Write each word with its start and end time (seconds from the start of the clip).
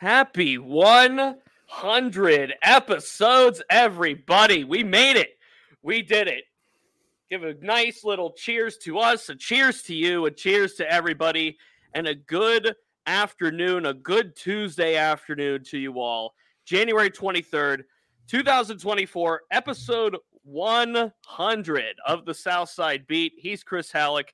Happy 0.00 0.56
100 0.56 2.54
episodes, 2.62 3.62
everybody. 3.68 4.64
We 4.64 4.82
made 4.82 5.18
it. 5.18 5.36
We 5.82 6.00
did 6.00 6.26
it. 6.26 6.44
Give 7.28 7.44
a 7.44 7.52
nice 7.60 8.02
little 8.02 8.32
cheers 8.32 8.78
to 8.78 8.98
us, 8.98 9.28
a 9.28 9.34
cheers 9.34 9.82
to 9.82 9.94
you, 9.94 10.24
a 10.24 10.30
cheers 10.30 10.72
to 10.76 10.90
everybody, 10.90 11.58
and 11.92 12.08
a 12.08 12.14
good 12.14 12.74
afternoon, 13.06 13.84
a 13.84 13.92
good 13.92 14.34
Tuesday 14.34 14.96
afternoon 14.96 15.64
to 15.64 15.76
you 15.76 16.00
all. 16.00 16.32
January 16.64 17.10
23rd, 17.10 17.82
2024, 18.26 19.42
episode 19.50 20.16
100 20.44 21.84
of 22.06 22.24
the 22.24 22.32
South 22.32 22.70
Side 22.70 23.06
Beat. 23.06 23.34
He's 23.36 23.62
Chris 23.62 23.92
Halicke. 23.92 24.32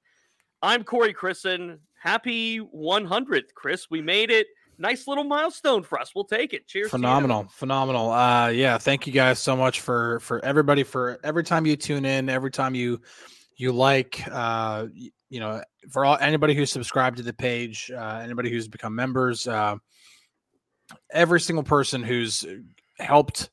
I'm 0.63 0.85
Corey 0.85 1.13
Crisan. 1.13 1.81
Happy 2.01 2.61
100th, 2.61 3.53
Chris. 3.57 3.91
We 3.91 4.01
made 4.01 4.31
it 4.31 4.47
nice 4.79 5.07
little 5.07 5.25
milestone 5.25 5.83
for 5.83 6.01
us. 6.01 6.13
We'll 6.15 6.25
take 6.25 6.53
it. 6.53 6.67
Cheers. 6.67 6.91
Phenomenal, 6.91 7.47
phenomenal. 7.51 8.11
Uh, 8.11 8.49
yeah, 8.49 8.79
thank 8.79 9.07
you 9.07 9.13
guys 9.13 9.39
so 9.39 9.57
much 9.57 9.81
for 9.81 10.21
for 10.21 10.45
everybody 10.45 10.83
for 10.83 11.19
every 11.25 11.45
time 11.45 11.67
you 11.67 11.77
tune 11.77 12.05
in, 12.05 12.29
every 12.29 12.51
time 12.51 12.75
you 12.75 13.01
you 13.57 13.73
like, 13.73 14.23
uh, 14.31 14.87
you 15.29 15.41
know, 15.41 15.63
for 15.91 16.05
all 16.05 16.19
anybody 16.21 16.55
who's 16.55 16.71
subscribed 16.71 17.17
to 17.17 17.23
the 17.23 17.33
page, 17.33 17.91
uh, 17.91 18.21
anybody 18.23 18.51
who's 18.51 18.69
become 18.69 18.95
members, 18.95 19.49
uh, 19.49 19.77
every 21.11 21.41
single 21.41 21.65
person 21.65 22.03
who's 22.03 22.45
helped 22.99 23.51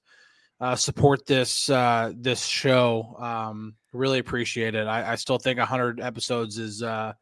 uh, 0.59 0.75
support 0.75 1.25
this 1.25 1.69
uh, 1.69 2.11
this 2.15 2.45
show. 2.45 3.15
Um, 3.19 3.75
really 3.91 4.19
appreciate 4.19 4.75
it. 4.75 4.87
I, 4.87 5.11
I 5.11 5.15
still 5.15 5.37
think 5.37 5.59
100 5.59 5.99
episodes 5.99 6.57
is 6.57 6.81
uh, 6.81 7.13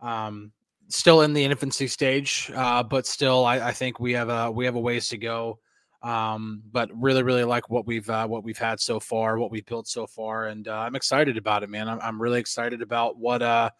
um, 0.00 0.52
still 0.88 1.22
in 1.22 1.32
the 1.32 1.44
infancy 1.44 1.86
stage, 1.86 2.50
uh, 2.54 2.82
but 2.82 3.06
still, 3.06 3.44
I, 3.44 3.68
I, 3.68 3.72
think 3.72 4.00
we 4.00 4.12
have 4.12 4.28
a 4.28 4.50
we 4.50 4.64
have 4.64 4.74
a 4.74 4.80
ways 4.80 5.08
to 5.08 5.18
go. 5.18 5.58
Um, 6.02 6.62
but 6.70 6.90
really, 6.94 7.22
really 7.22 7.44
like 7.44 7.70
what 7.70 7.86
we've 7.86 8.08
uh, 8.08 8.26
what 8.26 8.44
we've 8.44 8.58
had 8.58 8.80
so 8.80 9.00
far, 9.00 9.38
what 9.38 9.50
we've 9.50 9.66
built 9.66 9.88
so 9.88 10.06
far, 10.06 10.46
and 10.46 10.68
uh, 10.68 10.78
I'm 10.78 10.94
excited 10.94 11.36
about 11.36 11.62
it, 11.62 11.70
man. 11.70 11.88
I'm, 11.88 11.98
I'm 12.00 12.22
really 12.22 12.40
excited 12.40 12.82
about 12.82 13.18
what 13.18 13.42
uh, 13.42 13.70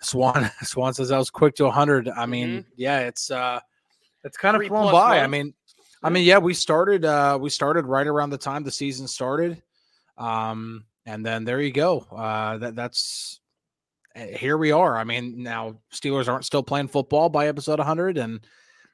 Swan 0.00 0.50
Swan 0.62 0.94
says. 0.94 1.10
I 1.10 1.18
was 1.18 1.30
quick 1.30 1.54
to 1.56 1.64
100. 1.64 2.08
I 2.08 2.26
mean, 2.26 2.48
mm-hmm. 2.48 2.68
yeah, 2.76 3.00
it's 3.00 3.30
uh, 3.30 3.60
it's 4.24 4.36
kind 4.36 4.56
of 4.56 4.66
flown 4.66 4.92
by. 4.92 5.18
Months. 5.18 5.24
I 5.24 5.26
mean, 5.26 5.54
I 6.02 6.10
mean, 6.10 6.24
yeah, 6.24 6.38
we 6.38 6.54
started 6.54 7.04
uh, 7.04 7.38
we 7.40 7.50
started 7.50 7.84
right 7.84 8.06
around 8.06 8.30
the 8.30 8.38
time 8.38 8.62
the 8.62 8.70
season 8.70 9.08
started. 9.08 9.62
Um, 10.16 10.84
and 11.04 11.24
then 11.24 11.44
there 11.44 11.60
you 11.60 11.72
go. 11.72 12.00
Uh, 12.10 12.58
that 12.58 12.74
that's 12.74 13.40
here 14.16 14.56
we 14.56 14.72
are. 14.72 14.96
I 14.96 15.04
mean, 15.04 15.42
now 15.42 15.76
Steelers 15.92 16.28
aren't 16.28 16.44
still 16.44 16.62
playing 16.62 16.88
football 16.88 17.28
by 17.28 17.48
episode 17.48 17.78
100, 17.78 18.18
and 18.18 18.40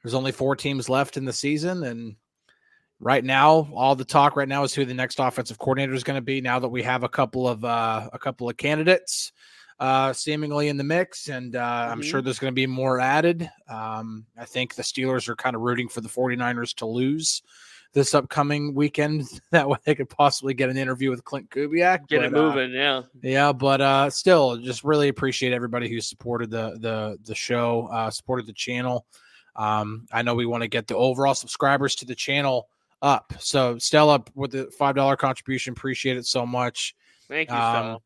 there's 0.03 0.13
only 0.13 0.31
four 0.31 0.55
teams 0.55 0.89
left 0.89 1.17
in 1.17 1.25
the 1.25 1.33
season. 1.33 1.83
And 1.83 2.15
right 2.99 3.23
now, 3.23 3.69
all 3.73 3.95
the 3.95 4.05
talk 4.05 4.35
right 4.35 4.47
now 4.47 4.63
is 4.63 4.73
who 4.73 4.85
the 4.85 4.93
next 4.93 5.19
offensive 5.19 5.59
coordinator 5.59 5.93
is 5.93 6.03
going 6.03 6.17
to 6.17 6.21
be. 6.21 6.41
Now 6.41 6.59
that 6.59 6.69
we 6.69 6.83
have 6.83 7.03
a 7.03 7.09
couple 7.09 7.47
of 7.47 7.63
uh, 7.63 8.09
a 8.11 8.19
couple 8.19 8.49
of 8.49 8.57
candidates 8.57 9.31
uh, 9.79 10.13
seemingly 10.13 10.67
in 10.67 10.77
the 10.77 10.83
mix, 10.83 11.29
and 11.29 11.55
uh, 11.55 11.59
mm-hmm. 11.59 11.91
I'm 11.91 12.01
sure 12.01 12.19
mm-hmm. 12.19 12.25
there's 12.25 12.39
going 12.39 12.51
to 12.51 12.55
be 12.55 12.67
more 12.67 12.99
added. 12.99 13.49
Um, 13.69 14.25
I 14.37 14.45
think 14.45 14.75
the 14.75 14.83
Steelers 14.83 15.29
are 15.29 15.35
kind 15.35 15.55
of 15.55 15.61
rooting 15.61 15.87
for 15.87 16.01
the 16.01 16.09
49ers 16.09 16.75
to 16.75 16.85
lose 16.85 17.41
this 17.93 18.13
upcoming 18.13 18.73
weekend. 18.73 19.27
That 19.51 19.69
way 19.69 19.77
they 19.85 19.93
could 19.93 20.09
possibly 20.09 20.55
get 20.55 20.69
an 20.69 20.77
interview 20.77 21.11
with 21.11 21.23
Klint 21.23 21.49
Kubiak. 21.49 22.07
Get 22.07 22.21
but, 22.21 22.25
it 22.25 22.31
moving, 22.31 22.71
uh, 22.71 22.73
yeah. 22.73 23.01
Yeah, 23.21 23.53
but 23.53 23.81
uh 23.81 24.09
still 24.09 24.57
just 24.57 24.83
really 24.83 25.09
appreciate 25.09 25.53
everybody 25.53 25.87
who 25.87 26.01
supported 26.01 26.49
the 26.49 26.77
the 26.79 27.19
the 27.23 27.35
show, 27.35 27.87
uh 27.91 28.09
supported 28.09 28.47
the 28.47 28.53
channel. 28.53 29.05
Um 29.55 30.07
I 30.11 30.23
know 30.23 30.33
we 30.33 30.47
want 30.47 30.63
to 30.63 30.67
get 30.67 30.87
the 30.87 30.95
overall 30.95 31.35
subscribers 31.35 31.95
to 31.97 32.05
the 32.05 32.15
channel 32.15 32.67
up. 33.03 33.33
So 33.39 33.77
Stella 33.77 34.23
with 34.33 34.51
the 34.51 34.71
five 34.71 34.95
dollar 34.95 35.15
contribution, 35.15 35.73
appreciate 35.73 36.17
it 36.17 36.25
so 36.25 36.47
much. 36.47 36.95
Thank 37.27 37.49
you, 37.49 37.55
um, 37.55 37.61
Stella. 37.61 37.97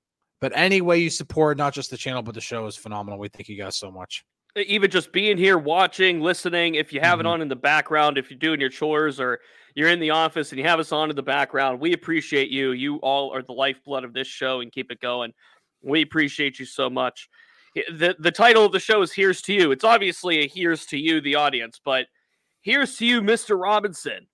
But 0.42 0.52
any 0.54 0.82
way 0.82 1.00
you 1.00 1.10
support 1.10 1.58
not 1.58 1.74
just 1.74 1.92
the 1.92 1.98
channel 1.98 2.24
but 2.24 2.36
the 2.36 2.42
show 2.42 2.66
is 2.68 2.76
phenomenal. 2.76 3.20
We 3.20 3.30
thank 3.30 3.48
you 3.48 3.58
guys 3.58 3.78
so 3.78 3.90
much 3.90 4.26
even 4.66 4.90
just 4.90 5.12
being 5.12 5.38
here 5.38 5.58
watching 5.58 6.20
listening 6.20 6.76
if 6.76 6.92
you 6.92 7.00
have 7.00 7.20
mm-hmm. 7.20 7.28
it 7.28 7.30
on 7.30 7.42
in 7.42 7.48
the 7.48 7.56
background 7.56 8.18
if 8.18 8.30
you're 8.30 8.40
doing 8.40 8.60
your 8.60 8.70
chores 8.70 9.20
or 9.20 9.40
you're 9.78 9.90
in 9.90 10.00
the 10.00 10.10
office 10.10 10.52
and 10.52 10.58
you 10.58 10.66
have 10.66 10.80
us 10.80 10.92
on 10.92 11.12
in 11.12 11.16
the 11.16 11.22
background. 11.22 11.80
We 11.80 11.94
appreciate 11.94 12.50
you. 12.50 12.72
You 12.72 12.96
all 12.96 13.32
are 13.32 13.44
the 13.44 13.52
lifeblood 13.52 14.04
of 14.04 14.12
this 14.12 14.28
show 14.28 14.62
and 14.62 14.72
keep 14.72 14.92
it 14.92 15.00
going. 15.00 15.34
We 15.84 16.02
appreciate 16.02 16.58
you 16.58 16.66
so 16.66 16.90
much. 16.90 17.30
The 17.76 18.16
the 18.18 18.32
title 18.32 18.66
of 18.66 18.72
the 18.72 18.80
show 18.80 19.04
is 19.04 19.14
Here's 19.14 19.40
to 19.44 19.54
You. 19.54 19.72
It's 19.72 19.84
obviously 19.84 20.40
a 20.40 20.48
here's 20.48 20.88
to 20.88 20.98
you, 20.98 21.22
the 21.22 21.36
audience, 21.36 21.80
but 21.86 22.08
here's 22.62 22.98
to 22.98 23.06
you, 23.06 23.22
Mr. 23.22 23.62
Robinson. 23.62 24.26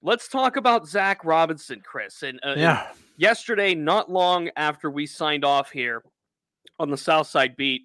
Let's 0.00 0.28
talk 0.28 0.56
about 0.56 0.86
Zach 0.86 1.24
Robinson, 1.24 1.82
Chris. 1.84 2.22
And, 2.22 2.38
uh, 2.44 2.54
yeah. 2.56 2.86
And 2.90 2.98
yesterday, 3.16 3.74
not 3.74 4.12
long 4.12 4.48
after 4.54 4.92
we 4.92 5.08
signed 5.08 5.44
off 5.44 5.72
here 5.72 6.04
on 6.78 6.92
the 6.92 6.96
South 6.96 7.26
Side 7.26 7.56
beat, 7.56 7.82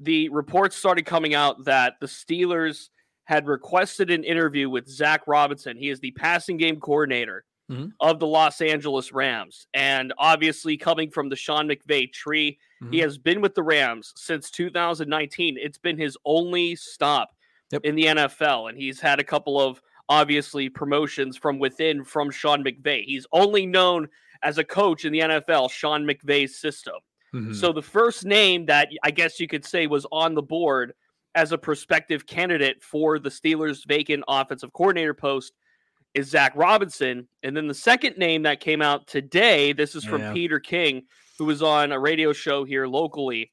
the 0.00 0.28
reports 0.30 0.74
started 0.74 1.06
coming 1.06 1.32
out 1.32 1.66
that 1.66 2.00
the 2.00 2.08
Steelers– 2.08 2.88
had 3.30 3.46
requested 3.46 4.10
an 4.10 4.24
interview 4.24 4.68
with 4.68 4.88
Zach 4.88 5.22
Robinson. 5.28 5.76
He 5.76 5.88
is 5.88 6.00
the 6.00 6.10
passing 6.10 6.56
game 6.56 6.80
coordinator 6.80 7.44
mm-hmm. 7.70 7.90
of 8.00 8.18
the 8.18 8.26
Los 8.26 8.60
Angeles 8.60 9.12
Rams. 9.12 9.68
And 9.72 10.12
obviously, 10.18 10.76
coming 10.76 11.10
from 11.10 11.28
the 11.28 11.36
Sean 11.36 11.68
McVay 11.68 12.12
tree, 12.12 12.58
mm-hmm. 12.82 12.92
he 12.92 12.98
has 12.98 13.18
been 13.18 13.40
with 13.40 13.54
the 13.54 13.62
Rams 13.62 14.12
since 14.16 14.50
2019. 14.50 15.58
It's 15.60 15.78
been 15.78 15.96
his 15.96 16.18
only 16.24 16.74
stop 16.74 17.30
yep. 17.70 17.82
in 17.84 17.94
the 17.94 18.06
NFL. 18.06 18.68
And 18.68 18.76
he's 18.76 18.98
had 18.98 19.20
a 19.20 19.24
couple 19.24 19.60
of 19.60 19.80
obviously 20.08 20.68
promotions 20.68 21.36
from 21.36 21.60
within 21.60 22.02
from 22.02 22.32
Sean 22.32 22.64
McVay. 22.64 23.04
He's 23.04 23.28
only 23.32 23.64
known 23.64 24.08
as 24.42 24.58
a 24.58 24.64
coach 24.64 25.04
in 25.04 25.12
the 25.12 25.20
NFL, 25.20 25.70
Sean 25.70 26.04
McVay's 26.04 26.58
system. 26.58 26.96
Mm-hmm. 27.32 27.52
So 27.52 27.72
the 27.72 27.80
first 27.80 28.24
name 28.24 28.66
that 28.66 28.88
I 29.04 29.12
guess 29.12 29.38
you 29.38 29.46
could 29.46 29.64
say 29.64 29.86
was 29.86 30.04
on 30.10 30.34
the 30.34 30.42
board 30.42 30.94
as 31.34 31.52
a 31.52 31.58
prospective 31.58 32.26
candidate 32.26 32.82
for 32.82 33.18
the 33.18 33.30
Steelers' 33.30 33.86
vacant 33.86 34.24
offensive 34.28 34.72
coordinator 34.72 35.14
post 35.14 35.52
is 36.14 36.28
Zach 36.28 36.52
Robinson. 36.56 37.28
And 37.42 37.56
then 37.56 37.68
the 37.68 37.74
second 37.74 38.18
name 38.18 38.42
that 38.42 38.60
came 38.60 38.82
out 38.82 39.06
today, 39.06 39.72
this 39.72 39.94
is 39.94 40.04
from 40.04 40.20
yeah. 40.22 40.32
Peter 40.32 40.58
King, 40.58 41.02
who 41.38 41.44
was 41.44 41.62
on 41.62 41.92
a 41.92 42.00
radio 42.00 42.32
show 42.32 42.64
here 42.64 42.86
locally, 42.86 43.52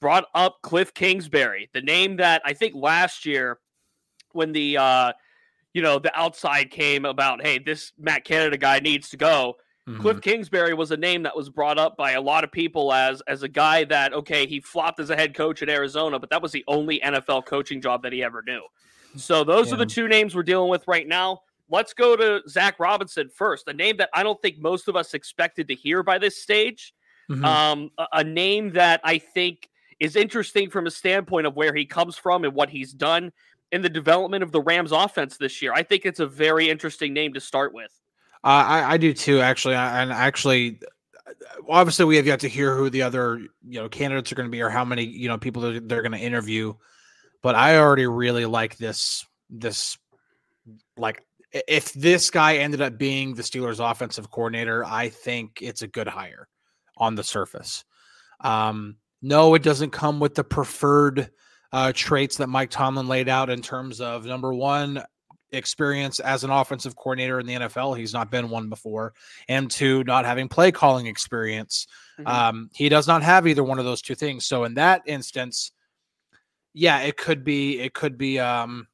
brought 0.00 0.26
up 0.34 0.58
Cliff 0.62 0.92
Kingsbury, 0.92 1.70
the 1.72 1.80
name 1.80 2.16
that 2.16 2.42
I 2.44 2.52
think 2.52 2.74
last 2.74 3.24
year 3.24 3.58
when 4.32 4.52
the 4.52 4.76
uh, 4.76 5.12
you 5.72 5.82
know 5.82 5.98
the 5.98 6.16
outside 6.18 6.70
came 6.70 7.04
about, 7.04 7.42
hey, 7.42 7.58
this 7.58 7.92
Matt 7.98 8.24
Canada 8.24 8.58
guy 8.58 8.78
needs 8.80 9.10
to 9.10 9.16
go. 9.16 9.56
Mm-hmm. 9.88 10.00
Cliff 10.00 10.20
Kingsbury 10.20 10.74
was 10.74 10.90
a 10.90 10.96
name 10.96 11.22
that 11.22 11.36
was 11.36 11.48
brought 11.48 11.78
up 11.78 11.96
by 11.96 12.12
a 12.12 12.20
lot 12.20 12.42
of 12.42 12.50
people 12.50 12.92
as 12.92 13.22
as 13.28 13.44
a 13.44 13.48
guy 13.48 13.84
that 13.84 14.12
okay 14.12 14.44
he 14.46 14.60
flopped 14.60 14.98
as 14.98 15.10
a 15.10 15.16
head 15.16 15.34
coach 15.34 15.62
at 15.62 15.68
Arizona, 15.68 16.18
but 16.18 16.28
that 16.30 16.42
was 16.42 16.50
the 16.50 16.64
only 16.66 16.98
NFL 17.00 17.46
coaching 17.46 17.80
job 17.80 18.02
that 18.02 18.12
he 18.12 18.22
ever 18.22 18.42
knew. 18.46 18.62
So 19.16 19.44
those 19.44 19.68
yeah. 19.68 19.74
are 19.74 19.76
the 19.76 19.86
two 19.86 20.08
names 20.08 20.34
we're 20.34 20.42
dealing 20.42 20.70
with 20.70 20.86
right 20.88 21.06
now. 21.06 21.42
Let's 21.68 21.94
go 21.94 22.16
to 22.16 22.42
Zach 22.48 22.80
Robinson 22.80 23.28
first, 23.28 23.68
a 23.68 23.72
name 23.72 23.96
that 23.98 24.10
I 24.12 24.22
don't 24.22 24.40
think 24.42 24.58
most 24.58 24.88
of 24.88 24.96
us 24.96 25.14
expected 25.14 25.68
to 25.68 25.74
hear 25.74 26.02
by 26.02 26.18
this 26.18 26.40
stage. 26.40 26.92
Mm-hmm. 27.30 27.44
Um, 27.44 27.90
a, 27.98 28.06
a 28.12 28.24
name 28.24 28.72
that 28.72 29.00
I 29.04 29.18
think 29.18 29.68
is 29.98 30.16
interesting 30.16 30.68
from 30.68 30.86
a 30.86 30.90
standpoint 30.90 31.46
of 31.46 31.56
where 31.56 31.74
he 31.74 31.86
comes 31.86 32.16
from 32.16 32.44
and 32.44 32.54
what 32.54 32.70
he's 32.70 32.92
done. 32.92 33.32
in 33.72 33.82
the 33.82 33.88
development 33.88 34.44
of 34.44 34.52
the 34.52 34.60
Rams 34.60 34.92
offense 34.92 35.36
this 35.36 35.60
year. 35.60 35.72
I 35.72 35.82
think 35.82 36.06
it's 36.06 36.20
a 36.20 36.26
very 36.26 36.70
interesting 36.70 37.12
name 37.12 37.34
to 37.34 37.40
start 37.40 37.74
with. 37.74 37.92
Uh, 38.46 38.64
I, 38.64 38.92
I 38.92 38.96
do 38.96 39.12
too, 39.12 39.40
actually. 39.40 39.74
And 39.74 40.12
actually, 40.12 40.78
obviously, 41.68 42.04
we 42.04 42.14
have 42.14 42.28
yet 42.28 42.38
to 42.40 42.48
hear 42.48 42.76
who 42.76 42.88
the 42.88 43.02
other 43.02 43.40
you 43.66 43.80
know 43.80 43.88
candidates 43.88 44.30
are 44.30 44.36
going 44.36 44.46
to 44.46 44.52
be 44.52 44.62
or 44.62 44.70
how 44.70 44.84
many 44.84 45.02
you 45.02 45.26
know 45.26 45.36
people 45.36 45.62
they're, 45.62 45.80
they're 45.80 46.02
going 46.02 46.12
to 46.12 46.18
interview. 46.18 46.72
But 47.42 47.56
I 47.56 47.78
already 47.78 48.06
really 48.06 48.46
like 48.46 48.76
this 48.76 49.26
this 49.50 49.98
like 50.96 51.24
if 51.52 51.92
this 51.94 52.30
guy 52.30 52.58
ended 52.58 52.80
up 52.80 52.96
being 52.96 53.34
the 53.34 53.42
Steelers 53.42 53.80
offensive 53.80 54.30
coordinator, 54.30 54.84
I 54.84 55.08
think 55.08 55.58
it's 55.60 55.82
a 55.82 55.88
good 55.88 56.06
hire 56.06 56.46
on 56.96 57.16
the 57.16 57.24
surface. 57.24 57.84
Um, 58.40 58.98
no, 59.22 59.54
it 59.54 59.64
doesn't 59.64 59.90
come 59.90 60.20
with 60.20 60.36
the 60.36 60.44
preferred 60.44 61.30
uh, 61.72 61.92
traits 61.96 62.36
that 62.36 62.48
Mike 62.48 62.70
Tomlin 62.70 63.08
laid 63.08 63.28
out 63.28 63.50
in 63.50 63.60
terms 63.60 64.00
of 64.00 64.24
number 64.24 64.54
one, 64.54 65.02
experience 65.52 66.20
as 66.20 66.44
an 66.44 66.50
offensive 66.50 66.96
coordinator 66.96 67.40
in 67.40 67.46
the 67.46 67.54
NFL. 67.54 67.96
He's 67.96 68.12
not 68.12 68.30
been 68.30 68.48
one 68.48 68.68
before. 68.68 69.14
And 69.48 69.70
two, 69.70 70.04
not 70.04 70.24
having 70.24 70.48
play 70.48 70.72
calling 70.72 71.06
experience. 71.06 71.86
Mm-hmm. 72.18 72.28
Um, 72.28 72.70
he 72.74 72.88
does 72.88 73.06
not 73.06 73.22
have 73.22 73.46
either 73.46 73.64
one 73.64 73.78
of 73.78 73.84
those 73.84 74.02
two 74.02 74.14
things. 74.14 74.46
So 74.46 74.64
in 74.64 74.74
that 74.74 75.02
instance, 75.06 75.72
yeah, 76.74 77.00
it 77.00 77.16
could 77.16 77.44
be, 77.44 77.80
it 77.80 77.94
could 77.94 78.18
be, 78.18 78.38
um, 78.38 78.86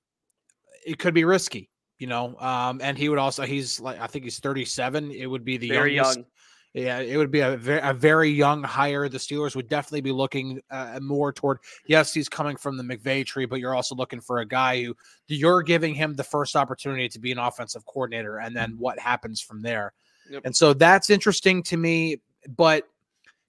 it 0.86 0.98
could 0.98 1.14
be 1.14 1.24
risky, 1.24 1.70
you 1.98 2.06
know. 2.06 2.36
Um, 2.38 2.80
and 2.82 2.96
he 2.96 3.08
would 3.08 3.18
also, 3.18 3.44
he's 3.44 3.80
like, 3.80 4.00
I 4.00 4.06
think 4.06 4.24
he's 4.24 4.38
37. 4.38 5.10
It 5.10 5.26
would 5.26 5.44
be 5.44 5.56
the 5.56 5.68
very 5.68 5.94
youngest, 5.94 6.18
young. 6.18 6.26
Yeah, 6.74 7.00
it 7.00 7.18
would 7.18 7.30
be 7.30 7.40
a 7.40 7.56
very, 7.56 7.80
a 7.82 7.92
very 7.92 8.30
young 8.30 8.62
hire. 8.62 9.06
The 9.06 9.18
Steelers 9.18 9.54
would 9.54 9.68
definitely 9.68 10.00
be 10.00 10.12
looking 10.12 10.62
uh, 10.70 11.00
more 11.02 11.30
toward. 11.30 11.58
Yes, 11.86 12.14
he's 12.14 12.30
coming 12.30 12.56
from 12.56 12.78
the 12.78 12.82
McVay 12.82 13.26
tree, 13.26 13.44
but 13.44 13.60
you're 13.60 13.74
also 13.74 13.94
looking 13.94 14.22
for 14.22 14.38
a 14.38 14.46
guy 14.46 14.82
who 14.82 14.96
you're 15.28 15.62
giving 15.62 15.94
him 15.94 16.14
the 16.14 16.24
first 16.24 16.56
opportunity 16.56 17.10
to 17.10 17.18
be 17.18 17.30
an 17.30 17.38
offensive 17.38 17.84
coordinator, 17.84 18.38
and 18.38 18.56
then 18.56 18.76
what 18.78 18.98
happens 18.98 19.38
from 19.38 19.60
there. 19.60 19.92
Yep. 20.30 20.42
And 20.46 20.56
so 20.56 20.72
that's 20.72 21.10
interesting 21.10 21.62
to 21.64 21.76
me. 21.76 22.20
But 22.48 22.88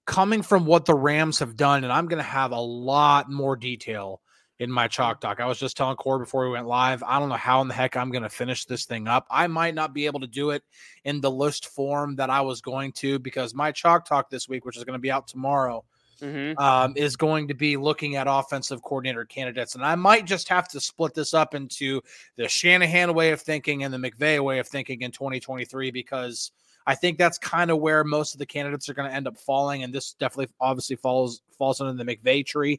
coming 0.04 0.42
from 0.42 0.66
what 0.66 0.84
the 0.84 0.94
Rams 0.94 1.38
have 1.38 1.56
done, 1.56 1.82
and 1.82 1.92
I'm 1.92 2.08
going 2.08 2.22
to 2.22 2.28
have 2.28 2.52
a 2.52 2.60
lot 2.60 3.30
more 3.30 3.56
detail 3.56 4.20
in 4.60 4.70
my 4.70 4.86
chalk 4.86 5.20
talk. 5.20 5.40
I 5.40 5.46
was 5.46 5.58
just 5.58 5.76
telling 5.76 5.96
Core 5.96 6.18
before 6.18 6.44
we 6.44 6.52
went 6.52 6.66
live. 6.66 7.02
I 7.02 7.18
don't 7.18 7.28
know 7.28 7.34
how 7.34 7.60
in 7.60 7.68
the 7.68 7.74
heck 7.74 7.96
I'm 7.96 8.10
going 8.10 8.22
to 8.22 8.28
finish 8.28 8.64
this 8.64 8.84
thing 8.84 9.08
up. 9.08 9.26
I 9.30 9.46
might 9.46 9.74
not 9.74 9.92
be 9.92 10.06
able 10.06 10.20
to 10.20 10.26
do 10.26 10.50
it 10.50 10.62
in 11.04 11.20
the 11.20 11.30
list 11.30 11.66
form 11.66 12.16
that 12.16 12.30
I 12.30 12.40
was 12.40 12.60
going 12.60 12.92
to 12.92 13.18
because 13.18 13.54
my 13.54 13.72
chalk 13.72 14.06
talk 14.06 14.30
this 14.30 14.48
week, 14.48 14.64
which 14.64 14.76
is 14.76 14.84
going 14.84 14.98
to 14.98 15.02
be 15.02 15.10
out 15.10 15.26
tomorrow, 15.26 15.84
mm-hmm. 16.20 16.58
um, 16.62 16.94
is 16.96 17.16
going 17.16 17.48
to 17.48 17.54
be 17.54 17.76
looking 17.76 18.14
at 18.14 18.26
offensive 18.28 18.82
coordinator 18.82 19.24
candidates. 19.24 19.74
And 19.74 19.84
I 19.84 19.96
might 19.96 20.24
just 20.24 20.48
have 20.48 20.68
to 20.68 20.80
split 20.80 21.14
this 21.14 21.34
up 21.34 21.54
into 21.54 22.00
the 22.36 22.48
Shanahan 22.48 23.12
way 23.14 23.32
of 23.32 23.40
thinking 23.40 23.82
and 23.82 23.92
the 23.92 23.98
McVay 23.98 24.42
way 24.42 24.60
of 24.60 24.68
thinking 24.68 25.02
in 25.02 25.10
2023 25.10 25.90
because. 25.90 26.52
I 26.86 26.94
think 26.94 27.16
that's 27.16 27.38
kind 27.38 27.70
of 27.70 27.78
where 27.78 28.04
most 28.04 28.34
of 28.34 28.38
the 28.38 28.44
candidates 28.44 28.90
are 28.90 28.92
going 28.92 29.08
to 29.08 29.16
end 29.16 29.26
up 29.26 29.38
falling, 29.38 29.84
and 29.84 29.90
this 29.90 30.12
definitely, 30.12 30.52
obviously, 30.60 30.96
falls 30.96 31.40
falls 31.56 31.80
under 31.80 31.94
the 31.94 32.16
McVay 32.16 32.44
tree 32.44 32.78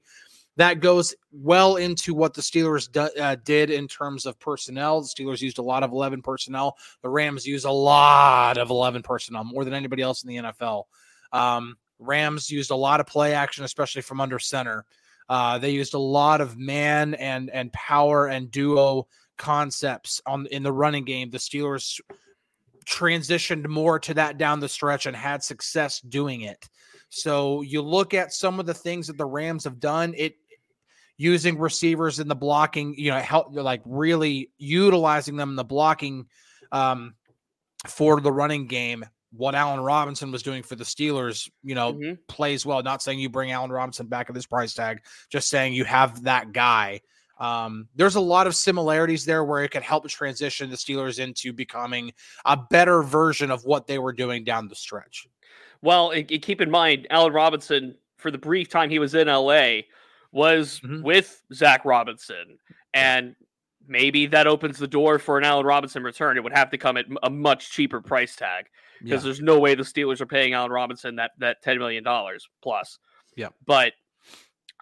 that 0.57 0.79
goes 0.79 1.13
well 1.31 1.75
into 1.75 2.13
what 2.13 2.33
the 2.33 2.41
Steelers 2.41 2.89
uh, 3.19 3.35
did 3.43 3.69
in 3.69 3.87
terms 3.87 4.25
of 4.25 4.39
personnel. 4.39 5.01
The 5.01 5.07
Steelers 5.07 5.41
used 5.41 5.57
a 5.57 5.63
lot 5.63 5.83
of 5.83 5.91
11 5.91 6.21
personnel. 6.21 6.77
The 7.01 7.09
Rams 7.09 7.45
use 7.45 7.65
a 7.65 7.71
lot 7.71 8.57
of 8.57 8.69
11 8.69 9.01
personnel, 9.03 9.43
more 9.43 9.65
than 9.65 9.73
anybody 9.73 10.01
else 10.01 10.23
in 10.23 10.29
the 10.29 10.37
NFL. 10.37 10.83
Um, 11.31 11.77
Rams 11.99 12.49
used 12.49 12.71
a 12.71 12.75
lot 12.75 12.99
of 12.99 13.07
play 13.07 13.33
action, 13.33 13.63
especially 13.63 14.01
from 14.01 14.21
under 14.21 14.39
center. 14.39 14.85
Uh, 15.27 15.57
they 15.57 15.71
used 15.71 15.93
a 15.93 15.99
lot 15.99 16.39
of 16.39 16.57
man 16.57 17.15
and 17.15 17.49
and 17.49 17.73
power 17.73 18.27
and 18.27 18.51
duo 18.51 19.07
concepts 19.37 20.21
on 20.25 20.45
in 20.47 20.63
the 20.63 20.71
running 20.71 21.03
game. 21.03 21.29
The 21.29 21.37
Steelers 21.37 21.99
transitioned 22.85 23.67
more 23.67 23.97
to 23.99 24.13
that 24.13 24.37
down 24.37 24.59
the 24.59 24.69
stretch 24.69 25.07
and 25.07 25.15
had 25.15 25.43
success 25.43 25.99
doing 26.01 26.41
it. 26.41 26.69
So 27.09 27.61
you 27.61 27.81
look 27.81 28.13
at 28.13 28.33
some 28.33 28.59
of 28.59 28.65
the 28.65 28.73
things 28.73 29.07
that 29.07 29.17
the 29.17 29.25
Rams 29.25 29.63
have 29.63 29.79
done. 29.79 30.13
It 30.17 30.35
using 31.17 31.57
receivers 31.57 32.19
in 32.19 32.27
the 32.27 32.35
blocking, 32.35 32.95
you 32.97 33.11
know, 33.11 33.19
help 33.19 33.47
like 33.51 33.81
really 33.85 34.51
utilizing 34.57 35.35
them 35.35 35.51
in 35.51 35.55
the 35.55 35.63
blocking 35.63 36.25
um, 36.71 37.15
for 37.87 38.19
the 38.19 38.31
running 38.31 38.67
game. 38.67 39.05
What 39.31 39.55
Allen 39.55 39.81
Robinson 39.81 40.31
was 40.31 40.43
doing 40.43 40.63
for 40.63 40.75
the 40.75 40.85
Steelers, 40.85 41.49
you 41.61 41.75
know, 41.75 41.93
mm-hmm. 41.93 42.13
plays 42.27 42.65
well. 42.65 42.81
Not 42.83 43.01
saying 43.01 43.19
you 43.19 43.29
bring 43.29 43.51
Allen 43.51 43.71
Robinson 43.71 44.07
back 44.07 44.29
at 44.29 44.35
this 44.35 44.45
price 44.45 44.73
tag, 44.73 45.01
just 45.29 45.49
saying 45.49 45.73
you 45.73 45.83
have 45.83 46.23
that 46.23 46.53
guy. 46.53 47.01
Um, 47.37 47.89
there's 47.95 48.15
a 48.15 48.21
lot 48.21 48.47
of 48.47 48.55
similarities 48.55 49.25
there 49.25 49.43
where 49.43 49.63
it 49.63 49.71
could 49.71 49.83
help 49.83 50.07
transition 50.07 50.69
the 50.69 50.77
Steelers 50.77 51.19
into 51.19 51.51
becoming 51.51 52.13
a 52.45 52.55
better 52.55 53.03
version 53.03 53.51
of 53.51 53.65
what 53.65 53.87
they 53.87 53.99
were 53.99 54.13
doing 54.13 54.45
down 54.45 54.69
the 54.69 54.75
stretch. 54.75 55.27
Well, 55.81 56.13
keep 56.27 56.61
in 56.61 56.71
mind, 56.71 57.07
Allen 57.09 57.33
Robinson, 57.33 57.95
for 58.17 58.31
the 58.31 58.37
brief 58.37 58.69
time 58.69 58.89
he 58.89 58.99
was 58.99 59.13
in 59.13 59.27
LA, 59.27 59.81
was 60.35 60.81
mm-hmm. 60.83 61.01
with 61.01 61.41
Zach 61.53 61.85
Robinson. 61.85 62.59
And 62.93 63.35
maybe 63.87 64.27
that 64.27 64.47
opens 64.47 64.77
the 64.77 64.87
door 64.87 65.17
for 65.17 65.37
an 65.37 65.45
Allen 65.45 65.65
Robinson 65.65 66.03
return. 66.03 66.37
It 66.37 66.43
would 66.43 66.53
have 66.53 66.69
to 66.71 66.77
come 66.77 66.97
at 66.97 67.05
a 67.23 67.29
much 67.29 67.71
cheaper 67.71 68.01
price 68.01 68.35
tag 68.35 68.65
because 69.01 69.23
yeah. 69.23 69.27
there's 69.27 69.41
no 69.41 69.59
way 69.59 69.75
the 69.75 69.83
Steelers 69.83 70.19
are 70.19 70.25
paying 70.25 70.53
Allen 70.53 70.71
Robinson 70.71 71.15
that 71.15 71.31
that 71.39 71.63
$10 71.63 71.79
million 71.79 72.03
plus. 72.61 72.99
Yeah. 73.37 73.49
But 73.65 73.93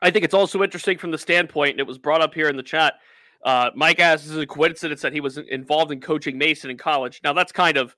I 0.01 0.09
think 0.09 0.25
it's 0.25 0.33
also 0.33 0.63
interesting 0.63 0.97
from 0.97 1.11
the 1.11 1.17
standpoint, 1.17 1.71
and 1.71 1.79
it 1.79 1.88
was 1.88 2.00
brought 2.00 2.21
up 2.21 2.33
here 2.33 2.50
in 2.50 2.57
the 2.57 2.63
chat. 2.63 2.95
Uh, 3.45 3.69
Mike 3.75 4.00
asks, 4.00 4.27
is 4.27 4.35
it 4.35 4.41
a 4.41 4.47
coincidence 4.47 5.01
that 5.01 5.13
he 5.13 5.21
was 5.21 5.38
involved 5.38 5.91
in 5.91 6.01
coaching 6.01 6.38
Mason 6.38 6.71
in 6.71 6.77
college? 6.77 7.21
Now, 7.23 7.33
that's 7.33 7.51
kind 7.51 7.77
of 7.77 7.95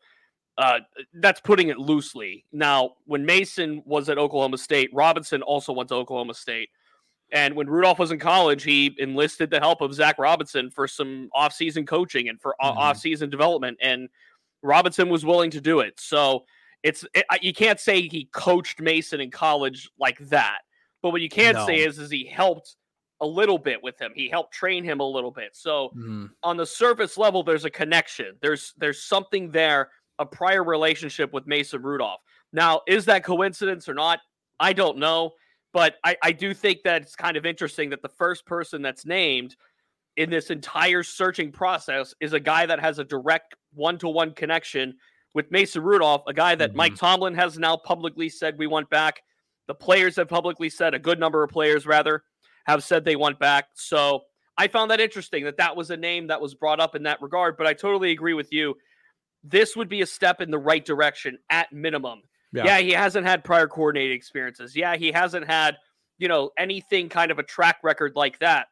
uh, 0.57 0.79
that's 1.15 1.41
putting 1.41 1.69
it 1.69 1.77
loosely. 1.77 2.45
Now, 2.51 2.91
when 3.05 3.25
Mason 3.25 3.81
was 3.85 4.09
at 4.09 4.17
Oklahoma 4.17 4.57
State, 4.57 4.89
Robinson 4.93 5.41
also 5.41 5.73
went 5.73 5.89
to 5.89 5.95
Oklahoma 5.95 6.33
State. 6.33 6.69
And 7.31 7.55
when 7.55 7.67
Rudolph 7.67 7.99
was 7.99 8.11
in 8.11 8.19
college, 8.19 8.63
he 8.63 8.95
enlisted 8.99 9.49
the 9.49 9.59
help 9.59 9.81
of 9.81 9.93
Zach 9.93 10.17
Robinson 10.19 10.69
for 10.69 10.87
some 10.87 11.29
offseason 11.35 11.87
coaching 11.87 12.29
and 12.29 12.39
for 12.39 12.55
mm-hmm. 12.61 12.77
offseason 12.77 13.29
development. 13.29 13.77
And 13.81 14.09
Robinson 14.61 15.09
was 15.09 15.25
willing 15.25 15.51
to 15.51 15.61
do 15.61 15.79
it. 15.79 15.99
So 15.99 16.45
it's 16.83 17.03
it, 17.13 17.25
you 17.41 17.53
can't 17.53 17.79
say 17.79 18.01
he 18.07 18.29
coached 18.31 18.79
Mason 18.79 19.19
in 19.19 19.31
college 19.31 19.89
like 19.99 20.19
that. 20.29 20.59
But 21.01 21.11
what 21.11 21.21
you 21.21 21.29
can 21.29 21.55
no. 21.55 21.65
say 21.65 21.79
is, 21.79 21.99
is 21.99 22.09
he 22.09 22.25
helped 22.25 22.75
a 23.21 23.25
little 23.25 23.57
bit 23.57 23.81
with 23.81 23.99
him. 23.99 24.11
He 24.15 24.29
helped 24.29 24.53
train 24.53 24.83
him 24.83 24.99
a 24.99 25.07
little 25.07 25.31
bit. 25.31 25.55
So 25.55 25.91
mm. 25.95 26.29
on 26.43 26.57
the 26.57 26.65
surface 26.65 27.17
level, 27.17 27.43
there's 27.43 27.65
a 27.65 27.69
connection. 27.69 28.35
There's 28.41 28.73
there's 28.77 29.03
something 29.03 29.51
there, 29.51 29.89
a 30.19 30.25
prior 30.25 30.63
relationship 30.63 31.33
with 31.33 31.47
Mason 31.47 31.81
Rudolph. 31.81 32.21
Now, 32.53 32.81
is 32.87 33.05
that 33.05 33.23
coincidence 33.23 33.89
or 33.89 33.93
not? 33.93 34.19
I 34.59 34.73
don't 34.73 34.97
know. 34.97 35.31
But 35.75 35.97
I, 36.05 36.15
I 36.23 36.31
do 36.31 36.53
think 36.53 36.83
that 36.83 37.01
it's 37.01 37.17
kind 37.17 37.35
of 37.35 37.45
interesting 37.45 37.89
that 37.89 38.01
the 38.01 38.07
first 38.07 38.45
person 38.45 38.81
that's 38.81 39.05
named 39.05 39.57
in 40.15 40.29
this 40.29 40.49
entire 40.49 41.03
searching 41.03 41.51
process 41.51 42.15
is 42.21 42.31
a 42.31 42.39
guy 42.39 42.65
that 42.65 42.79
has 42.79 42.97
a 42.97 43.03
direct 43.03 43.55
one 43.73 43.97
to 43.97 44.07
one 44.07 44.31
connection 44.31 44.95
with 45.33 45.51
Mason 45.51 45.83
Rudolph, 45.83 46.21
a 46.27 46.33
guy 46.33 46.55
that 46.55 46.69
mm-hmm. 46.69 46.77
Mike 46.77 46.95
Tomlin 46.95 47.35
has 47.35 47.59
now 47.59 47.75
publicly 47.75 48.29
said 48.29 48.57
we 48.57 48.67
want 48.67 48.89
back. 48.89 49.21
The 49.67 49.75
players 49.75 50.15
have 50.15 50.29
publicly 50.29 50.69
said, 50.69 50.93
a 50.93 50.99
good 50.99 51.19
number 51.19 51.43
of 51.43 51.49
players 51.49 51.85
rather, 51.85 52.23
have 52.67 52.81
said 52.81 53.03
they 53.03 53.17
want 53.17 53.37
back. 53.37 53.65
So 53.73 54.21
I 54.57 54.69
found 54.69 54.91
that 54.91 55.01
interesting 55.01 55.43
that 55.43 55.57
that 55.57 55.75
was 55.75 55.91
a 55.91 55.97
name 55.97 56.27
that 56.27 56.39
was 56.39 56.55
brought 56.55 56.79
up 56.79 56.95
in 56.95 57.03
that 57.03 57.21
regard. 57.21 57.57
But 57.57 57.67
I 57.67 57.73
totally 57.73 58.11
agree 58.11 58.33
with 58.33 58.53
you. 58.53 58.75
This 59.43 59.75
would 59.75 59.89
be 59.89 60.01
a 60.01 60.07
step 60.07 60.39
in 60.39 60.51
the 60.51 60.57
right 60.57 60.85
direction 60.85 61.37
at 61.49 61.73
minimum 61.73 62.21
yeah. 62.53 62.65
yeah, 62.65 62.79
he 62.79 62.91
hasn't 62.91 63.25
had 63.25 63.43
prior 63.43 63.67
coordinating 63.67 64.15
experiences. 64.15 64.75
Yeah, 64.75 64.95
he 64.95 65.11
hasn't 65.11 65.45
had, 65.47 65.77
you 66.17 66.27
know, 66.27 66.51
anything 66.57 67.09
kind 67.09 67.31
of 67.31 67.39
a 67.39 67.43
track 67.43 67.77
record 67.83 68.13
like 68.15 68.39
that. 68.39 68.67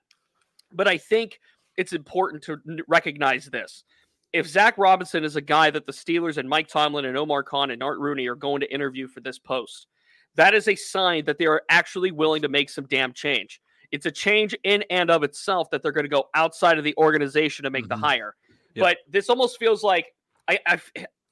But 0.72 0.88
I 0.88 0.98
think 0.98 1.40
it's 1.78 1.94
important 1.94 2.44
to 2.44 2.58
recognize 2.88 3.46
this. 3.46 3.84
If 4.32 4.48
Zach 4.48 4.78
Robinson 4.78 5.24
is 5.24 5.36
a 5.36 5.42
guy 5.42 5.70
that 5.70 5.86
the 5.86 5.92
Steelers 5.92 6.38
and 6.38 6.50
Mike 6.50 6.68
Tomlin 6.68 7.06
and 7.06 7.18
Omar 7.18 7.44
Khan 7.44 7.70
and 7.70 7.84
Art 7.84 8.00
Rooney 8.00 8.28
are 8.28 8.36
going 8.36 8.62
to 8.62 8.74
interview 8.74 9.08
for 9.08 9.20
this 9.20 9.38
post, 9.38 9.88
that 10.36 10.56
is 10.56 10.68
a 10.68 10.76
sign 10.76 11.26
that 11.26 11.38
they 11.38 11.46
are 11.46 11.62
actually 11.70 12.12
willing 12.12 12.42
to 12.42 12.50
make 12.50 12.70
some 12.70 12.86
damn 12.88 13.14
change. 13.14 13.62
It's 13.92 14.08
a 14.08 14.12
change 14.12 14.56
in 14.64 14.84
and 14.90 15.12
of 15.12 15.22
itself 15.22 15.70
that 15.70 15.84
they're 15.84 15.92
going 15.92 16.06
to 16.06 16.10
go 16.10 16.30
outside 16.34 16.80
of 16.80 16.84
the 16.84 16.96
organization 16.98 17.64
to 17.64 17.70
make 17.70 17.84
mm-hmm. 17.84 18.02
the 18.02 18.08
hire. 18.08 18.36
Yep. 18.74 18.84
But 18.84 18.98
this 19.08 19.30
almost 19.30 19.60
feels 19.60 19.84
like 19.84 20.08
I, 20.48 20.60
I 20.66 20.80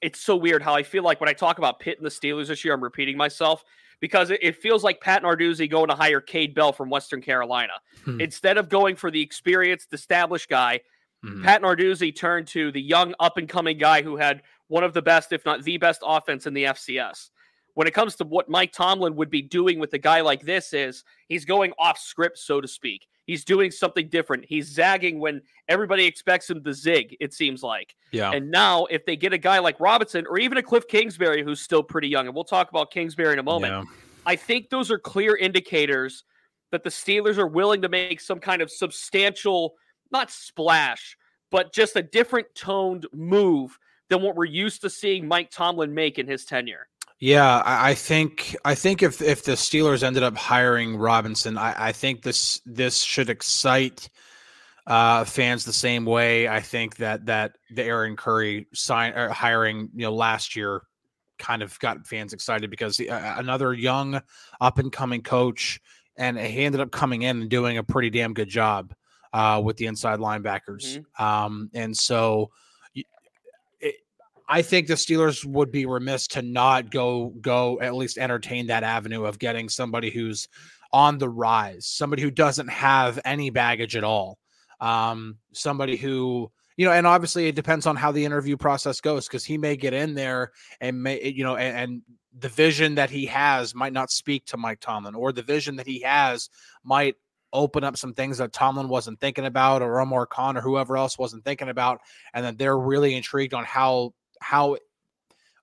it's 0.02 0.20
so 0.20 0.36
weird 0.36 0.62
how 0.62 0.74
I 0.74 0.82
feel 0.82 1.02
like 1.02 1.20
when 1.20 1.28
I 1.28 1.32
talk 1.32 1.58
about 1.58 1.80
Pitt 1.80 1.98
and 1.98 2.04
the 2.04 2.10
Steelers 2.10 2.48
this 2.48 2.64
year, 2.64 2.74
I'm 2.74 2.82
repeating 2.82 3.16
myself 3.16 3.64
because 4.00 4.30
it, 4.30 4.40
it 4.42 4.56
feels 4.56 4.82
like 4.82 5.00
Pat 5.00 5.22
Narduzzi 5.22 5.70
going 5.70 5.88
to 5.88 5.94
hire 5.94 6.20
Kade 6.20 6.54
Bell 6.54 6.72
from 6.72 6.90
Western 6.90 7.22
Carolina. 7.22 7.74
Hmm. 8.04 8.20
Instead 8.20 8.58
of 8.58 8.68
going 8.68 8.96
for 8.96 9.10
the 9.10 9.22
experienced, 9.22 9.94
established 9.94 10.50
guy, 10.50 10.80
hmm. 11.22 11.42
Pat 11.44 11.62
Narduzzi 11.62 12.14
turned 12.14 12.48
to 12.48 12.72
the 12.72 12.82
young, 12.82 13.14
up 13.20 13.38
and 13.38 13.48
coming 13.48 13.78
guy 13.78 14.02
who 14.02 14.16
had 14.16 14.42
one 14.66 14.84
of 14.84 14.92
the 14.92 15.02
best, 15.02 15.32
if 15.32 15.44
not 15.44 15.62
the 15.62 15.78
best, 15.78 16.02
offense 16.04 16.46
in 16.46 16.52
the 16.52 16.64
FCS. 16.64 17.30
When 17.74 17.86
it 17.86 17.94
comes 17.94 18.16
to 18.16 18.24
what 18.24 18.50
Mike 18.50 18.72
Tomlin 18.72 19.14
would 19.16 19.30
be 19.30 19.40
doing 19.40 19.78
with 19.78 19.94
a 19.94 19.98
guy 19.98 20.20
like 20.20 20.42
this, 20.42 20.74
is 20.74 21.04
he's 21.28 21.44
going 21.44 21.72
off 21.78 21.98
script, 21.98 22.38
so 22.38 22.60
to 22.60 22.68
speak. 22.68 23.06
He's 23.24 23.44
doing 23.44 23.70
something 23.70 24.08
different. 24.08 24.44
He's 24.46 24.66
zagging 24.68 25.20
when 25.20 25.42
everybody 25.68 26.04
expects 26.04 26.50
him 26.50 26.62
to 26.64 26.72
zig, 26.74 27.16
it 27.20 27.32
seems 27.32 27.62
like. 27.62 27.94
Yeah. 28.10 28.32
And 28.32 28.50
now, 28.50 28.86
if 28.86 29.06
they 29.06 29.16
get 29.16 29.32
a 29.32 29.38
guy 29.38 29.58
like 29.60 29.78
Robinson 29.78 30.26
or 30.26 30.38
even 30.38 30.58
a 30.58 30.62
Cliff 30.62 30.88
Kingsbury 30.88 31.42
who's 31.42 31.60
still 31.60 31.82
pretty 31.82 32.08
young, 32.08 32.26
and 32.26 32.34
we'll 32.34 32.44
talk 32.44 32.68
about 32.68 32.90
Kingsbury 32.90 33.32
in 33.32 33.38
a 33.38 33.44
moment, 33.44 33.72
Yeah. 33.72 33.84
I 34.26 34.36
think 34.36 34.70
those 34.70 34.90
are 34.90 34.98
clear 34.98 35.36
indicators 35.36 36.24
that 36.70 36.84
the 36.84 36.90
Steelers 36.90 37.38
are 37.38 37.46
willing 37.46 37.82
to 37.82 37.88
make 37.88 38.20
some 38.20 38.40
kind 38.40 38.62
of 38.62 38.70
substantial, 38.70 39.74
not 40.10 40.30
splash, 40.30 41.16
but 41.50 41.72
just 41.72 41.96
a 41.96 42.02
different 42.02 42.46
toned 42.54 43.06
move 43.12 43.78
than 44.08 44.22
what 44.22 44.36
we're 44.36 44.44
used 44.44 44.80
to 44.82 44.90
seeing 44.90 45.26
Mike 45.26 45.50
Tomlin 45.50 45.94
make 45.94 46.18
in 46.18 46.26
his 46.26 46.44
tenure. 46.44 46.88
Yeah, 47.22 47.62
I, 47.64 47.94
think 47.94 48.56
I 48.64 48.74
think 48.74 49.00
if 49.00 49.22
if 49.22 49.44
the 49.44 49.52
Steelers 49.52 50.02
ended 50.02 50.24
up 50.24 50.36
hiring 50.36 50.96
Robinson, 50.96 51.56
I, 51.56 51.90
I 51.90 51.92
think 51.92 52.22
this 52.22 52.60
this 52.66 53.00
should 53.00 53.30
excite 53.30 54.08
uh, 54.88 55.22
fans 55.24 55.64
the 55.64 55.72
same 55.72 56.04
way. 56.04 56.48
I 56.48 56.58
think 56.58 56.96
that 56.96 57.26
that 57.26 57.58
the 57.70 57.84
Aaron 57.84 58.16
Curry 58.16 58.66
sign 58.74 59.12
or 59.12 59.28
hiring 59.28 59.88
you 59.94 60.02
know 60.02 60.12
last 60.12 60.56
year 60.56 60.82
kind 61.38 61.62
of 61.62 61.78
got 61.78 62.08
fans 62.08 62.32
excited 62.32 62.70
because 62.70 62.98
uh, 62.98 63.34
another 63.38 63.72
young 63.72 64.20
up 64.60 64.80
and 64.80 64.90
coming 64.90 65.22
coach, 65.22 65.78
and 66.16 66.36
he 66.36 66.64
ended 66.64 66.80
up 66.80 66.90
coming 66.90 67.22
in 67.22 67.42
and 67.42 67.48
doing 67.48 67.78
a 67.78 67.84
pretty 67.84 68.10
damn 68.10 68.34
good 68.34 68.48
job 68.48 68.92
uh, 69.32 69.62
with 69.64 69.76
the 69.76 69.86
inside 69.86 70.18
linebackers. 70.18 71.04
Um, 71.20 71.70
and 71.72 71.96
so 71.96 72.50
I 74.52 74.60
think 74.60 74.86
the 74.86 74.94
Steelers 74.94 75.46
would 75.46 75.72
be 75.72 75.86
remiss 75.86 76.26
to 76.28 76.42
not 76.42 76.90
go 76.90 77.32
go 77.40 77.80
at 77.80 77.94
least 77.94 78.18
entertain 78.18 78.66
that 78.66 78.82
avenue 78.82 79.24
of 79.24 79.38
getting 79.38 79.70
somebody 79.70 80.10
who's 80.10 80.46
on 80.92 81.16
the 81.16 81.28
rise, 81.28 81.86
somebody 81.86 82.20
who 82.20 82.30
doesn't 82.30 82.68
have 82.68 83.18
any 83.24 83.48
baggage 83.48 83.96
at 83.96 84.04
all, 84.04 84.38
um, 84.78 85.38
somebody 85.54 85.96
who 85.96 86.52
you 86.76 86.84
know, 86.84 86.92
and 86.92 87.06
obviously 87.06 87.46
it 87.46 87.54
depends 87.54 87.86
on 87.86 87.96
how 87.96 88.12
the 88.12 88.26
interview 88.26 88.58
process 88.58 89.00
goes 89.00 89.26
because 89.26 89.42
he 89.42 89.56
may 89.56 89.74
get 89.74 89.94
in 89.94 90.12
there 90.12 90.52
and 90.82 91.02
may 91.02 91.28
you 91.28 91.44
know, 91.44 91.56
and, 91.56 91.78
and 91.78 92.02
the 92.38 92.50
vision 92.50 92.96
that 92.96 93.08
he 93.08 93.24
has 93.24 93.74
might 93.74 93.94
not 93.94 94.10
speak 94.10 94.44
to 94.44 94.58
Mike 94.58 94.80
Tomlin, 94.80 95.14
or 95.14 95.32
the 95.32 95.42
vision 95.42 95.76
that 95.76 95.86
he 95.86 96.00
has 96.02 96.50
might 96.84 97.14
open 97.54 97.84
up 97.84 97.96
some 97.96 98.12
things 98.12 98.36
that 98.36 98.52
Tomlin 98.52 98.88
wasn't 98.88 99.18
thinking 99.18 99.46
about, 99.46 99.80
or 99.80 99.98
Omar 99.98 100.26
Khan, 100.26 100.58
or 100.58 100.60
whoever 100.60 100.98
else 100.98 101.18
wasn't 101.18 101.42
thinking 101.42 101.70
about, 101.70 102.02
and 102.34 102.44
that 102.44 102.58
they're 102.58 102.78
really 102.78 103.14
intrigued 103.14 103.54
on 103.54 103.64
how 103.64 104.12
how 104.42 104.76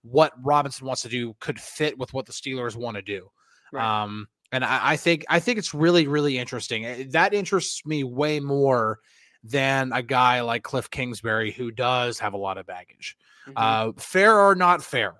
what 0.01 0.33
Robinson 0.43 0.87
wants 0.87 1.01
to 1.03 1.09
do 1.09 1.35
could 1.39 1.59
fit 1.59 1.97
with 1.97 2.13
what 2.13 2.25
the 2.25 2.31
Steelers 2.31 2.75
want 2.75 2.95
to 2.95 3.01
do. 3.01 3.29
Right. 3.71 4.03
Um, 4.03 4.27
and 4.51 4.63
I, 4.63 4.91
I 4.91 4.97
think 4.97 5.25
I 5.29 5.39
think 5.39 5.59
it's 5.59 5.73
really 5.73 6.07
really 6.07 6.37
interesting. 6.37 6.85
Eh, 6.85 7.03
That 7.09 7.33
interests 7.33 7.85
me 7.85 8.03
way 8.03 8.39
more 8.39 8.99
than 9.43 9.91
a 9.93 10.01
guy 10.01 10.41
like 10.41 10.63
Cliff 10.63 10.89
Kingsbury 10.89 11.51
who 11.51 11.71
does 11.71 12.19
have 12.19 12.33
a 12.33 12.37
lot 12.37 12.57
of 12.57 12.65
baggage. 12.65 13.15
Mhm. 13.47 13.53
Uh, 13.55 13.91
fair 13.97 14.37
or 14.37 14.55
not 14.55 14.83
fair, 14.83 15.15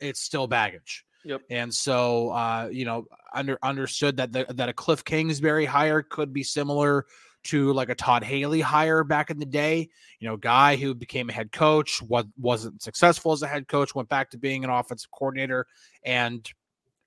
it's 0.00 0.20
still 0.20 0.46
baggage. 0.46 1.04
Yep. 1.24 1.42
And 1.50 1.74
so, 1.74 2.30
uh, 2.30 2.68
you 2.72 2.84
know, 2.84 3.06
under 3.34 3.58
understood 3.62 4.16
that 4.16 4.32
the, 4.32 4.46
that 4.50 4.68
a 4.68 4.72
Cliff 4.72 5.04
Kingsbury 5.04 5.64
hire 5.64 6.02
could 6.02 6.32
be 6.32 6.42
similar 6.42 7.06
to 7.48 7.72
like 7.72 7.88
a 7.88 7.94
Todd 7.94 8.22
Haley 8.22 8.60
hire 8.60 9.04
back 9.04 9.30
in 9.30 9.38
the 9.38 9.46
day. 9.46 9.88
You 10.20 10.28
know, 10.28 10.36
guy 10.36 10.76
who 10.76 10.94
became 10.94 11.28
a 11.28 11.32
head 11.32 11.52
coach, 11.52 12.00
what 12.02 12.26
wasn't 12.36 12.82
successful 12.82 13.32
as 13.32 13.42
a 13.42 13.48
head 13.48 13.68
coach, 13.68 13.94
went 13.94 14.08
back 14.08 14.30
to 14.30 14.38
being 14.38 14.64
an 14.64 14.70
offensive 14.70 15.10
coordinator, 15.10 15.66
and 16.04 16.48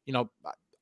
you 0.06 0.14
know, 0.14 0.30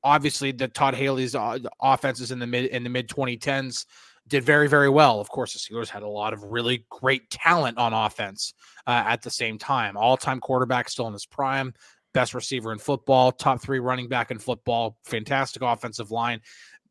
obviously 0.02 0.52
the 0.52 0.68
Todd 0.68 0.94
Haley's 0.94 1.34
uh, 1.34 1.58
offenses 1.80 2.30
in 2.30 2.38
the 2.38 2.46
mid 2.46 2.66
in 2.66 2.84
the 2.84 2.90
mid 2.90 3.08
2010s 3.08 3.86
did 4.28 4.44
very 4.44 4.68
very 4.68 4.88
well. 4.88 5.20
Of 5.20 5.28
course, 5.28 5.52
the 5.52 5.58
Steelers 5.58 5.88
had 5.88 6.02
a 6.02 6.08
lot 6.08 6.32
of 6.32 6.42
really 6.44 6.84
great 6.88 7.28
talent 7.30 7.78
on 7.78 7.92
offense 7.92 8.54
uh, 8.86 9.04
at 9.06 9.22
the 9.22 9.30
same 9.30 9.58
time. 9.58 9.96
All 9.96 10.16
time 10.16 10.40
quarterback 10.40 10.88
still 10.88 11.06
in 11.06 11.12
his 11.12 11.26
prime, 11.26 11.74
best 12.14 12.34
receiver 12.34 12.72
in 12.72 12.78
football, 12.78 13.32
top 13.32 13.60
three 13.60 13.78
running 13.78 14.08
back 14.08 14.30
in 14.30 14.38
football, 14.38 14.98
fantastic 15.04 15.62
offensive 15.62 16.10
line, 16.10 16.40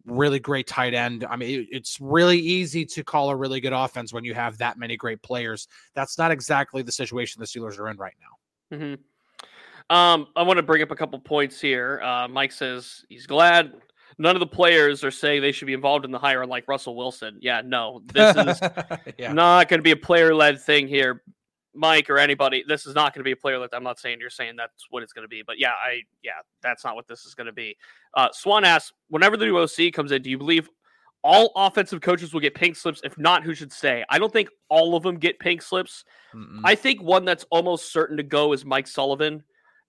really 0.09 0.39
great 0.39 0.67
tight 0.67 0.93
end. 0.93 1.25
I 1.29 1.35
mean, 1.35 1.61
it- 1.61 1.67
it's 1.71 1.99
really 2.01 2.37
easy 2.39 2.85
to 2.85 3.03
call 3.03 3.29
a 3.29 3.35
really 3.35 3.59
good 3.61 3.73
offense 3.73 4.11
when 4.13 4.23
you 4.23 4.33
have 4.33 4.57
that 4.59 4.77
many 4.77 4.97
great 4.97 5.21
players. 5.21 5.67
That's 5.93 6.17
not 6.17 6.31
exactly 6.31 6.81
the 6.81 6.91
situation 6.91 7.39
the 7.39 7.45
Steelers 7.45 7.79
are 7.79 7.89
in 7.89 7.97
right 7.97 8.15
now. 8.21 8.77
hmm 8.77 8.93
Um, 9.95 10.27
I 10.35 10.43
want 10.43 10.57
to 10.57 10.63
bring 10.63 10.81
up 10.83 10.91
a 10.91 10.95
couple 10.95 11.17
points 11.19 11.59
here. 11.59 11.99
Uh, 12.03 12.27
Mike 12.27 12.51
says 12.51 13.03
he's 13.09 13.25
glad 13.25 13.73
none 14.19 14.35
of 14.35 14.39
the 14.39 14.47
players 14.47 15.03
are 15.03 15.11
saying 15.11 15.41
they 15.41 15.51
should 15.51 15.65
be 15.65 15.73
involved 15.73 16.05
in 16.05 16.11
the 16.11 16.19
hire, 16.19 16.45
like 16.45 16.67
Russell 16.67 16.95
Wilson. 16.95 17.37
Yeah, 17.41 17.61
no, 17.65 18.01
this 18.13 18.35
is 18.35 18.59
yeah. 19.17 19.31
not 19.33 19.67
going 19.69 19.79
to 19.79 19.83
be 19.83 19.91
a 19.91 19.95
player 19.95 20.35
led 20.35 20.59
thing 20.61 20.87
here. 20.87 21.23
Mike 21.75 22.09
or 22.09 22.17
anybody, 22.17 22.63
this 22.67 22.85
is 22.85 22.95
not 22.95 23.13
going 23.13 23.21
to 23.21 23.23
be 23.23 23.31
a 23.31 23.35
player 23.35 23.59
led. 23.59 23.69
I'm 23.73 23.83
not 23.83 23.99
saying 23.99 24.17
you're 24.19 24.29
saying 24.29 24.55
that's 24.57 24.85
what 24.89 25.03
it's 25.03 25.13
going 25.13 25.23
to 25.23 25.29
be, 25.29 25.43
but 25.45 25.59
yeah, 25.59 25.71
I 25.71 26.01
yeah, 26.23 26.31
that's 26.61 26.83
not 26.83 26.95
what 26.95 27.07
this 27.07 27.25
is 27.25 27.35
going 27.35 27.47
to 27.47 27.53
be. 27.53 27.77
Uh, 28.15 28.29
Swan 28.31 28.63
asks, 28.65 28.91
whenever 29.09 29.37
the 29.37 29.45
new 29.45 29.57
OC 29.57 29.93
comes 29.93 30.11
in, 30.11 30.21
do 30.21 30.29
you 30.29 30.37
believe 30.37 30.69
all 31.23 31.51
offensive 31.55 32.01
coaches 32.01 32.33
will 32.33 32.39
get 32.39 32.55
pink 32.55 32.75
slips? 32.75 33.01
If 33.03 33.17
not, 33.17 33.43
who 33.43 33.53
should 33.53 33.71
stay? 33.71 34.03
I 34.09 34.19
don't 34.19 34.31
think 34.31 34.49
all 34.69 34.95
of 34.95 35.03
them 35.03 35.17
get 35.17 35.39
pink 35.39 35.61
slips. 35.61 36.05
Mm-mm. 36.33 36.61
I 36.63 36.75
think 36.75 37.01
one 37.01 37.25
that's 37.25 37.45
almost 37.51 37.91
certain 37.91 38.17
to 38.17 38.23
go 38.23 38.53
is 38.53 38.65
Mike 38.65 38.87
Sullivan. 38.87 39.43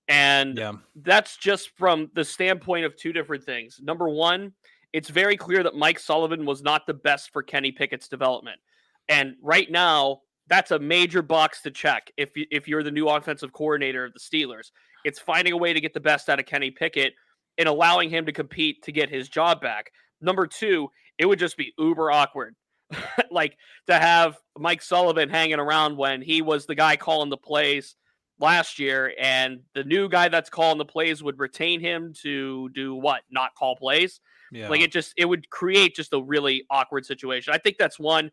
And 0.08 0.58
yeah. 0.58 0.72
that's 0.96 1.36
just 1.36 1.70
from 1.78 2.10
the 2.14 2.24
standpoint 2.24 2.84
of 2.84 2.96
two 2.96 3.12
different 3.12 3.44
things. 3.44 3.78
Number 3.80 4.08
one, 4.08 4.52
it's 4.92 5.08
very 5.08 5.36
clear 5.36 5.62
that 5.62 5.76
Mike 5.76 6.00
Sullivan 6.00 6.44
was 6.44 6.62
not 6.62 6.86
the 6.86 6.94
best 6.94 7.32
for 7.32 7.42
Kenny 7.42 7.70
Pickett's 7.70 8.08
development. 8.08 8.60
And 9.08 9.36
right 9.40 9.70
now, 9.70 10.22
that's 10.50 10.72
a 10.72 10.78
major 10.78 11.22
box 11.22 11.62
to 11.62 11.70
check 11.70 12.10
if, 12.16 12.36
you, 12.36 12.44
if 12.50 12.68
you're 12.68 12.82
the 12.82 12.90
new 12.90 13.08
offensive 13.08 13.52
coordinator 13.52 14.04
of 14.04 14.12
the 14.12 14.18
Steelers. 14.18 14.72
It's 15.04 15.18
finding 15.18 15.54
a 15.54 15.56
way 15.56 15.72
to 15.72 15.80
get 15.80 15.94
the 15.94 16.00
best 16.00 16.28
out 16.28 16.40
of 16.40 16.44
Kenny 16.44 16.72
Pickett 16.72 17.14
and 17.56 17.68
allowing 17.68 18.10
him 18.10 18.26
to 18.26 18.32
compete 18.32 18.82
to 18.82 18.92
get 18.92 19.08
his 19.08 19.28
job 19.28 19.60
back. 19.60 19.92
Number 20.20 20.46
two, 20.46 20.88
it 21.18 21.26
would 21.26 21.38
just 21.38 21.56
be 21.56 21.72
uber 21.78 22.10
awkward. 22.10 22.56
like 23.30 23.56
to 23.86 23.94
have 23.94 24.36
Mike 24.58 24.82
Sullivan 24.82 25.28
hanging 25.28 25.60
around 25.60 25.96
when 25.96 26.20
he 26.20 26.42
was 26.42 26.66
the 26.66 26.74
guy 26.74 26.96
calling 26.96 27.30
the 27.30 27.36
plays 27.36 27.94
last 28.40 28.80
year, 28.80 29.14
and 29.20 29.60
the 29.74 29.84
new 29.84 30.08
guy 30.08 30.28
that's 30.28 30.50
calling 30.50 30.78
the 30.78 30.84
plays 30.84 31.22
would 31.22 31.38
retain 31.38 31.80
him 31.80 32.12
to 32.22 32.68
do 32.70 32.96
what? 32.96 33.22
Not 33.30 33.54
call 33.54 33.76
plays. 33.76 34.20
Yeah. 34.50 34.68
Like 34.68 34.80
it 34.80 34.90
just 34.90 35.14
it 35.16 35.26
would 35.26 35.48
create 35.50 35.94
just 35.94 36.12
a 36.12 36.20
really 36.20 36.64
awkward 36.68 37.06
situation. 37.06 37.54
I 37.54 37.58
think 37.58 37.76
that's 37.78 38.00
one. 38.00 38.32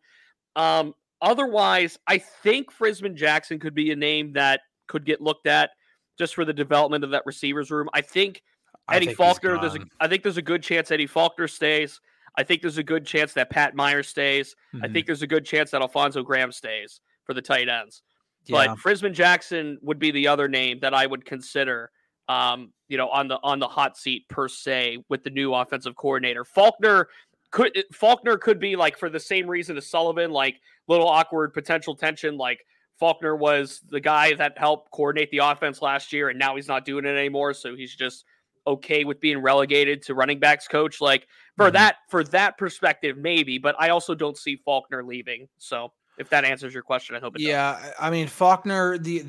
Um, 0.56 0.94
otherwise, 1.20 1.98
I 2.06 2.18
think 2.18 2.72
Frisman 2.72 3.14
Jackson 3.14 3.58
could 3.58 3.74
be 3.74 3.90
a 3.90 3.96
name 3.96 4.32
that 4.34 4.60
could 4.86 5.04
get 5.04 5.20
looked 5.20 5.46
at 5.46 5.70
just 6.18 6.34
for 6.34 6.44
the 6.44 6.52
development 6.52 7.04
of 7.04 7.10
that 7.10 7.22
receivers 7.26 7.70
room. 7.70 7.88
I 7.92 8.00
think 8.00 8.42
I 8.88 8.96
Eddie 8.96 9.06
think 9.06 9.18
Faulkner. 9.18 9.58
There's 9.60 9.74
a. 9.76 9.80
I 10.00 10.08
think 10.08 10.22
there's 10.22 10.36
a 10.38 10.42
good 10.42 10.62
chance 10.62 10.90
Eddie 10.90 11.06
Faulkner 11.06 11.48
stays. 11.48 12.00
I 12.36 12.42
think 12.42 12.62
there's 12.62 12.78
a 12.78 12.82
good 12.82 13.04
chance 13.04 13.32
that 13.34 13.50
Pat 13.50 13.74
Meyer 13.74 14.02
stays. 14.02 14.54
I 14.74 14.86
Mhm. 14.88 14.92
think 14.92 15.06
there's 15.06 15.22
a 15.22 15.26
good 15.26 15.44
chance 15.44 15.70
that 15.72 15.82
Alfonso 15.82 16.22
Graham 16.22 16.52
stays 16.52 17.00
for 17.24 17.34
the 17.34 17.42
tight 17.42 17.68
ends. 17.68 18.02
Yeah. 18.46 18.66
But 18.68 18.78
Frisman 18.78 19.12
Jackson 19.12 19.78
would 19.82 19.98
be 19.98 20.10
the 20.10 20.28
other 20.28 20.48
name 20.48 20.78
that 20.80 20.94
I 20.94 21.04
would 21.06 21.24
consider, 21.24 21.90
um, 22.28 22.72
you 22.88 22.96
know, 22.96 23.08
on 23.10 23.28
the 23.28 23.38
on 23.42 23.58
the 23.58 23.68
hot 23.68 23.96
seat 23.98 24.26
per 24.28 24.48
se 24.48 24.98
with 25.08 25.22
the 25.24 25.30
new 25.30 25.52
offensive 25.52 25.96
coordinator. 25.96 26.44
Faulkner 26.44 27.08
could 27.50 27.84
Faulkner 27.92 28.36
could 28.38 28.58
be 28.60 28.76
like 28.76 28.98
for 28.98 29.08
the 29.08 29.20
same 29.20 29.46
reason 29.46 29.76
as 29.76 29.86
Sullivan, 29.86 30.30
like 30.30 30.56
little 30.86 31.08
awkward 31.08 31.52
potential 31.54 31.94
tension. 31.94 32.36
Like 32.36 32.64
Faulkner 32.98 33.36
was 33.36 33.80
the 33.88 34.00
guy 34.00 34.34
that 34.34 34.58
helped 34.58 34.90
coordinate 34.90 35.30
the 35.30 35.38
offense 35.38 35.80
last 35.82 36.12
year, 36.12 36.28
and 36.28 36.38
now 36.38 36.56
he's 36.56 36.68
not 36.68 36.84
doing 36.84 37.04
it 37.04 37.16
anymore, 37.16 37.54
so 37.54 37.74
he's 37.76 37.94
just 37.94 38.24
okay 38.66 39.04
with 39.04 39.18
being 39.20 39.38
relegated 39.38 40.02
to 40.02 40.14
running 40.14 40.38
backs 40.38 40.68
coach. 40.68 41.00
Like 41.00 41.26
for 41.56 41.70
Mhm. 41.70 41.72
that 41.74 41.96
for 42.10 42.22
that 42.24 42.58
perspective, 42.58 43.16
maybe, 43.16 43.56
but 43.58 43.74
I 43.78 43.88
also 43.90 44.14
don't 44.14 44.36
see 44.36 44.56
Faulkner 44.56 45.02
leaving. 45.02 45.48
So 45.58 45.92
if 46.18 46.28
that 46.30 46.44
answers 46.44 46.74
your 46.74 46.82
question, 46.82 47.16
I 47.16 47.20
hope 47.20 47.36
it 47.36 47.38
does. 47.38 47.46
Yeah, 47.48 47.92
I 47.98 48.08
I 48.08 48.10
mean 48.10 48.26
Faulkner. 48.26 48.98
The 48.98 49.24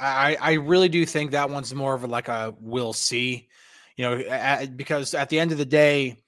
I 0.00 0.36
I 0.40 0.52
really 0.54 0.88
do 0.90 1.06
think 1.06 1.30
that 1.30 1.48
one's 1.48 1.72
more 1.74 1.94
of 1.94 2.04
a, 2.04 2.08
like 2.08 2.28
a 2.28 2.54
we'll 2.60 2.92
see, 2.92 3.48
you 3.96 4.04
know, 4.04 4.22
a- 4.28 4.66
because 4.66 5.14
at 5.14 5.28
the 5.30 5.38
end 5.38 5.52
of 5.52 5.58
the 5.58 5.64
day, 5.64 6.18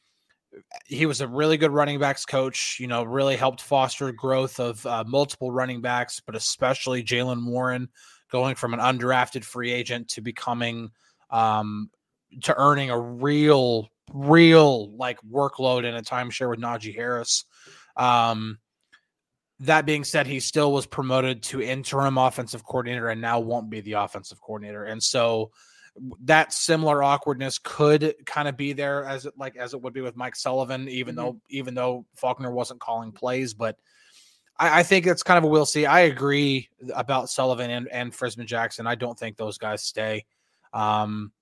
he 0.86 1.06
was 1.06 1.20
a 1.20 1.28
really 1.28 1.56
good 1.56 1.70
running 1.70 1.98
backs 1.98 2.24
coach. 2.24 2.78
You 2.80 2.86
know, 2.86 3.04
really 3.04 3.36
helped 3.36 3.60
foster 3.60 4.12
growth 4.12 4.58
of 4.60 4.84
uh, 4.86 5.04
multiple 5.06 5.50
running 5.50 5.80
backs, 5.80 6.20
but 6.24 6.34
especially 6.34 7.02
Jaylen 7.02 7.46
Warren 7.46 7.88
going 8.30 8.54
from 8.54 8.74
an 8.74 8.80
undrafted 8.80 9.44
free 9.44 9.72
agent 9.72 10.08
to 10.08 10.20
becoming 10.20 10.90
um 11.30 11.90
to 12.42 12.54
earning 12.56 12.90
a 12.90 13.00
real 13.00 13.88
real 14.12 14.94
like 14.96 15.18
workload 15.22 15.84
in 15.84 15.94
a 15.94 16.02
timeshare 16.02 16.50
with 16.50 16.60
Najee 16.60 16.94
Harris. 16.94 17.44
Um 17.96 18.58
that 19.60 19.86
being 19.86 20.04
said, 20.04 20.26
he 20.26 20.38
still 20.38 20.70
was 20.70 20.86
promoted 20.86 21.42
to 21.44 21.62
interim 21.62 22.18
offensive 22.18 22.62
coordinator 22.62 23.08
and 23.08 23.20
now 23.20 23.40
won't 23.40 23.70
be 23.70 23.80
the 23.80 23.94
offensive 23.94 24.40
coordinator. 24.40 24.84
And 24.84 25.02
so 25.02 25.50
that 26.24 26.52
similar 26.52 27.02
awkwardness 27.02 27.58
could 27.58 28.14
kind 28.26 28.48
of 28.48 28.56
be 28.56 28.72
there 28.72 29.04
as 29.04 29.26
it 29.26 29.34
like 29.38 29.56
as 29.56 29.74
it 29.74 29.80
would 29.80 29.92
be 29.92 30.00
with 30.00 30.16
Mike 30.16 30.36
Sullivan, 30.36 30.88
even 30.88 31.14
mm-hmm. 31.14 31.24
though 31.24 31.40
even 31.48 31.74
though 31.74 32.04
Faulkner 32.14 32.50
wasn't 32.50 32.80
calling 32.80 33.12
plays, 33.12 33.54
but 33.54 33.76
I, 34.58 34.80
I, 34.80 34.82
think 34.82 35.06
it's 35.06 35.22
kind 35.22 35.38
of 35.38 35.44
a 35.44 35.46
we'll 35.46 35.66
see. 35.66 35.86
I 35.86 36.00
agree 36.00 36.68
about 36.94 37.30
Sullivan 37.30 37.70
and, 37.70 37.88
and 37.88 38.12
Frisman 38.12 38.46
Jackson. 38.46 38.86
I 38.86 38.94
don't 38.94 39.18
think 39.18 39.36
those 39.36 39.58
guys 39.58 39.82
stay. 39.82 40.24
Um, 40.72 41.32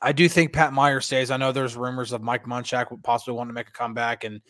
I 0.00 0.12
do 0.12 0.28
think 0.28 0.52
Pat 0.52 0.72
Meyer 0.72 1.00
stays. 1.00 1.30
I 1.30 1.36
know 1.36 1.52
there's 1.52 1.76
rumors 1.76 2.12
of 2.12 2.22
Mike 2.22 2.44
Munchak 2.44 2.90
would 2.90 3.02
possibly 3.02 3.34
wanting 3.34 3.50
to 3.50 3.54
make 3.54 3.68
a 3.68 3.72
comeback, 3.72 4.24
and 4.24 4.40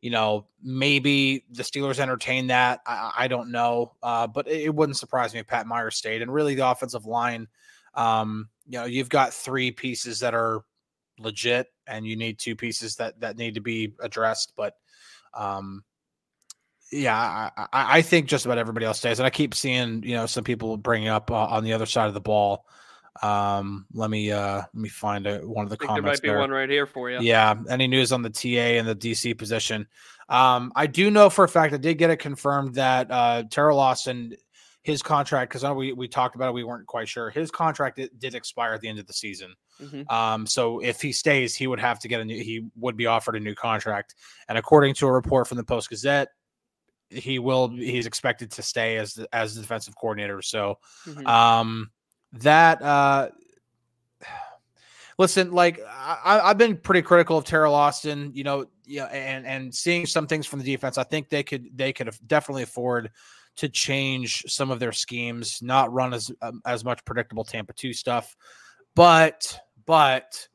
you 0.00 0.10
know 0.10 0.46
maybe 0.62 1.44
the 1.50 1.62
Steelers 1.62 1.98
entertain 1.98 2.48
that. 2.48 2.80
I, 2.86 3.12
I 3.18 3.28
don't 3.28 3.50
know, 3.50 3.94
uh, 4.02 4.26
but 4.26 4.46
it, 4.48 4.62
it, 4.62 4.74
wouldn't 4.74 4.98
surprise 4.98 5.34
me 5.34 5.40
if 5.40 5.46
Pat 5.46 5.66
Meyer 5.66 5.90
stayed. 5.90 6.22
And 6.22 6.32
really, 6.32 6.54
the 6.54 6.68
offensive 6.68 7.06
line, 7.06 7.48
um, 7.94 8.48
you 8.66 8.78
know, 8.78 8.84
you've 8.84 9.08
got 9.08 9.34
three 9.34 9.70
pieces 9.70 10.20
that 10.20 10.34
are 10.34 10.62
legit, 11.18 11.68
and 11.86 12.06
you 12.06 12.16
need 12.16 12.38
two 12.38 12.56
pieces 12.56 12.96
that 12.96 13.20
that 13.20 13.36
need 13.36 13.54
to 13.54 13.60
be 13.60 13.92
addressed. 14.00 14.52
But 14.56 14.74
um, 15.34 15.84
yeah, 16.90 17.50
I, 17.56 17.66
I, 17.72 18.02
think 18.02 18.26
just 18.26 18.44
about 18.44 18.58
everybody 18.58 18.84
else 18.84 18.98
stays, 18.98 19.18
and 19.18 19.26
I 19.26 19.30
keep 19.30 19.54
seeing 19.54 20.02
you 20.02 20.14
know 20.14 20.26
some 20.26 20.44
people 20.44 20.76
bringing 20.76 21.08
up 21.08 21.30
uh, 21.30 21.46
on 21.46 21.64
the 21.64 21.72
other 21.72 21.86
side 21.86 22.08
of 22.08 22.14
the 22.14 22.20
ball. 22.20 22.66
Um, 23.20 23.86
let 23.92 24.08
me 24.10 24.32
uh 24.32 24.56
let 24.56 24.74
me 24.74 24.88
find 24.88 25.26
a, 25.26 25.38
one 25.40 25.64
of 25.64 25.70
the 25.70 25.76
comments. 25.76 25.96
There 25.96 26.02
might 26.02 26.22
be 26.22 26.28
there. 26.28 26.38
one 26.38 26.50
right 26.50 26.70
here 26.70 26.86
for 26.86 27.10
you. 27.10 27.20
Yeah. 27.20 27.54
Any 27.68 27.86
news 27.86 28.10
on 28.10 28.22
the 28.22 28.30
TA 28.30 28.78
and 28.78 28.88
the 28.88 28.96
DC 28.96 29.36
position? 29.36 29.86
Um, 30.28 30.72
I 30.74 30.86
do 30.86 31.10
know 31.10 31.28
for 31.28 31.44
a 31.44 31.48
fact 31.48 31.74
I 31.74 31.76
did 31.76 31.98
get 31.98 32.10
it 32.10 32.16
confirmed 32.16 32.74
that 32.76 33.10
uh 33.10 33.42
Teryl 33.44 33.76
Austin, 33.76 34.34
his 34.82 35.00
contract, 35.00 35.52
because 35.52 35.64
we 35.76 35.92
we 35.92 36.08
talked 36.08 36.34
about 36.34 36.48
it, 36.48 36.54
we 36.54 36.64
weren't 36.64 36.86
quite 36.86 37.08
sure. 37.08 37.30
His 37.30 37.50
contract 37.50 37.96
did, 37.96 38.10
did 38.18 38.34
expire 38.34 38.74
at 38.74 38.80
the 38.80 38.88
end 38.88 38.98
of 38.98 39.06
the 39.06 39.12
season. 39.12 39.54
Mm-hmm. 39.80 40.12
Um, 40.12 40.46
so 40.46 40.80
if 40.80 41.00
he 41.00 41.12
stays, 41.12 41.54
he 41.54 41.68
would 41.68 41.80
have 41.80 42.00
to 42.00 42.08
get 42.08 42.20
a 42.20 42.24
new. 42.24 42.42
He 42.42 42.66
would 42.76 42.96
be 42.96 43.06
offered 43.06 43.36
a 43.36 43.40
new 43.40 43.54
contract, 43.54 44.16
and 44.48 44.58
according 44.58 44.94
to 44.94 45.06
a 45.06 45.12
report 45.12 45.46
from 45.46 45.56
the 45.56 45.64
Post 45.64 45.88
Gazette, 45.88 46.28
he 47.10 47.38
will. 47.38 47.68
He's 47.68 48.06
expected 48.06 48.50
to 48.52 48.62
stay 48.62 48.96
as 48.96 49.14
the, 49.14 49.28
as 49.32 49.54
the 49.54 49.60
defensive 49.60 49.94
coordinator. 49.96 50.42
So, 50.42 50.78
mm-hmm. 51.06 51.26
um 51.26 51.90
that 52.32 52.82
uh 52.82 53.28
listen, 55.18 55.52
like 55.52 55.80
I, 55.86 56.48
have 56.48 56.58
been 56.58 56.76
pretty 56.76 57.02
critical 57.02 57.38
of 57.38 57.44
Teryl 57.44 57.72
Austin, 57.72 58.32
you 58.34 58.42
know, 58.42 58.66
yeah, 58.84 59.04
and 59.04 59.46
and 59.46 59.72
seeing 59.72 60.06
some 60.06 60.26
things 60.26 60.46
from 60.46 60.58
the 60.58 60.64
defense. 60.64 60.98
I 60.98 61.04
think 61.04 61.28
they 61.28 61.44
could 61.44 61.66
they 61.76 61.92
could 61.92 62.10
definitely 62.26 62.64
afford 62.64 63.10
to 63.56 63.68
change 63.68 64.44
some 64.48 64.70
of 64.70 64.80
their 64.80 64.92
schemes, 64.92 65.60
not 65.62 65.92
run 65.92 66.14
as 66.14 66.30
um, 66.40 66.62
as 66.66 66.84
much 66.84 67.04
predictable 67.04 67.44
Tampa 67.44 67.72
two 67.72 67.92
stuff. 67.92 68.36
But 68.94 69.58
but 69.86 70.48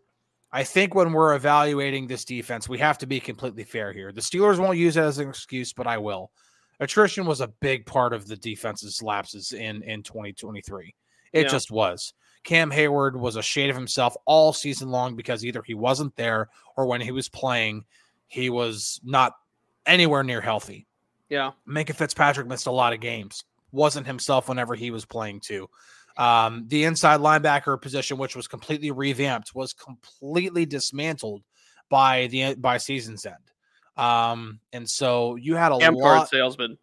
I 0.51 0.63
think 0.63 0.95
when 0.95 1.11
we're 1.11 1.35
evaluating 1.35 2.07
this 2.07 2.25
defense, 2.25 2.69
we 2.69 2.79
have 2.79 2.97
to 2.99 3.07
be 3.07 3.19
completely 3.19 3.63
fair 3.63 3.91
here. 3.93 4.11
The 4.11 4.21
Steelers 4.21 4.59
won't 4.59 4.77
use 4.77 4.97
it 4.97 5.01
as 5.01 5.19
an 5.19 5.29
excuse, 5.29 5.73
but 5.73 5.87
I 5.87 5.97
will. 5.97 6.31
Attrition 6.79 7.25
was 7.25 7.41
a 7.41 7.47
big 7.47 7.85
part 7.85 8.13
of 8.13 8.27
the 8.27 8.37
defense's 8.37 9.01
lapses 9.01 9.51
in 9.51 9.83
in 9.83 10.03
2023. 10.03 10.95
It 11.33 11.43
yeah. 11.43 11.47
just 11.47 11.71
was. 11.71 12.13
Cam 12.43 12.71
Heyward 12.71 13.15
was 13.19 13.35
a 13.35 13.41
shade 13.41 13.69
of 13.69 13.75
himself 13.75 14.15
all 14.25 14.53
season 14.53 14.89
long 14.89 15.15
because 15.15 15.43
either 15.43 15.61
he 15.65 15.73
wasn't 15.73 16.15
there 16.15 16.47
or 16.77 16.85
when 16.85 17.01
he 17.01 17.11
was 17.11 17.27
playing, 17.27 17.83
he 18.27 18.49
was 18.49 19.01
not 19.03 19.33
anywhere 19.85 20.23
near 20.23 20.39
healthy. 20.39 20.86
Yeah. 21.29 21.51
Minkah 21.67 21.95
Fitzpatrick 21.95 22.47
missed 22.47 22.67
a 22.67 22.71
lot 22.71 22.93
of 22.93 22.99
games. 22.99 23.43
Wasn't 23.71 24.07
himself 24.07 24.49
whenever 24.49 24.75
he 24.75 24.91
was 24.91 25.05
playing 25.05 25.41
too. 25.41 25.69
Um, 26.17 26.65
the 26.67 26.85
inside 26.85 27.19
linebacker 27.19 27.79
position, 27.79 28.17
which 28.17 28.35
was 28.35 28.47
completely 28.47 28.91
revamped, 28.91 29.53
was 29.53 29.73
completely 29.73 30.65
dismantled 30.65 31.43
by 31.89 32.27
the 32.27 32.55
by 32.55 32.77
season's 32.77 33.25
end. 33.25 33.35
Um, 33.97 34.59
and 34.73 34.89
so 34.89 35.35
you 35.35 35.55
had 35.55 35.71
a 35.71 35.77
Cam 35.77 35.95
lot 35.95 36.29
salesman. 36.29 36.77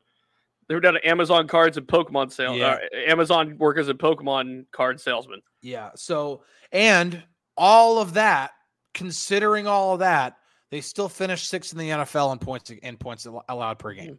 They 0.68 0.74
were 0.74 0.80
down 0.80 0.94
to 0.94 1.08
Amazon 1.08 1.46
cards 1.46 1.76
and 1.76 1.86
Pokemon 1.86 2.32
sales. 2.32 2.58
Yeah. 2.58 2.78
Uh, 2.92 3.10
Amazon 3.10 3.56
workers 3.58 3.88
and 3.88 3.98
Pokemon 3.98 4.66
card 4.72 5.00
salesmen. 5.00 5.42
Yeah. 5.62 5.90
So, 5.94 6.42
and 6.72 7.22
all 7.56 7.98
of 7.98 8.14
that, 8.14 8.52
considering 8.94 9.66
all 9.66 9.94
of 9.94 10.00
that, 10.00 10.36
they 10.70 10.80
still 10.80 11.08
finished 11.08 11.48
sixth 11.48 11.72
in 11.72 11.78
the 11.78 11.90
NFL 11.90 12.32
in 12.32 12.38
points 12.38 12.70
in 12.70 12.96
points 12.96 13.26
allowed 13.48 13.78
per 13.78 13.92
game. 13.92 14.18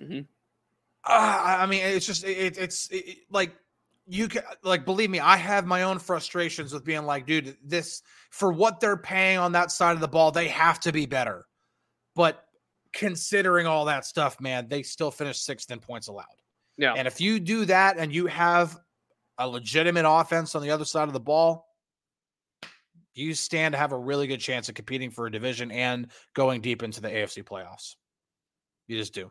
Mm-hmm. 0.00 0.20
Uh, 1.04 1.42
I 1.60 1.66
mean, 1.66 1.84
it's 1.84 2.06
just 2.06 2.24
it, 2.24 2.58
it's 2.58 2.88
it, 2.90 3.18
like 3.30 3.52
you 4.06 4.28
can 4.28 4.42
like 4.62 4.84
believe 4.84 5.10
me, 5.10 5.20
I 5.20 5.36
have 5.36 5.66
my 5.66 5.82
own 5.82 5.98
frustrations 5.98 6.72
with 6.72 6.84
being 6.84 7.04
like, 7.04 7.26
dude, 7.26 7.56
this 7.64 8.02
for 8.30 8.52
what 8.52 8.80
they're 8.80 8.96
paying 8.96 9.38
on 9.38 9.52
that 9.52 9.70
side 9.70 9.92
of 9.92 10.00
the 10.00 10.08
ball, 10.08 10.30
they 10.30 10.48
have 10.48 10.80
to 10.80 10.92
be 10.92 11.06
better. 11.06 11.46
But 12.14 12.44
considering 12.92 13.66
all 13.66 13.84
that 13.86 14.04
stuff, 14.04 14.40
man, 14.40 14.68
they 14.68 14.82
still 14.82 15.10
finished 15.10 15.44
sixth 15.44 15.70
in 15.70 15.78
points 15.78 16.08
allowed. 16.08 16.26
Yeah. 16.76 16.94
And 16.94 17.06
if 17.06 17.20
you 17.20 17.40
do 17.40 17.64
that 17.66 17.98
and 17.98 18.14
you 18.14 18.26
have 18.26 18.78
a 19.36 19.46
legitimate 19.46 20.04
offense 20.08 20.54
on 20.54 20.62
the 20.62 20.70
other 20.70 20.84
side 20.84 21.08
of 21.08 21.12
the 21.12 21.20
ball, 21.20 21.66
you 23.14 23.34
stand 23.34 23.72
to 23.72 23.78
have 23.78 23.92
a 23.92 23.98
really 23.98 24.26
good 24.26 24.40
chance 24.40 24.68
of 24.68 24.74
competing 24.74 25.10
for 25.10 25.26
a 25.26 25.30
division 25.30 25.70
and 25.70 26.08
going 26.34 26.60
deep 26.60 26.82
into 26.82 27.00
the 27.00 27.08
AFC 27.08 27.44
playoffs. 27.44 27.96
You 28.86 28.96
just 28.96 29.12
do. 29.12 29.30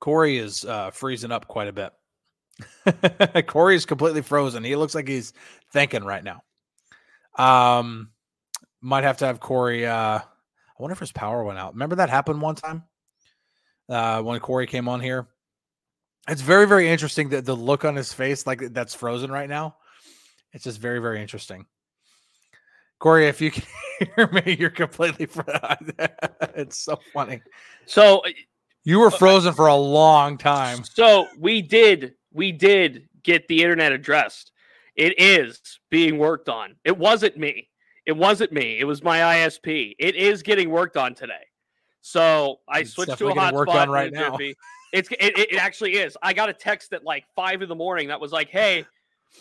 Corey 0.00 0.38
is 0.38 0.64
uh, 0.64 0.90
freezing 0.90 1.30
up 1.30 1.46
quite 1.46 1.68
a 1.68 1.72
bit. 1.72 3.46
Corey 3.46 3.76
is 3.76 3.86
completely 3.86 4.22
frozen. 4.22 4.64
He 4.64 4.76
looks 4.76 4.94
like 4.94 5.08
he's 5.08 5.32
thinking 5.72 6.04
right 6.04 6.24
now. 6.24 6.42
Um, 7.38 8.10
might 8.80 9.04
have 9.04 9.18
to 9.18 9.26
have 9.26 9.40
Corey. 9.40 9.86
Uh, 9.86 10.18
I 10.18 10.82
wonder 10.82 10.92
if 10.92 10.98
his 10.98 11.12
power 11.12 11.44
went 11.44 11.58
out. 11.58 11.74
Remember 11.74 11.96
that 11.96 12.10
happened 12.10 12.40
one 12.40 12.54
time 12.54 12.84
uh, 13.88 14.22
when 14.22 14.40
Corey 14.40 14.66
came 14.66 14.88
on 14.88 15.00
here. 15.00 15.28
It's 16.28 16.42
very, 16.42 16.66
very 16.66 16.88
interesting 16.88 17.30
that 17.30 17.44
the 17.44 17.56
look 17.56 17.84
on 17.84 17.96
his 17.96 18.12
face, 18.12 18.46
like 18.46 18.72
that's 18.72 18.94
frozen 18.94 19.30
right 19.30 19.48
now. 19.48 19.76
It's 20.52 20.64
just 20.64 20.80
very, 20.80 20.98
very 20.98 21.20
interesting. 21.20 21.66
Corey, 22.98 23.26
if 23.26 23.40
you 23.40 23.50
can 23.50 23.64
hear 24.16 24.28
me, 24.28 24.56
you're 24.58 24.70
completely 24.70 25.26
frozen. 25.26 25.94
it's 26.54 26.78
so 26.78 26.98
funny. 27.12 27.40
So 27.86 28.22
you 28.84 29.00
were 29.00 29.10
frozen 29.10 29.52
for 29.52 29.66
a 29.66 29.74
long 29.74 30.38
time. 30.38 30.84
So 30.84 31.28
we 31.38 31.62
did, 31.62 32.14
we 32.32 32.52
did 32.52 33.08
get 33.22 33.46
the 33.48 33.62
internet 33.62 33.92
addressed. 33.92 34.52
It 34.96 35.18
is 35.18 35.80
being 35.90 36.18
worked 36.18 36.48
on. 36.48 36.76
It 36.84 36.96
wasn't 36.96 37.36
me. 37.36 37.68
It 38.06 38.16
wasn't 38.16 38.52
me. 38.52 38.78
It 38.78 38.84
was 38.84 39.02
my 39.02 39.18
ISP. 39.18 39.94
It 39.98 40.16
is 40.16 40.42
getting 40.42 40.70
worked 40.70 40.96
on 40.96 41.14
today. 41.14 41.46
So 42.00 42.60
I 42.68 42.80
it's 42.80 42.94
switched 42.94 43.18
to 43.18 43.28
a 43.28 43.34
hotspot 43.34 43.88
right 43.88 44.12
now. 44.12 44.36
It's 44.92 45.08
it, 45.12 45.38
it 45.38 45.56
actually 45.56 45.92
is. 45.92 46.16
I 46.22 46.32
got 46.32 46.48
a 46.48 46.52
text 46.52 46.92
at 46.92 47.04
like 47.04 47.24
five 47.36 47.62
in 47.62 47.68
the 47.68 47.74
morning 47.74 48.08
that 48.08 48.20
was 48.20 48.32
like, 48.32 48.48
"Hey, 48.48 48.84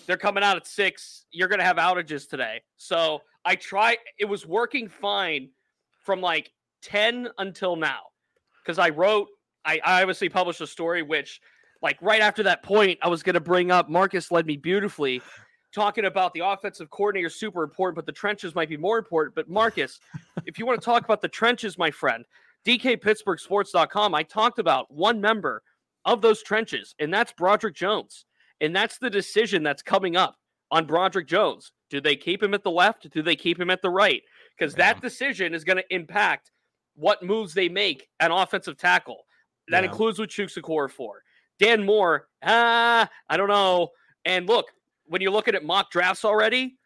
they're 0.06 0.17
coming 0.17 0.43
out 0.43 0.58
at 0.58 0.67
six. 0.67 1.25
You're 1.32 1.47
gonna 1.47 1.63
have 1.63 1.78
outages 1.78 2.30
today." 2.30 2.62
So 2.78 3.21
I 3.45 3.56
try. 3.56 3.97
It 4.19 4.25
was 4.25 4.45
working 4.45 4.88
fine 4.88 5.49
from 6.04 6.21
like 6.21 6.52
ten 6.84 7.30
until 7.39 7.75
now 7.75 8.09
because 8.69 8.77
I 8.77 8.89
wrote. 8.89 9.29
I, 9.65 9.82
I 9.84 10.01
obviously 10.01 10.29
published 10.29 10.62
a 10.62 10.67
story 10.67 11.01
which 11.01 11.41
like 11.82 11.97
right 12.01 12.21
after 12.21 12.43
that 12.43 12.62
point, 12.62 12.99
I 13.01 13.10
was 13.10 13.23
going 13.23 13.34
to 13.34 13.39
bring 13.39 13.71
up 13.71 13.89
Marcus 13.89 14.32
led 14.32 14.45
me 14.45 14.58
beautifully, 14.58 15.23
talking 15.73 16.05
about 16.05 16.36
the 16.36 16.41
offensive 16.45 16.91
coordinator 16.91 17.29
super 17.29 17.63
important, 17.63 17.95
but 17.95 18.05
the 18.05 18.12
trenches 18.12 18.53
might 18.53 18.69
be 18.69 18.77
more 18.77 18.99
important. 18.99 19.34
But 19.34 19.49
Marcus, 19.49 19.99
if 20.45 20.60
you 20.60 20.67
want 20.67 20.79
to 20.79 20.86
talk 20.86 21.03
about 21.03 21.19
the 21.19 21.27
trenches, 21.27 21.79
my 21.79 21.89
friend, 21.89 22.25
DKPittsburghSports.com, 22.67 24.13
I 24.13 24.21
talked 24.21 24.60
about 24.60 24.93
one 24.93 25.19
member 25.19 25.63
of 26.05 26.21
those 26.21 26.43
trenches, 26.43 26.93
and 26.99 27.12
that's 27.12 27.32
Broderick 27.32 27.75
Jones. 27.75 28.25
And 28.62 28.75
that's 28.75 28.99
the 28.99 29.10
decision 29.10 29.63
that's 29.63 29.82
coming 29.82 30.15
up 30.15 30.36
on 30.69 30.86
Broderick 30.86 31.27
Jones. 31.27 31.71
Do 31.89 32.01
they 32.01 32.15
keep 32.15 32.43
him 32.43 32.53
at 32.53 32.63
the 32.63 32.69
left? 32.69 33.10
Do 33.10 33.23
they 33.23 33.36
keep 33.36 33.60
him 33.60 33.71
at 33.71 33.82
the 33.82 33.89
right? 33.89 34.21
Because 34.58 34.73
yeah. 34.73 34.93
that 34.93 35.01
decision 35.01 35.55
is 35.55 35.63
going 35.63 35.77
to 35.77 35.95
impact 35.95 36.51
what 36.95 37.23
moves 37.23 37.54
they 37.54 37.69
make 37.69 38.08
an 38.19 38.32
offensive 38.32 38.78
tackle. 38.78 39.25
That 39.69 39.84
yeah. 39.84 39.89
includes 39.89 40.19
what 40.19 40.30
Chuks 40.30 40.91
for. 40.91 41.23
Dan 41.60 41.86
Moore, 41.86 42.28
ah, 42.43 43.10
I 43.30 43.38
don't 43.38 43.49
know. 43.49 43.89
And 44.25 44.47
look, 44.47 44.67
when 45.06 45.21
you're 45.21 45.32
looking 45.32 45.56
at 45.56 45.63
mock 45.63 45.91
drafts 45.91 46.25
already, 46.25 46.78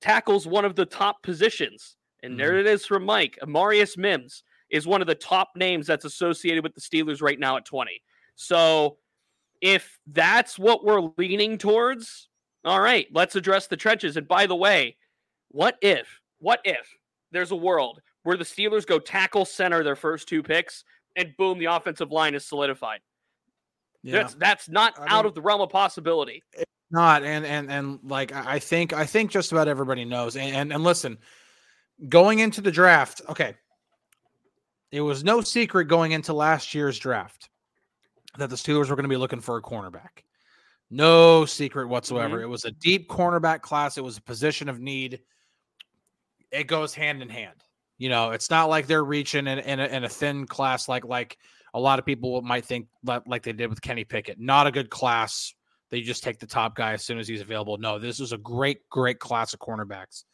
tackles 0.00 0.46
one 0.46 0.64
of 0.64 0.76
the 0.76 0.86
top 0.86 1.22
positions. 1.22 1.96
And 2.22 2.38
there 2.38 2.50
Mm-hmm. 2.50 2.60
it 2.60 2.66
is 2.66 2.86
from 2.86 3.04
Mike. 3.04 3.38
Amarius 3.42 3.96
Mims 3.96 4.42
is 4.70 4.86
one 4.86 5.00
of 5.00 5.06
the 5.06 5.14
top 5.14 5.50
names 5.56 5.86
that's 5.86 6.04
associated 6.04 6.62
with 6.62 6.74
the 6.74 6.80
Steelers 6.80 7.22
right 7.22 7.38
now 7.38 7.56
at 7.56 7.64
20. 7.64 8.02
So 8.36 8.98
if 9.60 9.98
that's 10.06 10.58
what 10.58 10.84
we're 10.84 11.10
leaning 11.16 11.58
towards, 11.58 12.28
all 12.64 12.80
right, 12.80 13.06
let's 13.12 13.36
address 13.36 13.66
the 13.66 13.76
trenches. 13.76 14.16
And 14.16 14.28
by 14.28 14.46
the 14.46 14.56
way, 14.56 14.96
what 15.48 15.76
if, 15.82 16.20
what 16.38 16.60
if 16.64 16.86
there's 17.32 17.50
a 17.50 17.56
world 17.56 18.00
where 18.22 18.36
the 18.36 18.44
Steelers 18.44 18.86
go 18.86 18.98
tackle 18.98 19.44
center 19.44 19.82
their 19.82 19.96
first 19.96 20.28
two 20.28 20.42
picks 20.42 20.84
and 21.16 21.34
boom, 21.36 21.58
the 21.58 21.66
offensive 21.66 22.10
line 22.10 22.34
is 22.34 22.44
solidified? 22.44 23.00
That's 24.02 24.34
that's 24.34 24.68
not 24.68 24.98
I 24.98 25.06
out 25.08 25.24
mean- 25.24 25.26
of 25.26 25.34
the 25.34 25.42
realm 25.42 25.60
of 25.60 25.70
possibility. 25.70 26.42
It's 26.52 26.64
not 26.90 27.22
and 27.22 27.46
and 27.46 27.70
and 27.70 28.00
like 28.02 28.32
i 28.32 28.58
think 28.58 28.92
i 28.92 29.06
think 29.06 29.30
just 29.30 29.52
about 29.52 29.68
everybody 29.68 30.04
knows 30.04 30.34
and, 30.34 30.56
and 30.56 30.72
and 30.72 30.82
listen 30.82 31.16
going 32.08 32.40
into 32.40 32.60
the 32.60 32.72
draft 32.72 33.22
okay 33.28 33.54
it 34.90 35.00
was 35.00 35.22
no 35.22 35.40
secret 35.40 35.84
going 35.84 36.12
into 36.12 36.32
last 36.32 36.74
year's 36.74 36.98
draft 36.98 37.48
that 38.38 38.50
the 38.50 38.56
steelers 38.56 38.88
were 38.88 38.96
going 38.96 39.04
to 39.04 39.08
be 39.08 39.16
looking 39.16 39.40
for 39.40 39.56
a 39.56 39.62
cornerback. 39.62 40.24
No 40.90 41.44
secret 41.44 41.88
whatsoever. 41.88 42.36
Mm-hmm. 42.36 42.44
It 42.44 42.48
was 42.48 42.64
a 42.64 42.72
deep 42.72 43.08
cornerback 43.08 43.60
class. 43.60 43.96
It 43.96 44.04
was 44.04 44.18
a 44.18 44.22
position 44.22 44.68
of 44.68 44.80
need. 44.80 45.20
It 46.50 46.66
goes 46.66 46.94
hand 46.94 47.22
in 47.22 47.28
hand 47.28 47.62
you 48.00 48.08
know 48.08 48.32
it's 48.32 48.50
not 48.50 48.68
like 48.68 48.88
they're 48.88 49.04
reaching 49.04 49.46
in, 49.46 49.60
in, 49.60 49.78
a, 49.78 49.86
in 49.86 50.02
a 50.02 50.08
thin 50.08 50.44
class 50.46 50.88
like 50.88 51.04
like 51.04 51.38
a 51.72 51.78
lot 51.78 52.00
of 52.00 52.04
people 52.04 52.42
might 52.42 52.64
think 52.64 52.88
like, 53.04 53.44
they 53.44 53.52
did 53.52 53.68
with 53.68 53.80
kenny 53.80 54.02
pickett 54.02 54.40
not 54.40 54.66
a 54.66 54.72
good 54.72 54.90
class 54.90 55.54
they 55.90 56.00
just 56.00 56.22
take 56.22 56.38
the 56.38 56.46
top 56.46 56.76
guy 56.76 56.92
as 56.92 57.02
soon 57.02 57.18
as 57.18 57.28
he's 57.28 57.40
available. 57.40 57.76
No, 57.76 57.98
this 57.98 58.20
was 58.20 58.32
a 58.32 58.38
great, 58.38 58.88
great 58.88 59.18
class 59.18 59.52
of 59.52 59.60
cornerbacks. 59.60 60.24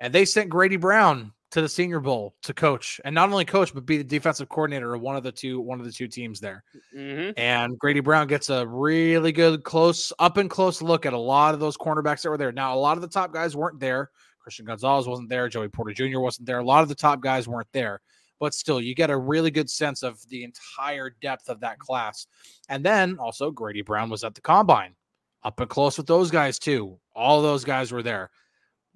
And 0.00 0.12
they 0.12 0.24
sent 0.24 0.50
Grady 0.50 0.76
Brown 0.76 1.32
to 1.52 1.62
the 1.62 1.68
Senior 1.68 2.00
Bowl 2.00 2.34
to 2.42 2.52
coach, 2.52 3.00
and 3.04 3.14
not 3.14 3.30
only 3.30 3.44
coach, 3.44 3.72
but 3.72 3.86
be 3.86 3.96
the 3.96 4.04
defensive 4.04 4.48
coordinator 4.48 4.92
of 4.92 5.00
one 5.00 5.16
of 5.16 5.22
the 5.22 5.32
two 5.32 5.60
one 5.60 5.78
of 5.78 5.86
the 5.86 5.92
two 5.92 6.08
teams 6.08 6.40
there. 6.40 6.64
hmm 6.92 7.30
And 7.36 7.78
Grady 7.78 8.00
Brown 8.00 8.26
gets 8.26 8.50
a 8.50 8.66
really 8.66 9.32
good 9.32 9.62
close 9.62 10.12
up 10.18 10.36
and 10.36 10.50
close 10.50 10.82
look 10.82 11.06
at 11.06 11.12
a 11.12 11.18
lot 11.18 11.54
of 11.54 11.60
those 11.60 11.76
cornerbacks 11.76 12.22
that 12.22 12.30
were 12.30 12.36
there. 12.36 12.52
Now, 12.52 12.74
a 12.74 12.80
lot 12.80 12.98
of 12.98 13.02
the 13.02 13.08
top 13.08 13.32
guys 13.32 13.56
weren't 13.56 13.80
there. 13.80 14.10
Christian 14.46 14.64
Gonzalez 14.64 15.08
wasn't 15.08 15.28
there. 15.28 15.48
Joey 15.48 15.68
Porter 15.68 15.92
Jr. 15.92 16.20
wasn't 16.20 16.46
there. 16.46 16.60
A 16.60 16.64
lot 16.64 16.84
of 16.84 16.88
the 16.88 16.94
top 16.94 17.20
guys 17.20 17.48
weren't 17.48 17.66
there. 17.72 18.00
But 18.38 18.54
still, 18.54 18.80
you 18.80 18.94
get 18.94 19.10
a 19.10 19.16
really 19.16 19.50
good 19.50 19.68
sense 19.68 20.04
of 20.04 20.20
the 20.28 20.44
entire 20.44 21.10
depth 21.20 21.48
of 21.48 21.58
that 21.60 21.80
class. 21.80 22.28
And 22.68 22.84
then 22.84 23.18
also, 23.18 23.50
Grady 23.50 23.82
Brown 23.82 24.08
was 24.08 24.22
at 24.22 24.36
the 24.36 24.40
combine, 24.40 24.94
up 25.42 25.58
and 25.58 25.68
close 25.68 25.98
with 25.98 26.06
those 26.06 26.30
guys 26.30 26.60
too. 26.60 26.96
All 27.12 27.42
those 27.42 27.64
guys 27.64 27.90
were 27.90 28.04
there. 28.04 28.30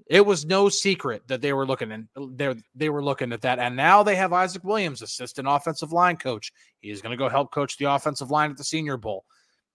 It 0.07 0.25
was 0.25 0.45
no 0.45 0.69
secret 0.69 1.27
that 1.27 1.41
they 1.41 1.53
were 1.53 1.67
looking 1.67 1.91
and 1.91 2.07
they 2.37 2.55
they 2.77 2.89
were 2.89 3.03
looking 3.03 3.33
at 3.33 3.41
that. 3.41 3.59
And 3.59 3.75
now 3.75 4.05
they 4.05 4.15
have 4.15 4.33
Isaac 4.33 4.63
Williams, 4.63 5.03
assistant 5.03 5.49
offensive 5.51 5.93
line 5.93 6.17
coach. 6.17 6.53
He's 6.79 7.03
going 7.03 7.11
to 7.11 7.17
go 7.17 7.29
help 7.29 7.51
coach 7.51 7.77
the 7.77 7.87
offensive 7.87 8.31
line 8.31 8.53
at 8.53 8.57
the 8.57 8.63
Senior 8.63 8.99
Bowl. 8.99 9.25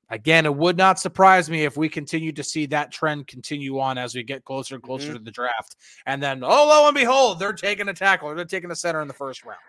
Again, 0.09 0.45
it 0.45 0.55
would 0.55 0.77
not 0.77 0.99
surprise 0.99 1.49
me 1.49 1.63
if 1.63 1.77
we 1.77 1.89
continue 1.89 2.31
to 2.33 2.43
see 2.43 2.67
that 2.67 2.91
trend 2.91 3.27
continue 3.27 3.79
on 3.79 3.97
as 3.97 4.13
we 4.13 4.23
get 4.23 4.45
closer 4.45 4.75
and 4.75 4.83
closer 4.83 5.07
mm-hmm. 5.07 5.17
to 5.17 5.23
the 5.23 5.31
draft. 5.31 5.75
And 6.05 6.21
then, 6.21 6.43
oh, 6.43 6.47
lo 6.47 6.87
and 6.87 6.95
behold, 6.95 7.39
they're 7.39 7.53
taking 7.53 7.89
a 7.89 7.93
tackle 7.93 8.29
or 8.29 8.35
they're 8.35 8.45
taking 8.45 8.71
a 8.71 8.75
center 8.75 9.01
in 9.01 9.07
the 9.07 9.13
first 9.13 9.43
round. 9.43 9.59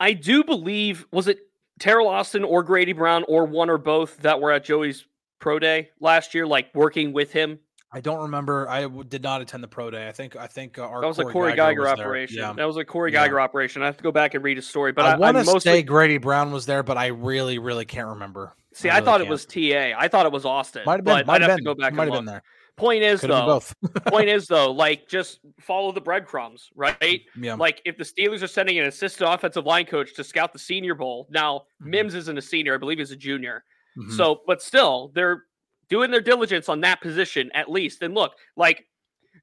I 0.00 0.14
do 0.14 0.44
believe 0.44 1.06
was 1.12 1.28
it 1.28 1.40
Teryl 1.78 2.06
Austin 2.06 2.44
or 2.44 2.62
Grady 2.62 2.92
Brown 2.92 3.24
or 3.28 3.44
one 3.44 3.68
or 3.68 3.78
both 3.78 4.16
that 4.18 4.40
were 4.40 4.52
at 4.52 4.64
Joey's 4.64 5.04
pro 5.40 5.58
day 5.58 5.90
last 6.00 6.34
year, 6.34 6.46
like 6.46 6.74
working 6.74 7.12
with 7.12 7.32
him. 7.32 7.58
I 7.94 8.00
don't 8.00 8.20
remember. 8.22 8.68
I 8.68 8.82
w- 8.82 9.04
did 9.04 9.22
not 9.22 9.42
attend 9.42 9.62
the 9.62 9.68
pro 9.68 9.90
day. 9.90 10.08
I 10.08 10.12
think. 10.12 10.34
I 10.36 10.46
think 10.46 10.78
uh, 10.78 10.82
our 10.82 11.00
That 11.02 11.06
was 11.08 11.18
a 11.18 11.22
Corey 11.24 11.32
Corey 11.32 11.56
Geiger, 11.56 11.86
operation. 11.88 12.38
Yeah. 12.38 12.52
That 12.54 12.66
was 12.66 12.76
a 12.78 12.84
Corey 12.84 13.12
Yeah. 13.12 13.24
Geiger 13.24 13.40
operation. 13.40 13.82
I 13.82 13.86
have 13.86 13.98
to 13.98 14.02
go 14.02 14.12
back 14.12 14.34
and 14.34 14.42
read 14.42 14.56
his 14.56 14.66
story, 14.66 14.92
but 14.92 15.04
I 15.04 15.12
I, 15.12 15.16
want 15.18 15.36
to 15.36 15.44
mostly 15.44 15.60
say 15.60 15.82
Grady 15.82 16.16
Brown 16.18 16.52
was 16.52 16.64
there, 16.66 16.82
but 16.82 16.96
I 16.96 17.08
really, 17.08 17.58
really 17.58 17.84
can't 17.84 18.08
remember. 18.08 18.54
see. 18.72 18.88
I 18.88 18.98
I, 18.98 19.00
thought 19.02 19.20
it 19.20 19.24
can't. 19.24 19.30
was 19.30 19.44
TA. 19.46 19.92
I 19.98 20.08
thought 20.08 20.24
it 20.26 20.32
was 20.32 20.44
Austin. 20.46 20.82
Might 20.86 20.96
have 20.96 21.04
been. 21.04 21.26
Might 21.26 21.34
I'd 21.34 21.42
have 21.42 21.48
been. 21.50 21.58
to 21.58 21.64
go 21.64 21.74
back 21.74 21.92
Might 21.92 22.04
have 22.08 22.14
been 22.14 22.24
there. 22.24 22.42
Point 22.76 23.02
is 23.02 23.20
Could 23.20 23.28
though. 23.28 23.60
point 24.06 24.30
is 24.30 24.46
though, 24.46 24.72
like 24.72 25.06
just 25.06 25.40
follow 25.60 25.92
the 25.92 26.00
breadcrumbs, 26.00 26.70
right? 26.74 27.20
Yeah. 27.38 27.54
Like 27.54 27.82
if 27.84 27.98
the 27.98 28.04
Steelers 28.04 28.42
are 28.42 28.46
sending 28.46 28.78
an 28.78 28.86
assistant 28.86 29.28
offensive 29.32 29.66
line 29.66 29.84
coach 29.84 30.14
to 30.14 30.24
scout 30.24 30.54
the 30.54 30.58
Senior 30.58 30.94
Bowl, 30.94 31.26
now 31.30 31.64
Mims 31.78 32.14
isn't 32.14 32.38
a 32.38 32.40
senior, 32.42 32.74
I 32.74 32.78
believe 32.78 32.98
he's 32.98 33.10
a 33.10 33.16
junior. 33.16 33.64
Mhm. 33.98 34.12
So, 34.16 34.40
but 34.46 34.62
still, 34.62 35.12
they're 35.14 35.44
doing 35.88 36.10
their 36.10 36.20
diligence 36.20 36.68
on 36.68 36.80
that 36.80 37.00
position 37.00 37.50
at 37.54 37.70
least. 37.70 38.02
And 38.02 38.14
look, 38.14 38.32
like 38.56 38.84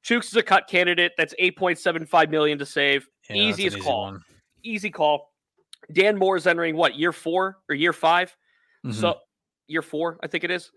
Chuks 0.04 0.26
is 0.26 0.36
a 0.36 0.42
cut 0.42 0.66
candidate. 0.68 1.12
That's 1.16 1.34
eight 1.38 1.56
point 1.56 1.78
seven 1.78 2.06
five 2.06 2.30
million 2.30 2.58
to 2.58 2.66
save. 2.66 3.06
Yeah, 3.28 3.36
Easiest 3.36 3.76
easy 3.76 3.84
call. 3.84 4.02
one. 4.02 4.20
Easy 4.62 4.90
call. 4.90 5.30
Dan 5.92 6.16
Moore 6.18 6.36
is 6.36 6.46
entering 6.46 6.76
what 6.76 6.96
year 6.98 7.12
four 7.12 7.58
or 7.68 7.74
year 7.74 7.92
5 7.92 8.36
Mhm. 8.86 8.94
So 8.94 9.18
year 9.66 9.82
four, 9.82 10.18
I 10.22 10.26
think 10.26 10.44
it 10.44 10.50
is. 10.50 10.70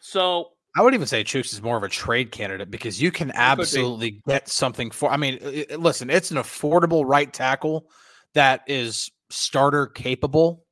So 0.00 0.50
I 0.76 0.82
would 0.82 0.92
even 0.94 1.06
say 1.06 1.24
Chuks 1.24 1.52
is 1.52 1.62
more 1.62 1.76
of 1.76 1.82
a 1.82 1.88
trade 1.88 2.30
candidate 2.32 2.70
because 2.70 3.00
you 3.00 3.10
can 3.10 3.32
absolutely 3.34 4.20
get 4.28 4.48
something 4.48 4.90
for. 4.90 5.10
I 5.10 5.16
mean, 5.16 5.38
i- 5.42 5.66
i- 5.70 5.74
listen, 5.76 6.10
it's 6.10 6.30
an 6.30 6.36
affordable 6.36 7.04
right 7.06 7.32
tackle 7.32 7.90
that 8.34 8.62
is 8.66 9.10
starter 9.30 9.86
capable. 9.86 10.66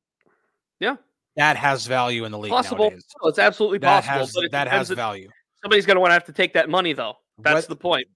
Yeah. 0.80 0.96
That 1.36 1.56
has 1.56 1.86
value 1.86 2.24
in 2.24 2.32
the 2.32 2.38
league. 2.38 2.50
possible. 2.50 2.84
nowadays. 2.86 3.04
Oh, 3.22 3.28
it's 3.28 3.38
absolutely 3.38 3.78
That 3.78 4.04
possible. 4.04 4.18
has 4.26 4.36
it 4.36 4.52
that 4.52 4.68
has 4.68 4.90
value. 4.90 5.28
Somebody's 5.62 5.86
going 5.86 5.96
to 5.96 6.00
want 6.00 6.10
to 6.10 6.14
have 6.14 6.24
to 6.24 6.32
take 6.32 6.52
that 6.54 6.68
money, 6.68 6.92
though. 6.92 7.14
That's 7.38 7.54
What- 7.54 7.68
the 7.68 7.76
point. 7.76 8.06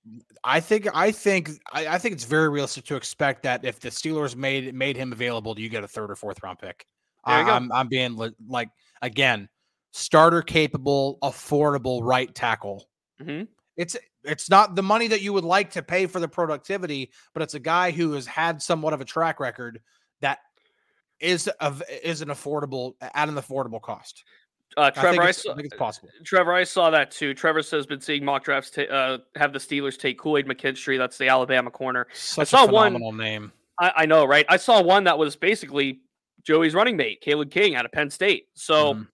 I 0.45 0.61
think 0.61 0.87
I 0.95 1.11
think 1.11 1.51
I, 1.73 1.89
I 1.89 1.99
think 1.99 2.15
it's 2.15 2.25
very 2.25 2.49
realistic 2.49 2.85
to 2.87 2.97
expect 2.97 3.43
that 3.43 3.65
if 3.65 3.81
the 3.81 3.89
Steelers 3.89 4.37
made 4.37 4.73
made 4.75 4.97
him 4.97 5.13
available, 5.13 5.55
do 5.55 5.63
you 5.63 5.69
get 5.69 5.83
a 5.83 5.89
third 5.89 6.11
or 6.11 6.15
fourth 6.17 6.43
round 6.43 6.59
pick. 6.61 6.87
I. 7.25 7.41
I'm 7.43 7.73
I'm 7.73 7.89
being 7.89 8.17
li- 8.17 8.35
like 8.47 8.69
again, 9.03 9.49
starter 9.93 10.43
capable, 10.43 11.19
affordable 11.23 12.01
right 12.03 12.33
tackle. 12.35 12.89
Mhm. 13.21 13.49
It's 13.77 13.97
it's 14.23 14.49
not 14.49 14.77
the 14.77 14.83
money 14.83 15.09
that 15.09 15.21
you 15.23 15.33
would 15.33 15.45
like 15.45 15.71
to 15.73 15.83
pay 15.83 16.07
for 16.07 16.21
the 16.21 16.29
productivity, 16.29 17.11
but 17.35 17.43
it's 17.43 17.55
a 17.55 17.61
guy 17.61 17.91
who 17.91 18.13
has 18.13 18.27
had 18.27 18.63
somewhat 18.63 18.93
of 18.93 19.01
a 19.01 19.05
track 19.05 19.41
record 19.41 19.81
that 20.21 20.39
is 21.21 21.49
of 21.61 21.83
is 22.03 22.23
an 22.23 22.29
affordable 22.29 22.95
at 23.01 23.29
an 23.29 23.35
affordable 23.37 23.81
cost. 23.81 24.25
Uh, 24.77 24.83
I 24.83 24.91
Trevor, 24.91 25.11
think, 25.11 25.23
I, 25.23 25.31
saw, 25.33 25.53
I 25.53 25.55
think 25.57 25.67
it's 25.67 25.77
possible. 25.77 26.09
Trevor, 26.25 26.53
I 26.53 26.63
saw 26.63 26.91
that 26.91 27.11
too. 27.11 27.35
Trevor 27.35 27.63
says 27.63 27.87
been 27.87 28.01
seeing 28.01 28.25
mock 28.25 28.45
drafts 28.45 28.71
ta- 28.71 28.83
uh, 28.83 29.19
have 29.35 29.53
the 29.53 29.59
Steelers 29.59 29.99
take 29.99 30.19
Kool 30.19 30.37
Aid 30.39 30.47
McKinstry. 30.47 30.99
That's 30.99 31.17
the 31.19 31.27
Alabama 31.29 31.71
corner. 31.71 32.07
Such 32.13 32.49
saw 32.49 32.65
a 32.65 32.71
one- 32.71 33.17
name. 33.17 33.51
I, 33.81 33.93
I 33.97 34.07
know, 34.07 34.25
right? 34.27 34.45
I 34.49 34.57
saw 34.57 34.83
one 34.83 35.05
that 35.05 35.19
was 35.19 35.37
basically 35.37 36.01
Joey's 36.45 36.75
running 36.75 36.97
mate, 36.97 37.23
Kalen 37.27 37.51
King 37.51 37.77
out 37.77 37.85
of 37.87 37.93
Penn 37.93 38.11
State. 38.11 38.49
So 38.55 38.95
Mhm. 38.95 39.09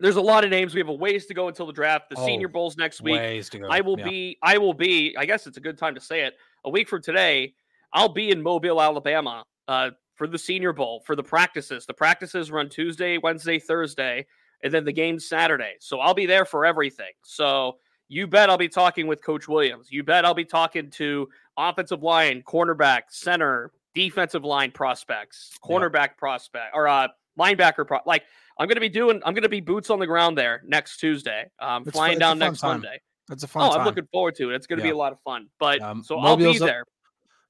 there's 0.00 0.16
a 0.16 0.20
lot 0.22 0.44
of 0.44 0.50
names. 0.50 0.74
We 0.74 0.80
have 0.80 0.88
a 0.88 0.92
ways 0.94 1.26
to 1.26 1.34
go 1.34 1.48
until 1.48 1.66
the 1.66 1.72
draft. 1.72 2.08
The 2.10 2.16
Oh, 2.18 2.24
Senior 2.26 2.48
Bowl's 2.48 2.76
next 2.76 3.00
week. 3.02 3.16
Ways 3.16 3.48
to 3.50 3.58
go. 3.58 3.68
I 3.68 3.80
will 3.80 3.98
Yeah. 3.98 4.04
be. 4.08 4.38
I 4.42 4.58
will 4.58 4.74
be. 4.74 5.14
I 5.18 5.26
guess 5.26 5.46
it's 5.46 5.56
a 5.56 5.60
good 5.60 5.76
time 5.76 5.94
to 5.96 6.00
say 6.00 6.22
it. 6.22 6.34
A 6.64 6.70
week 6.70 6.88
from 6.88 7.02
today, 7.02 7.54
I'll 7.92 8.08
be 8.08 8.30
in 8.30 8.42
Mobile, 8.42 8.80
Alabama, 8.80 9.44
uh, 9.66 9.90
for 10.18 10.26
the 10.26 10.38
Senior 10.38 10.72
Bowl 10.74 11.00
for 11.06 11.16
the 11.16 11.22
practices. 11.22 11.86
The 11.86 11.94
practices 11.94 12.50
run 12.50 12.68
Tuesday, 12.68 13.16
Wednesday, 13.18 13.58
Thursday, 13.58 14.26
and 14.62 14.74
then 14.74 14.84
the 14.84 14.92
game's 14.92 15.26
Saturday. 15.26 15.76
So 15.80 16.00
I'll 16.00 16.12
be 16.14 16.26
there 16.26 16.44
for 16.44 16.66
everything. 16.66 17.12
So 17.24 17.78
you 18.08 18.26
bet 18.26 18.50
I'll 18.50 18.58
be 18.58 18.68
talking 18.68 19.06
with 19.06 19.22
Coach 19.22 19.46
Williams. 19.48 19.88
You 19.90 20.02
bet 20.02 20.24
I'll 20.24 20.34
be 20.34 20.44
talking 20.44 20.90
to 20.92 21.28
offensive 21.56 22.02
line, 22.02 22.42
cornerback, 22.42 23.02
center, 23.10 23.70
defensive 23.94 24.44
line 24.44 24.72
prospects, 24.72 25.52
Yeah. 25.64 25.76
cornerback 25.76 26.16
prospect, 26.16 26.74
or 26.74 26.88
uh, 26.88 27.08
linebacker. 27.38 27.86
Pro- 27.86 28.00
like 28.04 28.24
I'm 28.58 28.66
going 28.66 28.74
to 28.76 28.80
be 28.80 28.88
doing. 28.88 29.22
I'm 29.24 29.34
going 29.34 29.42
to 29.44 29.48
be 29.48 29.60
boots 29.60 29.88
on 29.90 30.00
the 30.00 30.06
ground 30.06 30.36
there 30.36 30.62
next 30.66 30.98
Tuesday. 30.98 31.48
Um, 31.60 31.84
flying 31.84 32.14
fun- 32.14 32.18
down 32.20 32.38
next 32.40 32.58
time. 32.60 32.80
Monday. 32.80 33.00
That's 33.28 33.44
a 33.44 33.46
fun 33.48 33.62
Oh, 33.62 33.70
time. 33.70 33.80
I'm 33.80 33.84
looking 33.86 34.08
forward 34.10 34.34
to 34.36 34.50
it. 34.50 34.54
It's 34.56 34.66
going 34.66 34.78
to 34.78 34.82
be 34.82 34.88
a 34.90 34.96
lot 34.96 35.12
of 35.12 35.20
fun. 35.20 35.48
But 35.60 35.80
Um, 35.82 36.02
so 36.02 36.18
I'll 36.18 36.36
be 36.36 36.44
Mobile's 36.44 36.62
a- 36.62 36.64
there. 36.64 36.84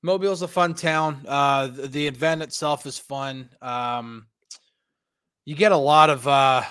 Mobile's 0.02 0.42
a 0.42 0.48
fun 0.48 0.74
town. 0.74 1.24
Uh, 1.26 1.66
the, 1.68 1.88
the 1.88 2.06
event 2.06 2.42
itself 2.42 2.86
is 2.86 2.98
fun. 2.98 3.50
Um, 3.60 4.26
you 5.44 5.54
get 5.54 5.72
a 5.72 5.76
lot 5.76 6.10
of. 6.10 6.26
Uh, 6.26 6.62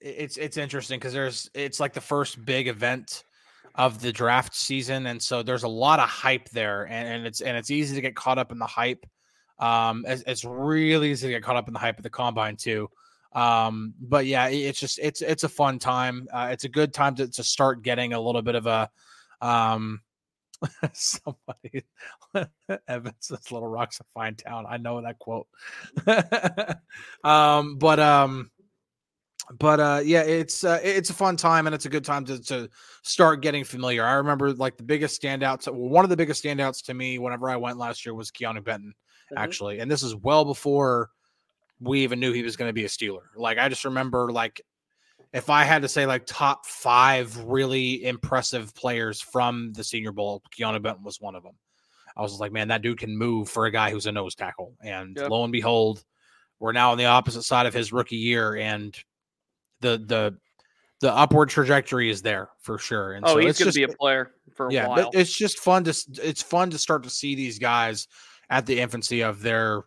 it's 0.00 0.36
it's 0.36 0.56
interesting 0.56 0.98
because 0.98 1.12
there's 1.12 1.50
it's 1.54 1.80
like 1.80 1.92
the 1.92 2.00
first 2.00 2.44
big 2.44 2.68
event 2.68 3.24
of 3.74 4.00
the 4.00 4.12
draft 4.12 4.54
season, 4.54 5.06
and 5.06 5.22
so 5.22 5.42
there's 5.42 5.64
a 5.64 5.68
lot 5.68 6.00
of 6.00 6.08
hype 6.08 6.48
there, 6.50 6.84
and, 6.84 7.08
and 7.08 7.26
it's 7.26 7.40
and 7.40 7.56
it's 7.56 7.70
easy 7.70 7.94
to 7.94 8.00
get 8.00 8.16
caught 8.16 8.38
up 8.38 8.52
in 8.52 8.58
the 8.58 8.66
hype. 8.66 9.04
Um, 9.58 10.04
it's, 10.06 10.22
it's 10.26 10.44
really 10.44 11.10
easy 11.10 11.26
to 11.26 11.32
get 11.32 11.42
caught 11.42 11.56
up 11.56 11.68
in 11.68 11.74
the 11.74 11.80
hype 11.80 11.98
of 11.98 12.04
the 12.04 12.10
combine 12.10 12.56
too. 12.56 12.88
Um, 13.32 13.92
but 14.00 14.26
yeah, 14.26 14.46
it's 14.48 14.80
just 14.80 14.98
it's 15.02 15.20
it's 15.20 15.44
a 15.44 15.48
fun 15.48 15.78
time. 15.78 16.28
Uh, 16.32 16.48
it's 16.52 16.64
a 16.64 16.68
good 16.68 16.94
time 16.94 17.14
to 17.16 17.28
to 17.28 17.44
start 17.44 17.82
getting 17.82 18.12
a 18.12 18.20
little 18.20 18.42
bit 18.42 18.54
of 18.54 18.66
a 18.66 18.88
um 19.40 20.00
somebody 20.92 21.84
Evans 22.88 23.14
says 23.20 23.50
Little 23.52 23.68
Rock's 23.68 24.00
a 24.00 24.04
fine 24.14 24.34
town. 24.34 24.66
I 24.68 24.76
know 24.76 25.00
that 25.00 25.18
quote. 25.18 25.46
um, 27.24 27.76
but 27.76 28.00
um, 28.00 28.50
but 29.58 29.80
uh 29.80 30.00
yeah 30.04 30.22
it's 30.22 30.64
uh, 30.64 30.78
it's 30.82 31.10
a 31.10 31.14
fun 31.14 31.36
time 31.36 31.66
and 31.66 31.74
it's 31.74 31.86
a 31.86 31.88
good 31.88 32.04
time 32.04 32.24
to, 32.24 32.40
to 32.42 32.68
start 33.02 33.40
getting 33.40 33.64
familiar 33.64 34.04
i 34.04 34.12
remember 34.14 34.52
like 34.52 34.76
the 34.76 34.82
biggest 34.82 35.20
standouts 35.20 35.72
one 35.72 36.04
of 36.04 36.10
the 36.10 36.16
biggest 36.16 36.44
standouts 36.44 36.84
to 36.84 36.94
me 36.94 37.18
whenever 37.18 37.48
i 37.48 37.56
went 37.56 37.78
last 37.78 38.04
year 38.04 38.14
was 38.14 38.30
keeanu 38.30 38.62
benton 38.62 38.90
mm-hmm. 38.90 39.42
actually 39.42 39.78
and 39.78 39.90
this 39.90 40.02
is 40.02 40.14
well 40.16 40.44
before 40.44 41.10
we 41.80 42.00
even 42.00 42.20
knew 42.20 42.32
he 42.32 42.42
was 42.42 42.56
going 42.56 42.68
to 42.68 42.74
be 42.74 42.84
a 42.84 42.88
steeler 42.88 43.24
like 43.36 43.58
i 43.58 43.68
just 43.68 43.84
remember 43.84 44.30
like 44.30 44.60
if 45.32 45.50
i 45.50 45.64
had 45.64 45.82
to 45.82 45.88
say 45.88 46.06
like 46.06 46.24
top 46.26 46.66
five 46.66 47.36
really 47.44 48.04
impressive 48.04 48.74
players 48.74 49.20
from 49.20 49.72
the 49.74 49.84
senior 49.84 50.12
bowl 50.12 50.42
keeanu 50.56 50.80
benton 50.80 51.04
was 51.04 51.20
one 51.20 51.34
of 51.34 51.42
them 51.42 51.54
i 52.16 52.22
was 52.22 52.40
like 52.40 52.52
man 52.52 52.68
that 52.68 52.82
dude 52.82 52.98
can 52.98 53.16
move 53.16 53.48
for 53.48 53.66
a 53.66 53.70
guy 53.70 53.90
who's 53.90 54.06
a 54.06 54.12
nose 54.12 54.34
tackle 54.34 54.74
and 54.82 55.16
yep. 55.16 55.30
lo 55.30 55.44
and 55.44 55.52
behold 55.52 56.04
we're 56.58 56.72
now 56.72 56.92
on 56.92 56.98
the 56.98 57.06
opposite 57.06 57.42
side 57.42 57.66
of 57.66 57.74
his 57.74 57.92
rookie 57.92 58.16
year 58.16 58.56
and 58.56 58.98
the 59.80 59.98
the 60.06 60.36
the 61.00 61.14
upward 61.14 61.48
trajectory 61.48 62.10
is 62.10 62.22
there 62.22 62.50
for 62.60 62.78
sure. 62.78 63.12
And 63.12 63.24
oh, 63.24 63.34
so 63.34 63.38
he's 63.38 63.58
going 63.58 63.70
to 63.70 63.76
be 63.76 63.84
a 63.84 63.88
player 63.88 64.32
for 64.54 64.68
a 64.68 64.72
yeah, 64.72 64.88
while. 64.88 65.10
It's 65.12 65.34
just 65.34 65.58
fun 65.58 65.84
to 65.84 65.94
it's 66.22 66.42
fun 66.42 66.70
to 66.70 66.78
start 66.78 67.04
to 67.04 67.10
see 67.10 67.34
these 67.34 67.58
guys 67.58 68.08
at 68.50 68.66
the 68.66 68.80
infancy 68.80 69.22
of 69.22 69.40
their 69.40 69.84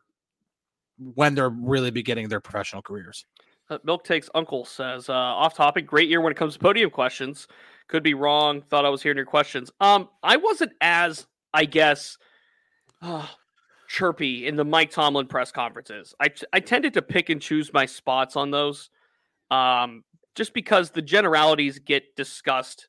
when 0.98 1.36
they're 1.36 1.50
really 1.50 1.92
beginning 1.92 2.30
their 2.30 2.40
professional 2.40 2.82
careers. 2.82 3.26
Uh, 3.72 3.78
Milk 3.84 4.04
takes 4.04 4.30
uncle 4.36 4.66
says 4.66 5.10
uh, 5.10 5.14
off 5.14 5.56
topic. 5.56 5.88
Great 5.88 6.10
year 6.10 6.22
when 6.22 6.32
it 6.32 6.38
comes 6.38 6.54
to 6.54 6.60
podium 6.60 6.90
questions. 6.90 7.48
Could 7.88 8.04
be 8.04 8.14
wrong. 8.14 8.62
Thought 8.62 8.86
I 8.86 8.90
was 8.90 9.02
hearing 9.02 9.18
your 9.18 9.26
questions. 9.26 9.72
Um, 9.80 10.10
I 10.22 10.38
wasn't 10.38 10.74
as 10.82 11.26
I 11.54 11.66
guess. 11.66 12.18
Uh, 13.02 13.28
chirpy 13.92 14.48
in 14.48 14.56
the 14.56 14.64
Mike 14.64 14.90
Tomlin 14.90 15.28
press 15.28 15.52
conferences. 15.52 16.16
I, 16.20 16.30
I 16.54 16.62
tended 16.62 16.94
to 16.94 17.02
pick 17.02 17.30
and 17.30 17.42
choose 17.42 17.74
my 17.74 17.86
spots 17.86 18.38
on 18.38 18.50
those 18.50 18.90
um, 19.50 20.06
just 20.34 20.54
because 20.54 20.92
the 20.92 21.02
generalities 21.02 21.80
get 21.80 22.16
discussed 22.16 22.88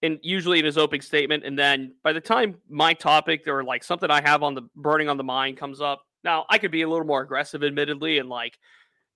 and 0.00 0.20
usually 0.22 0.60
in 0.60 0.64
his 0.64 0.78
opening 0.78 1.00
statement. 1.00 1.44
And 1.44 1.58
then 1.58 1.94
by 2.04 2.12
the 2.12 2.20
time 2.20 2.54
my 2.68 2.94
topic 2.94 3.48
or 3.48 3.64
like 3.64 3.82
something 3.82 4.10
I 4.12 4.22
have 4.22 4.44
on 4.44 4.54
the 4.54 4.62
burning 4.76 5.08
on 5.08 5.16
the 5.16 5.24
mind 5.24 5.56
comes 5.56 5.80
up, 5.80 6.02
now 6.22 6.46
I 6.48 6.58
could 6.58 6.70
be 6.70 6.82
a 6.82 6.88
little 6.88 7.06
more 7.06 7.22
aggressive, 7.22 7.64
admittedly, 7.64 8.18
and 8.18 8.28
like 8.28 8.58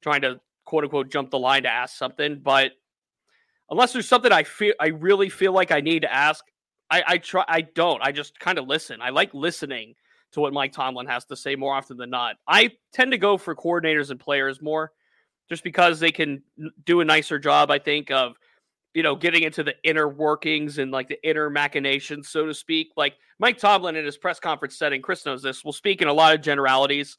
trying 0.02 0.22
to 0.22 0.40
quote 0.64 0.84
unquote 0.84 1.10
jump 1.10 1.30
the 1.30 1.38
line 1.38 1.64
to 1.64 1.68
ask 1.68 1.96
something. 1.96 2.40
But 2.42 2.72
unless 3.70 3.92
there's 3.92 4.08
something 4.08 4.32
I 4.32 4.44
feel 4.44 4.74
I 4.80 4.88
really 4.88 5.28
feel 5.28 5.52
like 5.52 5.70
I 5.70 5.80
need 5.80 6.02
to 6.02 6.12
ask, 6.12 6.44
I, 6.90 7.02
I 7.06 7.18
try 7.18 7.44
I 7.48 7.62
don't. 7.62 8.02
I 8.02 8.12
just 8.12 8.38
kind 8.38 8.58
of 8.58 8.66
listen. 8.66 9.00
I 9.00 9.10
like 9.10 9.32
listening 9.34 9.94
to 10.32 10.40
what 10.40 10.52
Mike 10.52 10.72
Tomlin 10.72 11.06
has 11.06 11.24
to 11.26 11.36
say 11.36 11.56
more 11.56 11.74
often 11.74 11.96
than 11.96 12.10
not. 12.10 12.36
I 12.46 12.72
tend 12.92 13.12
to 13.12 13.18
go 13.18 13.36
for 13.36 13.54
coordinators 13.54 14.10
and 14.10 14.18
players 14.18 14.62
more 14.62 14.92
just 15.48 15.64
because 15.64 16.00
they 16.00 16.12
can 16.12 16.42
do 16.84 17.00
a 17.00 17.04
nicer 17.04 17.38
job, 17.38 17.70
I 17.70 17.78
think, 17.78 18.10
of 18.10 18.34
you 18.94 19.02
know 19.02 19.16
getting 19.16 19.42
into 19.42 19.62
the 19.62 19.74
inner 19.82 20.08
workings 20.08 20.78
and 20.78 20.90
like 20.90 21.08
the 21.08 21.22
inner 21.28 21.50
machinations, 21.50 22.28
so 22.28 22.46
to 22.46 22.54
speak. 22.54 22.88
Like 22.96 23.14
Mike 23.38 23.58
Tomlin 23.58 23.96
in 23.96 24.04
his 24.04 24.16
press 24.16 24.40
conference 24.40 24.76
setting, 24.76 25.02
Chris 25.02 25.26
knows 25.26 25.42
this, 25.42 25.64
will 25.64 25.72
speak 25.72 26.02
in 26.02 26.08
a 26.08 26.12
lot 26.12 26.34
of 26.34 26.42
generalities. 26.42 27.18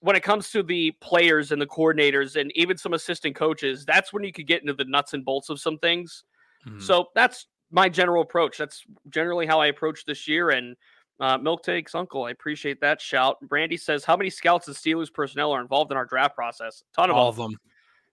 When 0.00 0.14
it 0.14 0.22
comes 0.22 0.50
to 0.50 0.62
the 0.62 0.92
players 1.00 1.50
and 1.50 1.60
the 1.60 1.66
coordinators 1.66 2.36
and 2.40 2.52
even 2.54 2.76
some 2.78 2.94
assistant 2.94 3.34
coaches, 3.34 3.84
that's 3.84 4.12
when 4.12 4.22
you 4.22 4.32
could 4.32 4.46
get 4.46 4.60
into 4.60 4.74
the 4.74 4.84
nuts 4.84 5.12
and 5.12 5.24
bolts 5.24 5.48
of 5.48 5.60
some 5.60 5.78
things. 5.78 6.24
Mm-hmm. 6.66 6.80
So 6.80 7.08
that's 7.14 7.46
my 7.70 7.88
general 7.88 8.22
approach. 8.22 8.58
That's 8.58 8.84
generally 9.10 9.46
how 9.46 9.60
I 9.60 9.66
approach 9.66 10.04
this 10.04 10.28
year. 10.28 10.50
And 10.50 10.76
uh, 11.20 11.38
Milk 11.38 11.62
takes 11.62 11.94
uncle. 11.94 12.24
I 12.24 12.30
appreciate 12.30 12.80
that 12.80 13.00
shout. 13.00 13.38
Brandy 13.42 13.76
says, 13.76 14.04
"How 14.04 14.16
many 14.16 14.30
scouts 14.30 14.68
and 14.68 14.76
Steelers 14.76 15.12
personnel 15.12 15.52
are 15.52 15.60
involved 15.60 15.90
in 15.90 15.96
our 15.96 16.04
draft 16.04 16.34
process? 16.34 16.84
Ton 16.94 17.10
of 17.10 17.16
all 17.16 17.32
them. 17.32 17.44
of 17.44 17.50
them. 17.50 17.60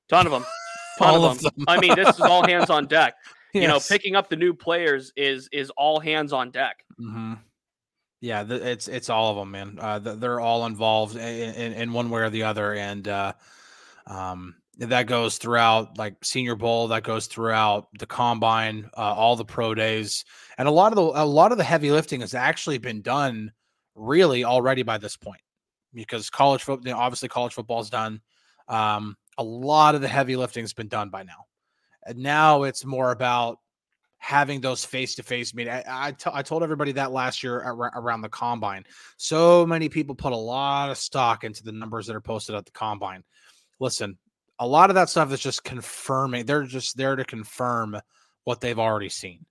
Ton 0.09 0.25
of 0.25 0.31
them. 0.31 0.45
Ton 0.99 1.09
all 1.09 1.25
of 1.25 1.39
them. 1.39 1.51
them. 1.55 1.65
I 1.67 1.79
mean, 1.79 1.95
this 1.95 2.09
is 2.09 2.21
all 2.21 2.45
hands 2.45 2.69
on 2.69 2.87
deck. 2.87 3.15
yes. 3.23 3.31
You 3.61 3.67
know, 3.69 3.79
picking 3.79 4.17
up 4.17 4.27
the 4.27 4.35
new 4.35 4.53
players 4.53 5.13
is 5.15 5.47
is 5.53 5.69
all 5.77 5.99
hands 5.99 6.33
on 6.33 6.51
deck. 6.51 6.83
Mm-hmm. 6.99 7.35
Yeah, 8.25 8.41
the, 8.41 8.55
it's 8.71 8.87
it's 8.87 9.11
all 9.11 9.29
of 9.29 9.37
them, 9.37 9.51
man. 9.51 9.77
Uh, 9.79 9.99
they're 9.99 10.39
all 10.39 10.65
involved 10.65 11.15
in, 11.15 11.21
in, 11.21 11.73
in, 11.73 11.93
one 11.93 12.09
way 12.09 12.21
or 12.21 12.31
the 12.31 12.41
other, 12.41 12.73
and 12.73 13.07
uh, 13.07 13.33
um, 14.07 14.55
that 14.79 15.05
goes 15.05 15.37
throughout 15.37 15.99
like 15.99 16.25
Senior 16.25 16.55
Bowl, 16.55 16.87
that 16.87 17.03
goes 17.03 17.27
throughout 17.27 17.87
the 17.99 18.07
combine, 18.07 18.89
uh, 18.97 19.13
all 19.13 19.35
the 19.35 19.45
pro 19.45 19.75
days, 19.75 20.25
and 20.57 20.67
a 20.67 20.71
lot 20.71 20.91
of 20.91 20.95
the 20.95 21.03
a 21.03 21.23
lot 21.23 21.51
of 21.51 21.59
the 21.59 21.63
heavy 21.63 21.91
lifting 21.91 22.21
has 22.21 22.33
actually 22.33 22.79
been 22.79 23.03
done 23.03 23.51
really 23.93 24.43
already 24.43 24.81
by 24.81 24.97
this 24.97 25.15
point 25.15 25.41
because 25.93 26.31
college 26.31 26.63
football, 26.63 26.87
you 26.87 26.93
know, 26.95 26.99
obviously 26.99 27.29
college 27.29 27.53
football's 27.53 27.91
done. 27.91 28.21
Um, 28.67 29.17
a 29.37 29.43
lot 29.43 29.93
of 29.93 30.01
the 30.01 30.07
heavy 30.07 30.35
lifting 30.35 30.63
has 30.63 30.73
been 30.73 30.87
done 30.87 31.11
by 31.11 31.21
now, 31.21 31.45
and 32.07 32.17
now 32.17 32.63
it's 32.63 32.85
more 32.85 33.11
about 33.11 33.59
having 34.25 34.59
those 34.59 34.83
face 34.83 35.13
to 35.13 35.21
face 35.21 35.53
meetings. 35.53 35.83
I, 35.87 36.07
I, 36.07 36.11
t- 36.11 36.31
I 36.33 36.41
told 36.41 36.63
everybody 36.63 36.91
that 36.93 37.11
last 37.11 37.43
year 37.43 37.61
ar- 37.61 37.91
around 37.93 38.21
the 38.21 38.29
combine. 38.29 38.83
So 39.17 39.67
many 39.67 39.87
people 39.87 40.15
put 40.15 40.33
a 40.33 40.35
lot 40.35 40.89
of 40.89 40.97
stock 40.97 41.43
into 41.43 41.63
the 41.63 41.71
numbers 41.71 42.07
that 42.07 42.15
are 42.15 42.21
posted 42.21 42.55
at 42.55 42.65
the 42.65 42.71
combine. 42.71 43.23
Listen, 43.79 44.17
a 44.57 44.65
lot 44.65 44.89
of 44.89 44.95
that 44.95 45.09
stuff 45.09 45.31
is 45.31 45.39
just 45.39 45.63
confirming. 45.63 46.47
They're 46.47 46.63
just 46.63 46.97
there 46.97 47.15
to 47.15 47.23
confirm 47.23 48.01
what 48.45 48.61
they've 48.61 48.79
already 48.79 49.09
seen. 49.09 49.45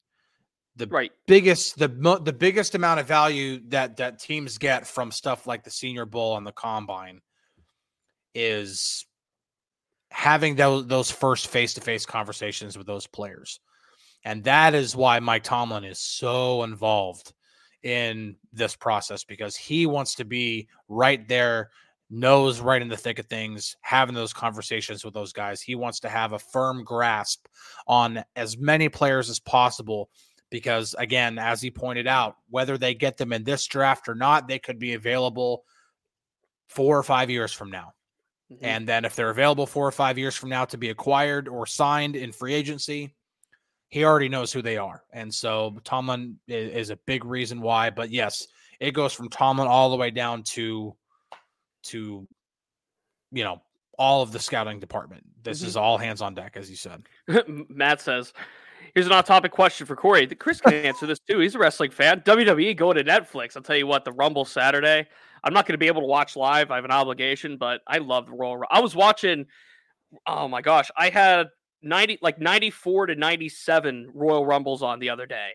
The 0.75 0.89
right. 0.89 1.13
biggest 1.29 1.79
the 1.79 1.87
the 2.25 2.33
biggest 2.33 2.75
amount 2.75 2.99
of 2.99 3.07
value 3.07 3.61
that 3.69 3.99
that 3.99 4.19
teams 4.19 4.59
get 4.59 4.89
from 4.89 5.13
stuff 5.13 5.47
like 5.47 5.63
the 5.63 5.71
Senior 5.71 6.05
Bowl 6.05 6.37
and 6.37 6.45
the 6.45 6.51
Combine 6.51 7.21
is 8.35 9.07
having 10.11 10.57
those 10.57 10.89
those 10.89 11.13
first 11.13 11.47
face 11.47 11.75
to 11.75 11.81
face 11.81 12.05
conversations 12.05 12.77
with 12.77 12.89
those 12.89 13.07
players, 13.07 13.61
and 14.25 14.45
that 14.45 14.75
is 14.75 14.97
why 14.97 15.21
Mike 15.21 15.45
Tomlin 15.45 15.85
is 15.85 15.99
so 15.99 16.63
involved 16.63 17.33
in 17.83 18.37
this 18.53 18.75
process 18.75 19.25
because 19.25 19.57
he 19.57 19.87
wants 19.87 20.15
to 20.15 20.25
be 20.25 20.69
right 20.89 21.27
there 21.29 21.71
nose 22.11 22.61
right 22.61 22.83
in 22.83 22.89
the 22.89 22.97
thick 22.97 23.19
of 23.19 23.27
things, 23.27 23.77
having 23.81 24.15
those 24.15 24.33
conversations 24.33 25.05
with 25.05 25.15
those 25.15 25.33
guys. 25.33 25.61
He 25.61 25.75
wants 25.75 26.01
to 26.01 26.09
have 26.09 26.33
a 26.33 26.39
firm 26.39 26.85
grasp 26.85 27.47
on 27.87 28.25
as 28.37 28.57
many 28.57 28.89
players 28.89 29.29
as 29.29 29.41
possible 29.41 30.11
because, 30.51 30.95
again, 30.99 31.39
as 31.39 31.61
he 31.61 31.71
pointed 31.71 32.07
out, 32.07 32.37
whether 32.51 32.79
they 32.79 32.95
get 32.95 33.17
them 33.17 33.33
in 33.33 33.43
this 33.43 33.67
draft 33.67 34.09
or 34.09 34.15
not, 34.15 34.47
they 34.47 34.59
could 34.59 34.79
be 34.79 34.95
available 34.95 35.65
four 36.69 36.97
or 36.97 37.03
five 37.03 37.31
years 37.31 37.53
from 37.53 37.71
now. 37.71 37.93
Mm-hmm. 38.53 38.65
And 38.65 38.89
then 38.89 39.05
if 39.05 39.17
they're 39.17 39.31
available 39.31 39.67
four 39.67 39.87
or 39.87 39.93
five 39.93 40.19
years 40.19 40.37
from 40.37 40.51
now 40.51 40.65
to 40.67 40.79
be 40.79 40.91
acquired 40.91 41.49
or 41.49 41.67
signed 41.67 42.17
in 42.17 42.33
free 42.33 42.55
agency, 42.55 43.15
he 43.95 44.05
already 44.05 44.29
knows 44.29 44.53
who 44.53 44.61
they 44.61 44.77
are. 44.77 45.05
And 45.13 45.33
so 45.33 45.79
Tomlin 45.85 46.37
is, 46.49 46.91
a 46.91 46.97
big 47.07 47.25
reason 47.25 47.61
why. 47.61 47.91
But 47.91 48.11
yes, 48.11 48.49
it 48.81 48.91
goes 48.91 49.13
from 49.13 49.29
Tomlin 49.29 49.69
all 49.69 49.89
the 49.89 49.97
way 49.97 50.11
down 50.11 50.43
to 50.55 50.97
to 51.85 52.27
you 53.31 53.45
know 53.45 53.63
all 53.97 54.21
of 54.21 54.33
the 54.33 54.41
scouting 54.41 54.81
department. 54.81 55.23
This 55.45 55.61
mm-hmm. 55.61 55.69
is 55.69 55.77
all 55.77 55.97
hands 55.97 56.23
on 56.23 56.35
deck, 56.35 56.57
as 56.57 56.69
you 56.69 56.75
said. 56.75 57.05
Matt 57.69 58.01
says, 58.01 58.33
"Here's 58.95 59.07
an 59.07 59.13
off-topic 59.13 59.53
question 59.53 59.87
for 59.87 59.95
Corey. 59.95 60.27
Chris 60.27 60.61
can 60.61 60.75
answer 60.75 61.07
this 61.07 61.21
too. 61.21 61.39
He's 61.39 61.55
a 61.55 61.61
wrestling 61.61 61.93
fan. 61.93 62.21
WWE 62.23 62.77
going 62.77 62.97
to 62.97 63.05
Netflix. 63.05 63.57
I'll 63.57 63.63
tell 63.63 63.77
you 63.77 63.87
what, 63.87 64.05
the 64.05 64.11
Rumble 64.11 64.45
Saturday. 64.45 65.07
I'm 65.45 65.55
not 65.55 65.69
going 65.69 65.75
to 65.75 65.79
be 65.79 65.87
able 65.87 66.01
to 66.01 66.09
watch 66.09 66.35
live. 66.35 66.73
I 66.73 66.75
have 66.75 66.85
an 66.85 66.91
obligation, 66.91 67.59
but 67.59 67.81
I 67.87 67.99
love 67.99 68.27
the 68.27 68.33
Royal. 68.33 68.65
I 68.69 68.81
was 68.81 68.97
watching. 68.97 69.47
Oh 70.27 70.49
my 70.49 70.63
gosh, 70.63 70.91
I 70.97 71.11
had 71.11 71.47
90 71.85 72.19
like 72.23 72.39
94 72.41 73.07
to 73.07 73.15
97 73.15 74.11
Royal 74.15 74.45
Rumbles 74.45 74.83
on 74.83 74.99
the 74.99 75.11
other 75.11 75.27
day. 75.27 75.51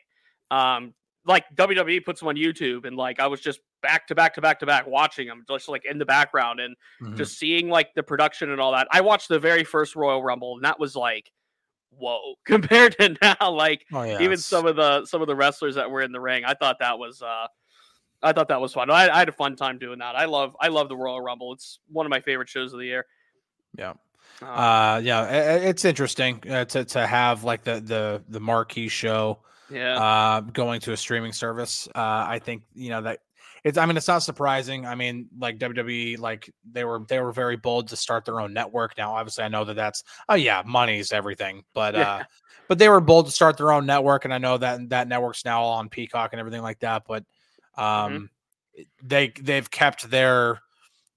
Um, 0.51 0.93
like 1.25 1.45
WWE 1.55 2.03
puts 2.03 2.19
them 2.19 2.29
on 2.29 2.35
YouTube, 2.35 2.85
and 2.85 2.95
like 2.95 3.19
I 3.19 3.27
was 3.27 3.41
just 3.41 3.59
back 3.81 4.07
to 4.07 4.15
back 4.15 4.33
to 4.35 4.41
back 4.41 4.59
to 4.59 4.65
back 4.65 4.87
watching 4.87 5.27
them, 5.27 5.43
just 5.47 5.69
like 5.69 5.85
in 5.85 5.97
the 5.97 6.05
background 6.05 6.59
and 6.59 6.75
mm-hmm. 7.01 7.15
just 7.15 7.37
seeing 7.37 7.69
like 7.69 7.93
the 7.93 8.03
production 8.03 8.51
and 8.51 8.59
all 8.59 8.71
that. 8.71 8.87
I 8.91 9.01
watched 9.01 9.29
the 9.29 9.39
very 9.39 9.63
first 9.63 9.95
Royal 9.95 10.23
Rumble, 10.23 10.55
and 10.55 10.65
that 10.65 10.79
was 10.79 10.95
like, 10.95 11.31
whoa, 11.91 12.35
compared 12.45 12.97
to 12.97 13.15
now. 13.21 13.51
Like 13.51 13.85
oh, 13.93 14.03
yes. 14.03 14.21
even 14.21 14.37
some 14.37 14.65
of 14.65 14.75
the 14.75 15.05
some 15.05 15.21
of 15.21 15.27
the 15.27 15.35
wrestlers 15.35 15.75
that 15.75 15.89
were 15.91 16.01
in 16.01 16.11
the 16.11 16.21
ring, 16.21 16.45
I 16.45 16.53
thought 16.53 16.77
that 16.79 16.97
was 16.97 17.21
uh 17.21 17.47
I 18.21 18.33
thought 18.33 18.49
that 18.49 18.59
was 18.59 18.73
fun. 18.73 18.89
I, 18.89 19.09
I 19.09 19.19
had 19.19 19.29
a 19.29 19.33
fun 19.33 19.55
time 19.55 19.77
doing 19.77 19.99
that. 19.99 20.15
I 20.15 20.25
love 20.25 20.55
I 20.59 20.67
love 20.69 20.89
the 20.89 20.97
Royal 20.97 21.21
Rumble. 21.21 21.53
It's 21.53 21.79
one 21.87 22.05
of 22.05 22.09
my 22.09 22.21
favorite 22.21 22.49
shows 22.49 22.73
of 22.73 22.79
the 22.79 22.85
year. 22.85 23.05
Yeah. 23.77 23.93
Uh, 24.41 25.01
yeah, 25.03 25.25
it's 25.25 25.83
interesting 25.83 26.41
uh, 26.49 26.65
to 26.65 26.85
to 26.85 27.05
have 27.05 27.43
like 27.43 27.63
the 27.63 27.79
the 27.81 28.23
the 28.29 28.39
marquee 28.39 28.87
show 28.87 29.39
yeah. 29.69 29.97
Uh, 29.99 30.41
going 30.41 30.79
to 30.81 30.93
a 30.93 30.97
streaming 30.97 31.33
service. 31.33 31.87
Uh, 31.95 32.25
I 32.27 32.39
think 32.39 32.63
you 32.73 32.89
know 32.89 33.01
that 33.03 33.19
it's. 33.63 33.77
I 33.77 33.85
mean, 33.85 33.97
it's 33.97 34.07
not 34.07 34.19
surprising. 34.19 34.85
I 34.85 34.95
mean, 34.95 35.27
like 35.37 35.59
WWE, 35.59 36.19
like 36.19 36.51
they 36.69 36.83
were 36.83 37.03
they 37.07 37.19
were 37.19 37.31
very 37.31 37.57
bold 37.57 37.87
to 37.89 37.95
start 37.95 38.25
their 38.25 38.39
own 38.39 38.53
network. 38.53 38.97
Now, 38.97 39.13
obviously, 39.13 39.43
I 39.43 39.47
know 39.47 39.65
that 39.65 39.75
that's 39.75 40.03
oh 40.27 40.35
yeah, 40.35 40.63
money's 40.65 41.11
everything, 41.11 41.63
but 41.73 41.93
yeah. 41.93 42.13
uh, 42.13 42.23
but 42.67 42.79
they 42.79 42.89
were 42.89 43.01
bold 43.01 43.27
to 43.27 43.31
start 43.31 43.57
their 43.57 43.71
own 43.71 43.85
network, 43.85 44.25
and 44.25 44.33
I 44.33 44.37
know 44.37 44.57
that 44.57 44.89
that 44.89 45.07
network's 45.07 45.45
now 45.45 45.63
on 45.63 45.89
Peacock 45.89 46.33
and 46.33 46.39
everything 46.39 46.61
like 46.61 46.79
that. 46.79 47.03
But 47.07 47.23
mm-hmm. 47.77 47.81
um, 47.81 48.29
mm-hmm. 48.77 49.07
they 49.07 49.33
they've 49.39 49.69
kept 49.69 50.09
their 50.09 50.61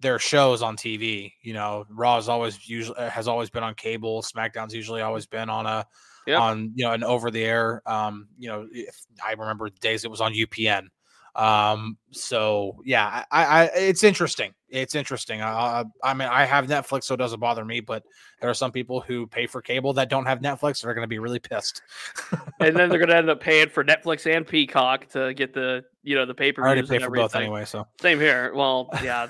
their 0.03 0.19
shows 0.19 0.63
on 0.63 0.77
TV. 0.77 1.33
You 1.43 1.55
know, 1.55 1.87
Raw 1.89 2.19
is 2.19 2.29
always 2.29 2.69
usually 2.69 3.01
has 3.01 3.29
always 3.29 3.49
been 3.49 3.63
on 3.63 3.75
cable. 3.75 4.23
SmackDown's 4.23 4.75
usually 4.75 5.01
always 5.01 5.27
been 5.27 5.49
on 5.49 5.65
a 5.67 5.87
yep. 6.27 6.41
on 6.41 6.73
you 6.75 6.85
know 6.85 6.93
an 6.93 7.05
over 7.05 7.31
the 7.31 7.43
air. 7.43 7.83
Um, 7.87 8.29
you 8.39 8.49
know, 8.49 8.67
if 8.71 8.97
I 9.25 9.33
remember 9.33 9.71
the 9.71 9.79
days 9.79 10.05
it 10.05 10.11
was 10.11 10.21
on 10.21 10.35
UPN. 10.35 10.89
Um, 11.35 11.97
so 12.11 12.83
yeah, 12.85 13.25
I, 13.31 13.45
I 13.45 13.65
it's 13.75 14.05
interesting. 14.05 14.53
It's 14.69 14.95
interesting. 14.95 15.41
I, 15.41 15.85
I 16.03 16.15
mean, 16.15 16.29
I 16.29 16.45
have 16.45 16.67
Netflix, 16.67 17.05
so 17.05 17.15
it 17.15 17.19
doesn't 17.19 17.41
bother 17.41 17.65
me. 17.65 17.81
But 17.81 18.03
there 18.41 18.51
are 18.51 18.55
some 18.55 18.73
people 18.73 19.01
who 19.01 19.27
pay 19.27 19.47
for 19.47 19.63
cable 19.63 19.95
that 19.95 20.11
don't 20.11 20.27
have 20.27 20.41
Netflix. 20.41 20.83
They're 20.83 20.95
going 20.95 21.05
to 21.05 21.09
be 21.09 21.19
really 21.19 21.39
pissed. 21.39 21.81
and 22.61 22.77
then 22.77 22.89
they're 22.89 22.99
going 22.99 23.09
to 23.09 23.17
end 23.17 23.31
up 23.31 23.41
paying 23.43 23.69
for 23.69 23.83
Netflix 23.83 24.31
and 24.31 24.47
Peacock 24.47 25.09
to 25.11 25.33
get 25.33 25.55
the 25.55 25.85
you 26.03 26.17
know 26.17 26.27
the 26.27 26.35
paper. 26.35 26.65
I 26.65 26.67
already 26.67 26.87
pay 26.87 26.99
for 26.99 27.11
both 27.11 27.35
anyway. 27.35 27.65
So 27.65 27.87
same 28.01 28.19
here. 28.19 28.53
Well, 28.55 28.91
yeah. 29.03 29.29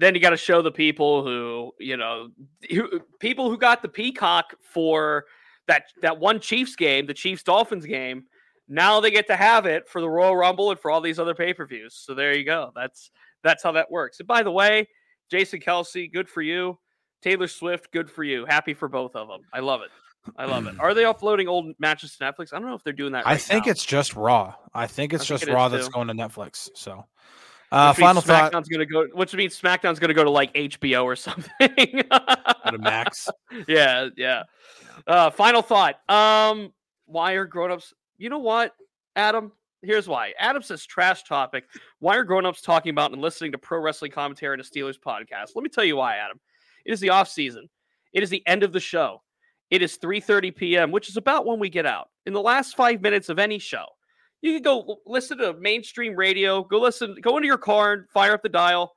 Then 0.00 0.14
you 0.14 0.20
got 0.20 0.30
to 0.30 0.36
show 0.36 0.62
the 0.62 0.72
people 0.72 1.22
who 1.22 1.72
you 1.78 1.96
know 1.96 2.30
who, 2.70 3.00
people 3.20 3.50
who 3.50 3.58
got 3.58 3.82
the 3.82 3.88
Peacock 3.88 4.54
for 4.60 5.26
that 5.68 5.84
that 6.02 6.18
one 6.18 6.40
Chiefs 6.40 6.74
game, 6.74 7.06
the 7.06 7.14
Chiefs 7.14 7.42
Dolphins 7.42 7.86
game 7.86 8.24
now 8.70 9.00
they 9.00 9.10
get 9.10 9.26
to 9.26 9.36
have 9.36 9.66
it 9.66 9.88
for 9.88 10.00
the 10.00 10.08
Royal 10.08 10.36
Rumble 10.36 10.70
and 10.70 10.78
for 10.78 10.92
all 10.92 11.00
these 11.00 11.18
other 11.18 11.34
pay 11.34 11.52
per 11.52 11.66
views. 11.66 11.94
So 11.94 12.14
there 12.14 12.34
you 12.34 12.44
go. 12.44 12.70
That's 12.74 13.10
that's 13.42 13.62
how 13.62 13.72
that 13.72 13.90
works. 13.90 14.20
And 14.20 14.28
by 14.28 14.42
the 14.44 14.52
way, 14.52 14.88
Jason 15.28 15.60
Kelce 15.60 16.10
good 16.10 16.28
for 16.28 16.40
you. 16.40 16.78
Taylor 17.20 17.48
Swift, 17.48 17.92
good 17.92 18.08
for 18.08 18.22
you. 18.22 18.46
Happy 18.46 18.72
for 18.72 18.88
both 18.88 19.16
of 19.16 19.28
them. 19.28 19.40
I 19.52 19.58
love 19.58 19.82
it. 19.82 19.90
I 20.36 20.44
love 20.44 20.66
it. 20.66 20.78
Are 20.78 20.94
they 20.94 21.04
uploading 21.04 21.48
old 21.48 21.74
matches 21.78 22.16
to 22.16 22.24
Netflix? 22.24 22.52
I 22.52 22.58
don't 22.58 22.68
know 22.68 22.74
if 22.74 22.84
they're 22.84 22.92
doing 22.92 23.12
that. 23.12 23.24
Right 23.24 23.32
I 23.32 23.36
think 23.36 23.66
now. 23.66 23.72
it's 23.72 23.84
just 23.84 24.14
Raw. 24.14 24.54
I 24.72 24.86
think 24.86 25.12
it's 25.12 25.24
I 25.24 25.26
just 25.26 25.44
think 25.44 25.52
it 25.52 25.54
Raw 25.54 25.68
that's 25.68 25.88
going 25.88 26.08
to 26.08 26.14
Netflix. 26.14 26.68
So, 26.74 27.04
uh, 27.72 27.92
final 27.92 28.22
SmackDown's 28.22 28.52
thought. 28.52 28.68
Gonna 28.70 28.86
go, 28.86 29.06
which 29.12 29.34
means 29.34 29.60
SmackDown's 29.60 29.98
going 29.98 30.08
to 30.08 30.14
go 30.14 30.24
to 30.24 30.30
like 30.30 30.52
HBO 30.54 31.04
or 31.04 31.16
something. 31.16 31.50
to 31.58 32.78
Max. 32.78 33.28
Yeah, 33.68 34.08
yeah. 34.16 34.44
Uh, 35.06 35.30
final 35.30 35.62
thought. 35.62 35.96
Um, 36.08 36.72
why 37.06 37.32
are 37.32 37.44
grown-ups 37.46 37.94
you 38.20 38.28
know 38.28 38.38
what, 38.38 38.74
Adam? 39.16 39.50
Here's 39.82 40.06
why. 40.06 40.34
Adam 40.38 40.62
says 40.62 40.84
trash 40.84 41.22
topic. 41.22 41.64
Why 42.00 42.16
are 42.16 42.24
grown-ups 42.24 42.60
talking 42.60 42.90
about 42.90 43.12
and 43.12 43.22
listening 43.22 43.52
to 43.52 43.58
pro 43.58 43.80
wrestling 43.80 44.12
commentary 44.12 44.52
in 44.52 44.60
a 44.60 44.62
Steelers 44.62 44.98
podcast? 45.00 45.52
Let 45.54 45.62
me 45.62 45.70
tell 45.70 45.84
you 45.84 45.96
why, 45.96 46.16
Adam. 46.16 46.38
It 46.84 46.92
is 46.92 47.00
the 47.00 47.08
off 47.08 47.28
season. 47.28 47.70
It 48.12 48.22
is 48.22 48.28
the 48.28 48.46
end 48.46 48.62
of 48.62 48.72
the 48.72 48.80
show. 48.80 49.22
It 49.70 49.80
is 49.80 49.96
3:30 49.96 50.54
p.m., 50.54 50.90
which 50.90 51.08
is 51.08 51.16
about 51.16 51.46
when 51.46 51.58
we 51.58 51.70
get 51.70 51.86
out. 51.86 52.10
In 52.26 52.34
the 52.34 52.42
last 52.42 52.76
five 52.76 53.00
minutes 53.00 53.30
of 53.30 53.38
any 53.38 53.58
show, 53.58 53.86
you 54.42 54.54
can 54.54 54.62
go 54.62 55.00
listen 55.06 55.38
to 55.38 55.54
mainstream 55.54 56.14
radio. 56.14 56.62
Go 56.62 56.80
listen. 56.80 57.16
Go 57.20 57.36
into 57.36 57.46
your 57.46 57.58
car 57.58 57.92
and 57.92 58.08
fire 58.08 58.32
up 58.32 58.42
the 58.42 58.48
dial. 58.48 58.92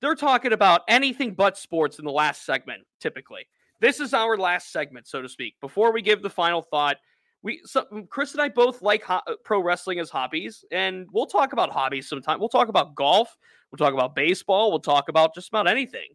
They're 0.00 0.14
talking 0.14 0.52
about 0.52 0.82
anything 0.88 1.34
but 1.34 1.56
sports 1.56 1.98
in 1.98 2.04
the 2.04 2.12
last 2.12 2.44
segment. 2.44 2.82
Typically, 3.00 3.48
this 3.80 4.00
is 4.00 4.14
our 4.14 4.36
last 4.36 4.72
segment, 4.72 5.06
so 5.06 5.22
to 5.22 5.28
speak. 5.28 5.54
Before 5.60 5.92
we 5.92 6.02
give 6.02 6.22
the 6.22 6.30
final 6.30 6.62
thought, 6.62 6.98
we 7.42 7.60
so 7.64 7.84
mm, 7.92 8.08
Chris 8.08 8.32
and 8.32 8.40
I 8.40 8.48
both 8.48 8.82
like 8.82 9.02
ho- 9.02 9.20
uh, 9.26 9.34
pro 9.44 9.60
wrestling 9.60 9.98
as 9.98 10.10
hobbies, 10.10 10.64
and 10.70 11.06
we'll 11.12 11.26
talk 11.26 11.52
about 11.52 11.70
hobbies 11.70 12.08
sometime. 12.08 12.38
We'll 12.38 12.48
talk 12.48 12.68
about 12.68 12.94
golf. 12.94 13.36
We'll 13.70 13.78
talk 13.78 13.94
about 13.94 14.14
baseball. 14.14 14.70
We'll 14.70 14.80
talk 14.80 15.08
about 15.08 15.34
just 15.34 15.48
about 15.48 15.66
anything. 15.66 16.08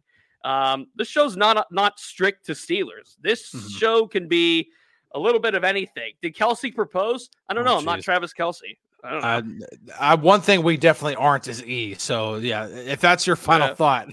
Um, 0.44 0.86
this 0.96 1.08
show's 1.08 1.36
not 1.36 1.66
not 1.70 1.98
strict 1.98 2.46
to 2.46 2.52
Steelers. 2.52 3.16
This 3.20 3.52
mm-hmm. 3.52 3.68
show 3.68 4.06
can 4.06 4.28
be 4.28 4.70
a 5.14 5.18
little 5.18 5.40
bit 5.40 5.54
of 5.54 5.64
anything. 5.64 6.12
Did 6.22 6.34
Kelce 6.34 6.74
propose? 6.74 7.30
I 7.48 7.54
don't 7.54 7.66
oh, 7.66 7.72
know. 7.72 7.78
I'm 7.78 7.84
not 7.84 8.00
Travis 8.02 8.32
Kelce. 8.32 8.76
I 9.04 9.10
don't 9.10 9.58
know. 9.58 9.66
Uh, 9.98 10.16
one 10.16 10.40
thing 10.40 10.62
we 10.62 10.76
definitely 10.76 11.16
aren't 11.16 11.48
is 11.48 11.64
E. 11.64 11.94
So 11.94 12.36
yeah, 12.36 12.66
if 12.66 13.00
that's 13.00 13.26
your 13.26 13.36
final 13.36 13.68
yeah. 13.68 13.74
thought. 13.74 14.08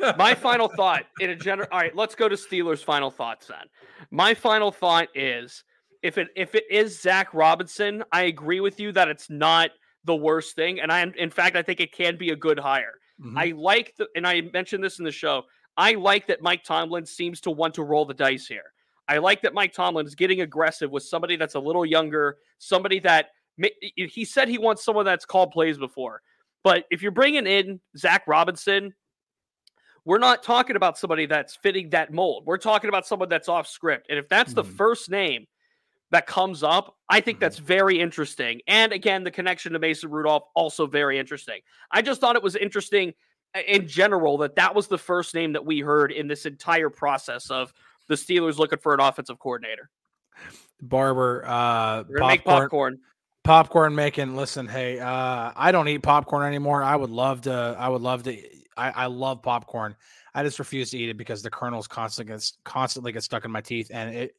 My 0.16 0.34
final 0.34 0.68
thought 0.76 1.04
in 1.20 1.30
a 1.30 1.36
general. 1.36 1.68
All 1.70 1.78
right, 1.78 1.94
let's 1.94 2.14
go 2.14 2.28
to 2.28 2.36
Steelers' 2.36 2.82
final 2.82 3.10
thoughts 3.10 3.46
then. 3.46 3.66
My 4.10 4.34
final 4.34 4.70
thought 4.70 5.08
is 5.14 5.64
if 6.02 6.18
it 6.18 6.28
if 6.36 6.54
it 6.54 6.64
is 6.70 7.00
Zac 7.00 7.32
Robinson, 7.34 8.04
I 8.12 8.22
agree 8.22 8.60
with 8.60 8.80
you 8.80 8.92
that 8.92 9.08
it's 9.08 9.30
not 9.30 9.70
the 10.04 10.16
worst 10.16 10.54
thing, 10.56 10.80
and 10.80 10.92
I 10.92 11.00
am 11.00 11.12
in 11.16 11.30
fact 11.30 11.56
I 11.56 11.62
think 11.62 11.80
it 11.80 11.92
can 11.92 12.16
be 12.16 12.30
a 12.30 12.36
good 12.36 12.58
hire. 12.58 12.94
Mm-hmm. 13.20 13.38
I 13.38 13.52
like 13.56 13.94
the, 13.96 14.06
and 14.14 14.26
I 14.26 14.42
mentioned 14.52 14.82
this 14.82 14.98
in 14.98 15.04
the 15.04 15.12
show. 15.12 15.42
I 15.76 15.92
like 15.92 16.26
that 16.28 16.42
Mike 16.42 16.64
Tomlin 16.64 17.06
seems 17.06 17.40
to 17.42 17.50
want 17.50 17.74
to 17.74 17.82
roll 17.82 18.04
the 18.04 18.14
dice 18.14 18.46
here. 18.46 18.72
I 19.08 19.18
like 19.18 19.42
that 19.42 19.54
Mike 19.54 19.72
Tomlin 19.72 20.06
is 20.06 20.14
getting 20.14 20.42
aggressive 20.42 20.90
with 20.90 21.02
somebody 21.02 21.36
that's 21.36 21.54
a 21.54 21.60
little 21.60 21.86
younger, 21.86 22.36
somebody 22.58 23.00
that 23.00 23.30
he 23.94 24.24
said 24.24 24.48
he 24.48 24.58
wants 24.58 24.84
someone 24.84 25.04
that's 25.04 25.24
called 25.24 25.50
plays 25.50 25.78
before. 25.78 26.22
But 26.62 26.84
if 26.90 27.02
you're 27.02 27.12
bringing 27.12 27.46
in 27.46 27.80
Zac 27.96 28.26
Robinson, 28.26 28.94
we're 30.04 30.18
not 30.18 30.42
talking 30.42 30.76
about 30.76 30.98
somebody 30.98 31.26
that's 31.26 31.56
fitting 31.56 31.90
that 31.90 32.12
mold. 32.12 32.44
We're 32.46 32.58
talking 32.58 32.88
about 32.88 33.06
someone 33.06 33.28
that's 33.28 33.48
off 33.48 33.66
script. 33.66 34.06
And 34.10 34.18
if 34.18 34.28
that's 34.28 34.54
mm-hmm. 34.54 34.68
the 34.68 34.76
first 34.76 35.10
name 35.10 35.46
that 36.10 36.26
comes 36.26 36.62
up, 36.62 36.96
I 37.08 37.20
think 37.20 37.40
that's 37.40 37.56
mm-hmm. 37.56 37.66
very 37.66 38.00
interesting. 38.00 38.60
And 38.66 38.92
again, 38.92 39.24
the 39.24 39.30
connection 39.30 39.72
to 39.72 39.78
Mason 39.78 40.10
Rudolph 40.10 40.44
also 40.54 40.86
very 40.86 41.18
interesting. 41.18 41.60
I 41.90 42.02
just 42.02 42.20
thought 42.20 42.36
it 42.36 42.42
was 42.42 42.56
interesting 42.56 43.12
in 43.66 43.88
general 43.88 44.38
that 44.38 44.56
that 44.56 44.74
was 44.74 44.86
the 44.88 44.98
first 44.98 45.34
name 45.34 45.52
that 45.54 45.64
we 45.64 45.80
heard 45.80 46.12
in 46.12 46.28
this 46.28 46.46
entire 46.46 46.90
process 46.90 47.50
of 47.50 47.72
the 48.08 48.14
Steelers 48.14 48.58
looking 48.58 48.78
for 48.78 48.94
an 48.94 49.00
offensive 49.00 49.38
coordinator. 49.38 49.90
Barber, 50.80 51.44
uh, 51.44 52.04
popcorn, 52.04 52.28
make 52.28 52.44
popcorn. 52.44 52.98
Popcorn 53.44 53.94
making. 53.94 54.36
Listen, 54.36 54.68
hey, 54.68 55.00
uh, 55.00 55.52
I 55.54 55.72
don't 55.72 55.88
eat 55.88 56.02
popcorn 56.02 56.46
anymore. 56.46 56.82
I 56.82 56.96
would 56.96 57.10
love 57.10 57.42
to. 57.42 57.76
I 57.78 57.88
would 57.88 58.02
love 58.02 58.24
to. 58.24 58.36
I, 58.76 58.90
I 58.90 59.06
love 59.06 59.42
popcorn. 59.42 59.96
I 60.34 60.42
just 60.44 60.58
refuse 60.58 60.90
to 60.90 60.98
eat 60.98 61.08
it 61.08 61.16
because 61.16 61.42
the 61.42 61.50
kernels 61.50 61.88
constantly 61.88 62.34
gets 62.34 62.58
constantly 62.64 63.12
get 63.12 63.24
stuck 63.24 63.44
in 63.44 63.50
my 63.50 63.60
teeth, 63.60 63.90
and 63.92 64.14
it 64.14 64.36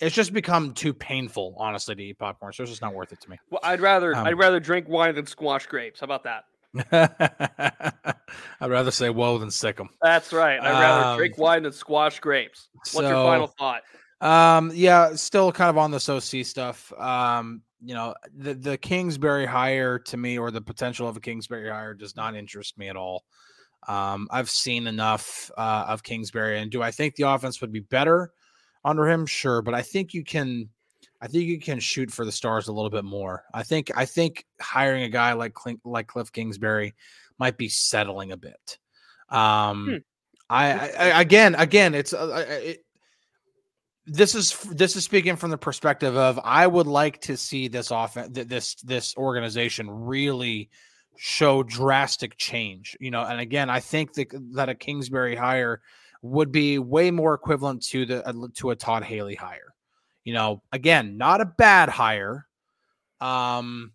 it's 0.00 0.14
just 0.14 0.32
become 0.32 0.72
too 0.72 0.94
painful, 0.94 1.54
honestly, 1.58 1.94
to 1.94 2.02
eat 2.02 2.18
popcorn. 2.18 2.52
So 2.52 2.62
it's 2.62 2.70
just 2.70 2.82
not 2.82 2.94
worth 2.94 3.12
it 3.12 3.20
to 3.22 3.30
me. 3.30 3.38
Well, 3.50 3.60
I'd 3.62 3.80
rather 3.80 4.14
um, 4.14 4.26
I'd 4.26 4.38
rather 4.38 4.60
drink 4.60 4.88
wine 4.88 5.14
than 5.14 5.26
squash 5.26 5.66
grapes. 5.66 6.00
How 6.00 6.04
about 6.04 6.24
that? 6.24 8.15
I'd 8.60 8.70
rather 8.70 8.90
say 8.90 9.10
whoa 9.10 9.38
than 9.38 9.50
sick 9.50 9.76
them. 9.76 9.90
That's 10.02 10.32
right. 10.32 10.60
I'd 10.60 10.70
rather 10.70 11.08
um, 11.08 11.18
drink 11.18 11.38
wine 11.38 11.64
than 11.64 11.72
squash 11.72 12.20
grapes. 12.20 12.68
What's 12.72 12.92
so, 12.92 13.02
your 13.02 13.12
final 13.12 13.46
thought? 13.46 13.82
Um, 14.20 14.72
yeah, 14.74 15.14
still 15.14 15.52
kind 15.52 15.70
of 15.70 15.78
on 15.78 15.90
this 15.90 16.08
OC 16.08 16.44
stuff. 16.44 16.92
Um, 16.98 17.62
you 17.82 17.94
know, 17.94 18.14
the 18.34 18.54
the 18.54 18.78
Kingsbury 18.78 19.46
hire 19.46 19.98
to 19.98 20.16
me, 20.16 20.38
or 20.38 20.50
the 20.50 20.62
potential 20.62 21.08
of 21.08 21.16
a 21.16 21.20
Kingsbury 21.20 21.68
hire, 21.68 21.94
does 21.94 22.16
not 22.16 22.34
interest 22.34 22.78
me 22.78 22.88
at 22.88 22.96
all. 22.96 23.24
Um, 23.86 24.26
I've 24.30 24.50
seen 24.50 24.86
enough 24.86 25.50
uh, 25.56 25.84
of 25.88 26.02
Kingsbury, 26.02 26.58
and 26.58 26.70
do 26.70 26.82
I 26.82 26.90
think 26.90 27.14
the 27.14 27.28
offense 27.28 27.60
would 27.60 27.72
be 27.72 27.80
better? 27.80 28.32
under 28.86 29.08
him, 29.08 29.26
sure, 29.26 29.60
but 29.60 29.74
I 29.74 29.82
think 29.82 30.14
you 30.14 30.24
can 30.24 30.70
I 31.20 31.26
think 31.26 31.44
you 31.44 31.58
can 31.58 31.80
shoot 31.80 32.10
for 32.10 32.24
the 32.24 32.32
stars 32.32 32.68
a 32.68 32.72
little 32.72 32.90
bit 32.90 33.04
more. 33.04 33.44
I 33.52 33.62
think 33.64 33.90
I 33.96 34.04
think 34.04 34.46
hiring 34.60 35.02
a 35.02 35.08
guy 35.08 35.32
like 35.32 35.54
like 35.84 36.06
Kliff 36.06 36.32
Kingsbury 36.32 36.94
might 37.38 37.56
be 37.56 37.68
settling 37.68 38.32
a 38.32 38.36
bit. 38.36 38.78
Um, 39.28 39.86
hmm. 39.88 39.96
I, 40.48 40.72
I, 40.72 41.20
again 41.20 41.56
again 41.56 41.92
it's 41.92 42.12
uh, 42.12 42.44
it, 42.48 42.84
this 44.06 44.36
is 44.36 44.52
this 44.70 44.94
is 44.94 45.02
speaking 45.02 45.34
from 45.34 45.50
the 45.50 45.58
perspective 45.58 46.16
of 46.16 46.38
I 46.44 46.66
would 46.66 46.86
like 46.86 47.20
to 47.22 47.36
see 47.36 47.66
this 47.66 47.90
offense 47.90 48.28
this 48.32 48.76
this 48.76 49.16
organization 49.16 49.90
really 49.90 50.70
show 51.16 51.62
drastic 51.64 52.36
change. 52.36 52.96
You 53.00 53.10
know, 53.10 53.24
and 53.24 53.40
again 53.40 53.68
I 53.68 53.80
think 53.80 54.14
that 54.14 54.28
that 54.54 54.68
a 54.68 54.74
Kingsbury 54.74 55.34
hire 55.34 55.80
would 56.22 56.52
be 56.52 56.78
way 56.78 57.10
more 57.10 57.34
equivalent 57.34 57.82
to 57.86 58.06
the 58.06 58.26
uh, 58.26 58.48
to 58.54 58.70
a 58.70 58.76
Todd 58.76 59.02
Haley 59.02 59.34
hire. 59.34 59.74
You 60.24 60.34
know, 60.34 60.62
again, 60.72 61.16
not 61.16 61.40
a 61.40 61.44
bad 61.44 61.88
hire, 61.88 62.46
um, 63.20 63.92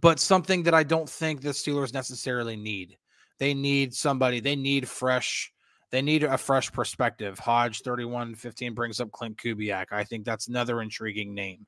but 0.00 0.18
something 0.18 0.64
that 0.64 0.74
I 0.74 0.82
don't 0.82 1.08
think 1.08 1.40
the 1.40 1.50
Steelers 1.50 1.94
necessarily 1.94 2.56
need. 2.56 2.96
They 3.38 3.54
need 3.54 3.94
somebody. 3.94 4.40
They 4.40 4.56
need 4.56 4.88
fresh. 4.88 5.52
They 5.90 6.02
need 6.02 6.24
a 6.24 6.38
fresh 6.38 6.72
perspective. 6.72 7.38
Hodge 7.38 7.82
3115 7.82 8.74
brings 8.74 9.00
up 9.00 9.10
Klint 9.10 9.36
Kubiak. 9.36 9.86
I 9.92 10.04
think 10.04 10.24
that's 10.24 10.48
another 10.48 10.82
intriguing 10.82 11.34
name. 11.34 11.66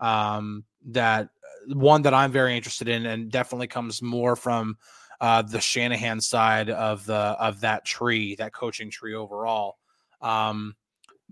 Um, 0.00 0.64
that 0.86 1.24
uh, 1.24 1.74
one 1.74 2.02
that 2.02 2.14
I'm 2.14 2.30
very 2.30 2.56
interested 2.56 2.88
in 2.88 3.04
and 3.04 3.30
definitely 3.30 3.66
comes 3.66 4.00
more 4.00 4.36
from 4.36 4.78
uh, 5.20 5.42
the 5.42 5.60
Shanahan 5.60 6.20
side 6.20 6.70
of 6.70 7.04
the 7.04 7.14
of 7.14 7.60
that 7.60 7.84
tree, 7.84 8.36
that 8.36 8.54
coaching 8.54 8.90
tree 8.90 9.14
overall. 9.14 9.76
Um, 10.22 10.76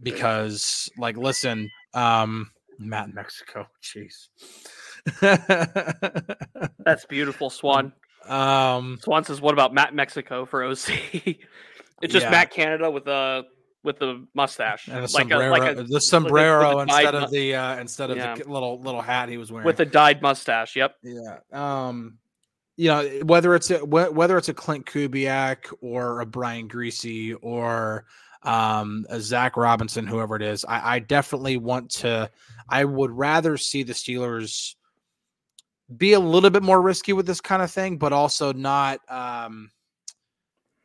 because 0.03 0.91
like, 0.99 1.17
listen, 1.17 1.71
um, 1.95 2.51
Matt 2.79 3.15
Mexico, 3.15 3.67
jeez, 3.83 4.29
that's 6.85 7.05
beautiful, 7.07 7.51
Swan. 7.51 7.93
Um, 8.27 8.99
Swan 9.03 9.25
says, 9.25 9.41
"What 9.41 9.53
about 9.53 9.73
Matt 9.73 9.95
Mexico 9.95 10.45
for 10.47 10.65
OC?" 10.65 10.91
it's 12.03 12.13
just 12.13 12.25
yeah. 12.25 12.31
Matt 12.31 12.51
Canada 12.51 12.91
with 12.91 13.07
a 13.07 13.45
with 13.83 13.99
the 13.99 14.27
mustache 14.35 14.89
and 14.89 14.99
a 14.99 15.01
like 15.03 15.11
sombrero, 15.11 15.49
a, 15.49 15.51
like 15.51 15.77
a, 15.77 15.83
the 15.85 16.01
sombrero 16.01 16.75
like 16.75 16.77
a, 16.77 16.83
instead 16.83 17.15
of 17.15 17.31
the 17.31 17.55
uh, 17.55 17.77
instead 17.79 18.11
of 18.11 18.17
yeah. 18.17 18.35
the 18.35 18.49
little 18.49 18.81
little 18.81 19.01
hat 19.01 19.29
he 19.29 19.39
was 19.39 19.53
wearing 19.53 19.67
with 19.67 19.81
a 19.81 19.87
dyed 19.87 20.21
mustache. 20.21 20.77
Yep. 20.77 20.97
Yeah. 21.03 21.39
Um 21.53 22.19
you 22.77 22.89
know 22.89 23.09
whether 23.25 23.55
it's 23.55 23.71
a 23.71 23.85
whether 23.85 24.37
it's 24.37 24.49
a 24.49 24.55
Klint 24.55 24.85
Kubiak 24.85 25.73
or 25.81 26.21
a 26.21 26.27
Brian 26.27 26.69
Griese 26.69 27.37
or 27.41 28.05
um, 28.43 29.07
a 29.09 29.21
Zac 29.21 29.57
Robinson, 29.57 30.07
whoever 30.07 30.37
it 30.37 30.43
is, 30.43 30.65
I, 30.65 30.97
I 30.97 30.99
definitely 31.01 31.57
want 31.57 31.91
to. 31.93 32.31
I 32.69 32.85
would 32.85 33.11
rather 33.11 33.57
see 33.57 33.83
the 33.83 33.93
Steelers 33.93 34.77
be 35.95 36.15
a 36.15 36.21
little 36.21 36.51
bit 36.51 36.63
more 36.63 36.83
risky 36.83 37.13
with 37.13 37.27
this 37.27 37.41
kind 37.41 37.63
of 37.63 37.71
thing, 37.71 37.97
but 37.97 38.13
also 38.13 38.53
not 38.53 39.01
um, 39.09 39.71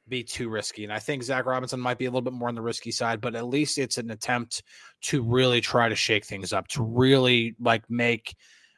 be 0.08 0.24
too 0.24 0.50
risky. 0.50 0.84
And 0.84 0.94
I 0.94 1.00
think 1.00 1.24
Zac 1.24 1.46
Robinson 1.46 1.80
might 1.80 1.98
be 1.98 2.06
a 2.06 2.10
little 2.10 2.22
bit 2.22 2.34
more 2.34 2.50
on 2.50 2.56
the 2.56 2.62
risky 2.62 2.92
side, 2.92 3.22
but 3.22 3.36
at 3.36 3.48
least 3.48 3.78
it's 3.78 3.98
an 3.98 4.12
attempt 4.12 4.62
to 5.04 5.24
really 5.24 5.62
try 5.62 5.90
to 5.90 5.96
shake 5.96 6.26
things 6.26 6.54
up, 6.54 6.68
to 6.70 6.84
really 6.84 7.56
like 7.60 7.90
make 7.90 8.36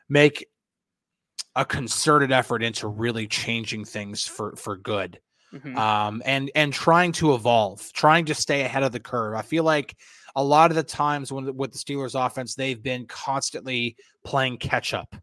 make 0.07 0.45
a 1.55 1.65
concerted 1.65 2.31
effort 2.31 2.63
into 2.63 2.87
really 2.87 3.27
changing 3.27 3.83
things 3.83 4.25
for 4.25 4.55
for 4.55 4.77
good. 4.77 5.19
Mm-hmm. 5.53 5.77
Um, 5.77 6.23
and 6.25 6.49
and 6.55 6.73
trying 6.73 7.11
to 7.13 7.33
evolve, 7.33 7.91
trying 7.93 8.25
to 8.25 8.33
stay 8.33 8.61
ahead 8.61 8.83
of 8.83 8.91
the 8.91 8.99
curve. 8.99 9.35
I 9.35 9.41
feel 9.41 9.63
like 9.63 9.95
a 10.35 10.43
lot 10.43 10.71
of 10.71 10.75
the 10.75 10.83
times 10.83 11.31
when 11.31 11.55
with 11.55 11.73
the 11.73 11.77
Steelers 11.77 12.15
offense, 12.19 12.55
they've 12.55 12.81
been 12.81 13.05
constantly 13.05 13.95
playing 14.23 14.57
catch 14.57 14.93
up 14.93 15.15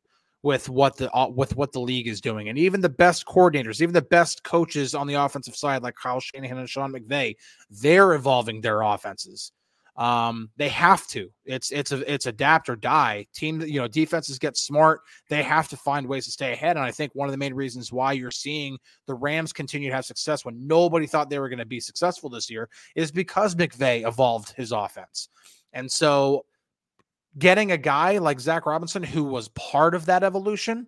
with 0.43 0.69
what 0.69 0.97
the 0.97 1.13
uh, 1.13 1.29
with 1.29 1.57
what 1.57 1.73
the 1.73 1.81
league 1.81 2.09
is 2.09 2.21
doing, 2.21 2.49
and 2.49 2.59
even 2.59 2.81
the 2.81 2.89
best 2.89 3.27
coordinators, 3.27 3.81
even 3.81 3.93
the 3.93 4.03
best 4.03 4.43
coaches 4.43 4.95
on 4.95 5.07
the 5.07 5.15
offensive 5.15 5.57
side, 5.57 5.83
like 5.83 5.95
Kyle 5.97 6.21
Shanahan 6.21 6.59
and 6.59 6.69
Sean 6.69 6.93
McVay, 6.93 7.37
they're 7.71 8.15
evolving 8.15 8.61
their 8.61 8.83
offenses. 8.83 9.53
Um, 9.97 10.49
they 10.57 10.71
have 10.71 11.07
to. 11.09 11.31
It's 11.45 11.71
it's 11.73 11.93
a 11.93 12.11
it's 12.11 12.25
adapt 12.25 12.71
or 12.71 12.77
die. 12.77 13.27
Team, 13.35 13.61
you 13.61 13.79
know, 13.81 13.87
defenses 13.87 14.39
get 14.39 14.57
smart. 14.57 15.03
They 15.29 15.43
have 15.43 15.69
to 15.69 15.77
find 15.77 16.07
ways 16.07 16.25
to 16.25 16.31
stay 16.31 16.53
ahead. 16.53 16.77
And 16.77 16.87
I 16.87 16.91
think 16.91 17.15
one 17.15 17.29
of 17.29 17.33
the 17.33 17.39
main 17.39 17.53
reasons 17.53 17.93
why 17.93 18.13
you're 18.13 18.31
seeing 18.31 18.79
the 19.07 19.15
Rams 19.15 19.53
continue 19.53 19.91
to 19.91 19.95
have 19.95 20.07
success 20.07 20.43
when 20.43 20.67
nobody 20.67 21.07
thought 21.07 21.29
they 21.29 21.39
were 21.39 21.51
going 21.51 21.59
to 21.59 21.67
be 21.67 21.81
successful 21.81 22.31
this 22.31 22.49
year 22.49 22.71
is 22.97 23.13
because 23.13 23.55
McVay 23.55 24.07
evolved 24.09 24.55
his 24.57 24.73
offense. 24.73 25.29
And 25.75 25.91
so 25.91 26.47
getting 27.39 27.73
a 27.73 27.79
guy 27.79 28.19
like 28.19 28.41
Zac 28.41 28.67
Robinson 28.67 29.03
who 29.03 29.25
was 29.25 29.49
part 29.49 29.95
of 29.95 30.07
that 30.07 30.23
evolution, 30.23 30.87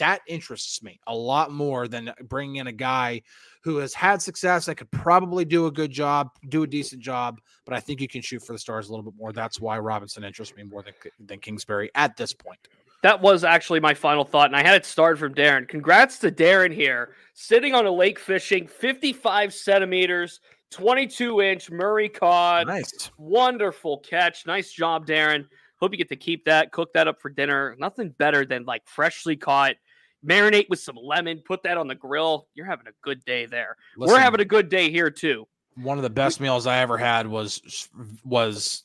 that 0.00 0.22
interests 0.26 0.82
me 0.82 0.98
a 1.06 1.14
lot 1.14 1.52
more 1.52 1.86
than 1.86 2.12
bringing 2.24 2.56
in 2.56 2.66
a 2.66 2.72
guy 2.72 3.20
who 3.62 3.76
has 3.76 3.92
had 3.92 4.20
success 4.22 4.64
that 4.64 4.76
could 4.76 4.90
probably 4.90 5.44
do 5.44 5.66
a 5.66 5.70
good 5.70 5.90
job, 5.90 6.30
do 6.48 6.62
a 6.62 6.66
decent 6.66 7.02
job, 7.02 7.38
but 7.66 7.74
I 7.74 7.80
think 7.80 8.00
you 8.00 8.08
can 8.08 8.22
shoot 8.22 8.42
for 8.42 8.54
the 8.54 8.58
stars 8.58 8.88
a 8.88 8.92
little 8.92 9.04
bit 9.04 9.14
more. 9.18 9.32
That's 9.32 9.60
why 9.60 9.78
Robinson 9.78 10.24
interests 10.24 10.56
me 10.56 10.62
more 10.62 10.82
than, 10.82 10.94
than 11.24 11.38
Kingsbury 11.38 11.90
at 11.94 12.16
this 12.16 12.32
point. 12.32 12.68
That 13.02 13.20
was 13.20 13.44
actually 13.44 13.80
my 13.80 13.94
final 13.94 14.24
thought, 14.24 14.46
and 14.46 14.56
I 14.56 14.62
had 14.62 14.74
it 14.74 14.84
started 14.84 15.18
from 15.18 15.34
Darren. 15.34 15.68
Congrats 15.68 16.18
to 16.18 16.30
Darren 16.30 16.72
here, 16.72 17.14
sitting 17.34 17.74
on 17.74 17.86
a 17.86 17.90
lake 17.90 18.18
fishing, 18.18 18.66
55 18.66 19.54
centimeters, 19.54 20.40
22 20.70 21.40
inch 21.40 21.70
Murray 21.70 22.08
cod. 22.08 22.66
Nice. 22.66 23.10
Wonderful 23.18 23.98
catch. 23.98 24.46
Nice 24.46 24.72
job, 24.72 25.06
Darren. 25.06 25.46
Hope 25.76 25.92
you 25.92 25.98
get 25.98 26.08
to 26.10 26.16
keep 26.16 26.44
that, 26.44 26.72
cook 26.72 26.92
that 26.92 27.08
up 27.08 27.20
for 27.20 27.30
dinner. 27.30 27.74
Nothing 27.78 28.10
better 28.10 28.44
than 28.44 28.64
like 28.64 28.86
freshly 28.86 29.36
caught. 29.36 29.76
Marinate 30.24 30.68
with 30.68 30.80
some 30.80 30.96
lemon, 31.02 31.42
put 31.44 31.62
that 31.62 31.78
on 31.78 31.88
the 31.88 31.94
grill. 31.94 32.46
You're 32.54 32.66
having 32.66 32.86
a 32.86 32.92
good 33.02 33.24
day 33.24 33.46
there. 33.46 33.76
Listen, 33.96 34.14
We're 34.14 34.20
having 34.20 34.40
a 34.40 34.44
good 34.44 34.68
day 34.68 34.90
here 34.90 35.10
too. 35.10 35.46
One 35.76 35.96
of 35.96 36.02
the 36.02 36.10
best 36.10 36.40
meals 36.40 36.66
I 36.66 36.78
ever 36.78 36.98
had 36.98 37.26
was 37.26 37.88
was 38.22 38.84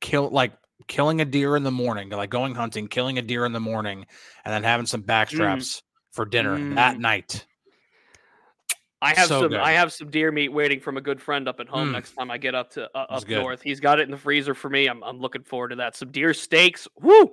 kill 0.00 0.28
like 0.30 0.52
killing 0.88 1.20
a 1.20 1.24
deer 1.24 1.56
in 1.56 1.62
the 1.62 1.70
morning, 1.70 2.08
like 2.08 2.30
going 2.30 2.54
hunting, 2.54 2.88
killing 2.88 3.18
a 3.18 3.22
deer 3.22 3.44
in 3.44 3.52
the 3.52 3.60
morning, 3.60 4.06
and 4.44 4.52
then 4.52 4.64
having 4.64 4.86
some 4.86 5.02
backstraps 5.02 5.56
mm. 5.56 5.82
for 6.10 6.24
dinner 6.24 6.58
mm. 6.58 6.74
that 6.74 6.98
night. 6.98 7.46
I 9.02 9.14
have 9.14 9.28
so 9.28 9.42
some. 9.42 9.50
Good. 9.50 9.60
I 9.60 9.72
have 9.72 9.92
some 9.92 10.10
deer 10.10 10.30
meat 10.30 10.50
waiting 10.50 10.80
from 10.80 10.96
a 10.96 11.00
good 11.00 11.20
friend 11.20 11.48
up 11.48 11.60
at 11.60 11.68
home 11.68 11.88
mm. 11.88 11.92
next 11.92 12.12
time 12.12 12.30
I 12.30 12.38
get 12.38 12.54
up 12.54 12.70
to 12.72 12.90
uh, 12.94 13.06
up 13.08 13.28
north. 13.28 13.62
He's 13.62 13.80
got 13.80 13.98
it 13.98 14.02
in 14.02 14.10
the 14.10 14.18
freezer 14.18 14.54
for 14.54 14.68
me. 14.68 14.86
I'm, 14.86 15.02
I'm 15.02 15.18
looking 15.20 15.42
forward 15.42 15.68
to 15.68 15.76
that. 15.76 15.96
Some 15.96 16.10
deer 16.10 16.34
steaks. 16.34 16.86
Woo! 17.00 17.30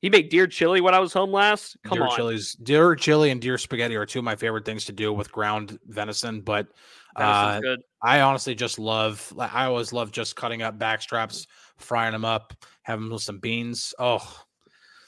He 0.00 0.08
made 0.08 0.30
deer 0.30 0.46
chili 0.46 0.80
when 0.80 0.94
I 0.94 0.98
was 0.98 1.12
home 1.12 1.30
last. 1.30 1.76
Come 1.84 1.98
deer 1.98 2.06
on, 2.06 2.16
chilies, 2.16 2.54
deer 2.54 2.94
chili 2.96 3.30
and 3.30 3.40
deer 3.40 3.58
spaghetti 3.58 3.96
are 3.96 4.06
two 4.06 4.20
of 4.20 4.24
my 4.24 4.34
favorite 4.34 4.64
things 4.64 4.86
to 4.86 4.92
do 4.92 5.12
with 5.12 5.30
ground 5.30 5.78
venison. 5.86 6.40
But 6.40 6.68
uh, 7.16 7.60
I 8.02 8.22
honestly 8.22 8.54
just 8.54 8.78
love. 8.78 9.32
I 9.38 9.66
always 9.66 9.92
love 9.92 10.10
just 10.10 10.36
cutting 10.36 10.62
up 10.62 10.78
backstraps, 10.78 11.46
frying 11.76 12.12
them 12.12 12.24
up, 12.24 12.54
having 12.82 13.04
them 13.04 13.12
with 13.12 13.22
some 13.22 13.40
beans. 13.40 13.92
Oh, 13.98 14.26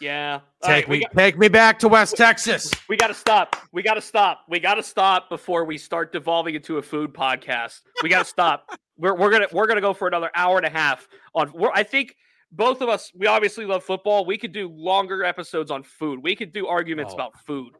yeah. 0.03 0.40
Take 0.62 0.88
right, 0.88 0.88
me 0.88 1.00
got, 1.00 1.14
take 1.14 1.38
me 1.38 1.48
back 1.48 1.78
to 1.80 1.88
West 1.88 2.16
Texas. 2.16 2.70
We 2.88 2.96
got 2.96 3.09
to 3.09 3.14
stop. 3.14 3.57
We 3.72 3.82
got 3.82 3.94
to 3.94 4.00
stop. 4.00 4.40
We 4.48 4.61
got 4.61 4.74
to 4.74 4.82
stop 4.82 5.28
before 5.28 5.64
we 5.64 5.78
start 5.78 6.12
devolving 6.12 6.55
into 6.55 6.78
a 6.78 6.82
food 6.82 7.14
podcast. 7.14 7.80
We 8.03 8.09
got 8.09 8.20
to 8.20 8.28
stop. 8.28 8.68
we're 8.98 9.14
we're 9.14 9.30
going 9.30 9.48
to 9.48 9.55
we're 9.55 9.66
going 9.66 9.76
to 9.76 9.82
go 9.82 9.94
for 9.94 10.09
another 10.09 10.30
hour 10.34 10.57
and 10.57 10.66
a 10.66 10.70
half 10.70 11.09
on 11.34 11.53
I 11.74 11.82
think 11.82 12.16
both 12.50 12.80
of 12.80 12.88
us 12.88 13.11
we 13.14 13.26
obviously 13.26 13.64
love 13.64 13.84
football. 13.84 14.24
We 14.26 14.36
could 14.36 14.53
do 14.53 14.68
longer 14.68 15.24
episodes 15.24 15.70
on 15.70 15.82
food. 15.82 16.20
We 16.22 16.36
could 16.36 16.53
do 16.53 16.66
arguments 16.66 17.12
oh. 17.12 17.16
about 17.16 17.32
food 17.46 17.74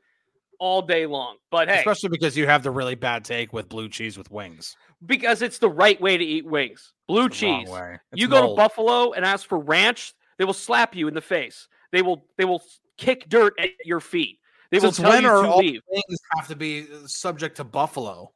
all 0.58 0.80
day 0.80 1.06
long. 1.06 1.38
But 1.50 1.68
hey, 1.68 1.78
especially 1.80 2.10
because 2.10 2.36
you 2.36 2.46
have 2.46 2.62
the 2.62 2.70
really 2.70 2.94
bad 2.94 3.24
take 3.24 3.52
with 3.52 3.68
blue 3.68 3.88
cheese 3.88 4.16
with 4.16 4.30
wings. 4.30 4.76
Because 5.04 5.42
it's 5.42 5.58
the 5.58 5.68
right 5.68 6.00
way 6.00 6.16
to 6.16 6.24
eat 6.24 6.46
wings. 6.46 6.92
Blue 7.08 7.28
cheese. 7.28 7.68
You 8.14 8.28
go 8.28 8.42
mold. 8.42 8.56
to 8.56 8.62
Buffalo 8.62 9.12
and 9.12 9.24
ask 9.24 9.46
for 9.46 9.58
ranch, 9.58 10.14
they 10.38 10.44
will 10.44 10.52
slap 10.52 10.94
you 10.94 11.08
in 11.08 11.14
the 11.14 11.20
face. 11.20 11.66
They 11.93 12.03
will 12.03 12.24
they 12.36 12.45
will 12.45 12.62
kick 12.97 13.28
dirt 13.28 13.55
at 13.59 13.70
your 13.84 14.01
feet. 14.01 14.38
They 14.70 14.80
Since 14.80 14.99
will 14.99 15.05
tell 15.05 15.12
when 15.12 15.22
you 15.22 15.28
to 15.28 15.49
all 15.49 15.59
leave. 15.59 15.82
Things 15.93 16.18
have 16.34 16.49
to 16.49 16.57
be 16.57 16.82
uh, 16.82 17.07
subject 17.07 17.59
to 17.59 17.64
Buffalo. 17.64 18.32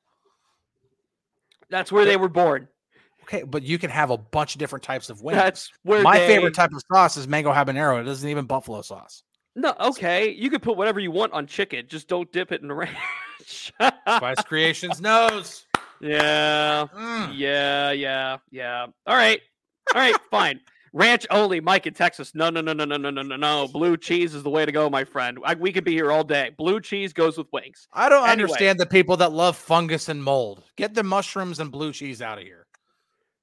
That's 1.71 1.91
where 1.91 2.05
they 2.05 2.17
were 2.17 2.29
born. 2.29 2.69
Okay, 3.23 3.43
but 3.43 3.65
you 3.65 3.79
can 3.79 3.91
have 3.91 4.11
a 4.11 4.19
bunch 4.19 4.55
of 4.55 4.61
different 4.61 4.85
types 4.85 5.11
of 5.11 5.21
wings. 5.21 5.37
That's 5.37 5.73
where 5.83 6.03
my 6.03 6.19
they... 6.19 6.29
favorite 6.29 6.55
type 6.55 6.73
of 6.73 6.81
sauce 6.93 7.17
is 7.17 7.27
mango 7.27 7.53
habanero. 7.53 8.01
It 8.01 8.07
isn't 8.07 8.29
even 8.29 8.45
buffalo 8.45 8.83
sauce. 8.83 9.25
No, 9.57 9.75
okay. 9.81 10.31
You 10.31 10.51
can 10.51 10.61
put 10.61 10.77
whatever 10.77 11.01
you 11.01 11.11
want 11.11 11.33
on 11.33 11.47
chicken. 11.47 11.87
Just 11.89 12.07
don't 12.07 12.31
dip 12.31 12.53
it 12.53 12.63
in 12.63 12.71
ranch. 12.71 12.95
Spice 13.81 14.43
Creations 14.45 15.01
knows. 15.01 15.67
Yeah. 16.01 16.87
Mm. 16.95 17.33
Yeah, 17.35 17.91
yeah, 17.93 18.37
yeah. 18.51 18.87
All 19.07 19.17
right. 19.17 19.41
All 19.95 20.01
right, 20.01 20.15
fine. 20.31 20.61
Ranch 20.97 21.27
only, 21.31 21.61
Mike 21.61 21.87
in 21.87 21.93
Texas. 21.93 22.35
No, 22.35 22.49
no, 22.49 22.63
no, 22.63 22.73
no, 22.73 22.87
no, 22.87 22.97
no, 22.97 23.11
no, 23.11 23.21
no, 23.21 23.37
no. 23.37 23.69
Blue 23.69 23.99
cheese 23.99 24.35
is 24.35 24.43
the 24.43 24.49
way 24.49 24.65
to 24.65 24.73
go, 24.73 24.89
my 24.89 25.05
friend. 25.05 25.37
I, 25.45 25.53
we 25.53 25.71
could 25.71 25.85
be 25.85 25.93
here 25.93 26.11
all 26.11 26.25
day. 26.25 26.53
Blue 26.57 26.81
cheese 26.81 27.13
goes 27.13 27.37
with 27.37 27.49
wings. 27.53 27.87
I 27.93 28.09
don't 28.09 28.27
anyway. 28.27 28.33
understand 28.33 28.81
the 28.81 28.87
people 28.87 29.19
that 29.19 29.31
love 29.31 29.59
fungus 29.59 30.09
and 30.09 30.25
mold. 30.25 30.65
Get 30.75 30.95
the 30.95 31.03
mushrooms 31.03 31.61
and 31.61 31.71
blue 31.71 31.93
cheese 31.93 32.23
out 32.23 32.39
of 32.39 32.45
here. 32.45 32.67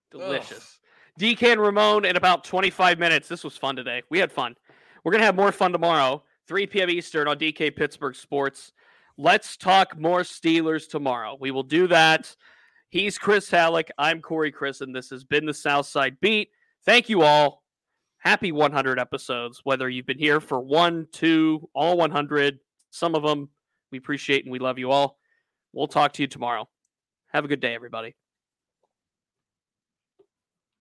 Delicious. 0.09 0.79
Ugh. 0.79 1.21
DK 1.21 1.51
and 1.51 1.61
Ramon 1.61 2.05
in 2.05 2.15
about 2.15 2.43
25 2.43 2.97
minutes. 2.97 3.27
This 3.27 3.43
was 3.43 3.55
fun 3.55 3.75
today. 3.75 4.01
We 4.09 4.17
had 4.17 4.31
fun. 4.31 4.55
We're 5.03 5.11
going 5.11 5.21
to 5.21 5.27
have 5.27 5.35
more 5.35 5.51
fun 5.51 5.73
tomorrow, 5.73 6.23
3 6.47 6.65
p.m. 6.65 6.89
Eastern 6.89 7.27
on 7.27 7.37
DK 7.37 7.75
Pittsburgh 7.75 8.15
Sports. 8.15 8.71
Let's 9.15 9.57
talk 9.57 9.95
more 9.95 10.21
Steelers 10.21 10.89
tomorrow. 10.89 11.37
We 11.39 11.51
will 11.51 11.61
do 11.61 11.85
that. 11.89 12.35
He's 12.89 13.19
Chris 13.19 13.51
Halicke. 13.51 13.91
I'm 13.99 14.23
Corey 14.23 14.51
Crisan, 14.51 14.87
and 14.87 14.95
this 14.95 15.11
has 15.11 15.23
been 15.23 15.45
the 15.45 15.53
South 15.53 15.85
Side 15.85 16.17
Beat. 16.19 16.49
Thank 16.85 17.09
you 17.09 17.21
all. 17.21 17.63
Happy 18.17 18.51
100 18.51 18.99
episodes, 18.99 19.61
whether 19.63 19.89
you've 19.89 20.05
been 20.05 20.19
here 20.19 20.39
for 20.39 20.59
one, 20.59 21.07
two, 21.11 21.69
all 21.73 21.97
100, 21.97 22.59
some 22.89 23.15
of 23.15 23.23
them 23.23 23.49
we 23.91 23.97
appreciate 23.97 24.43
and 24.43 24.51
we 24.51 24.59
love 24.59 24.79
you 24.79 24.91
all. 24.91 25.17
We'll 25.71 25.87
talk 25.87 26.13
to 26.13 26.23
you 26.23 26.27
tomorrow. 26.27 26.69
Have 27.33 27.45
a 27.45 27.47
good 27.47 27.59
day, 27.59 27.73
everybody. 27.73 28.15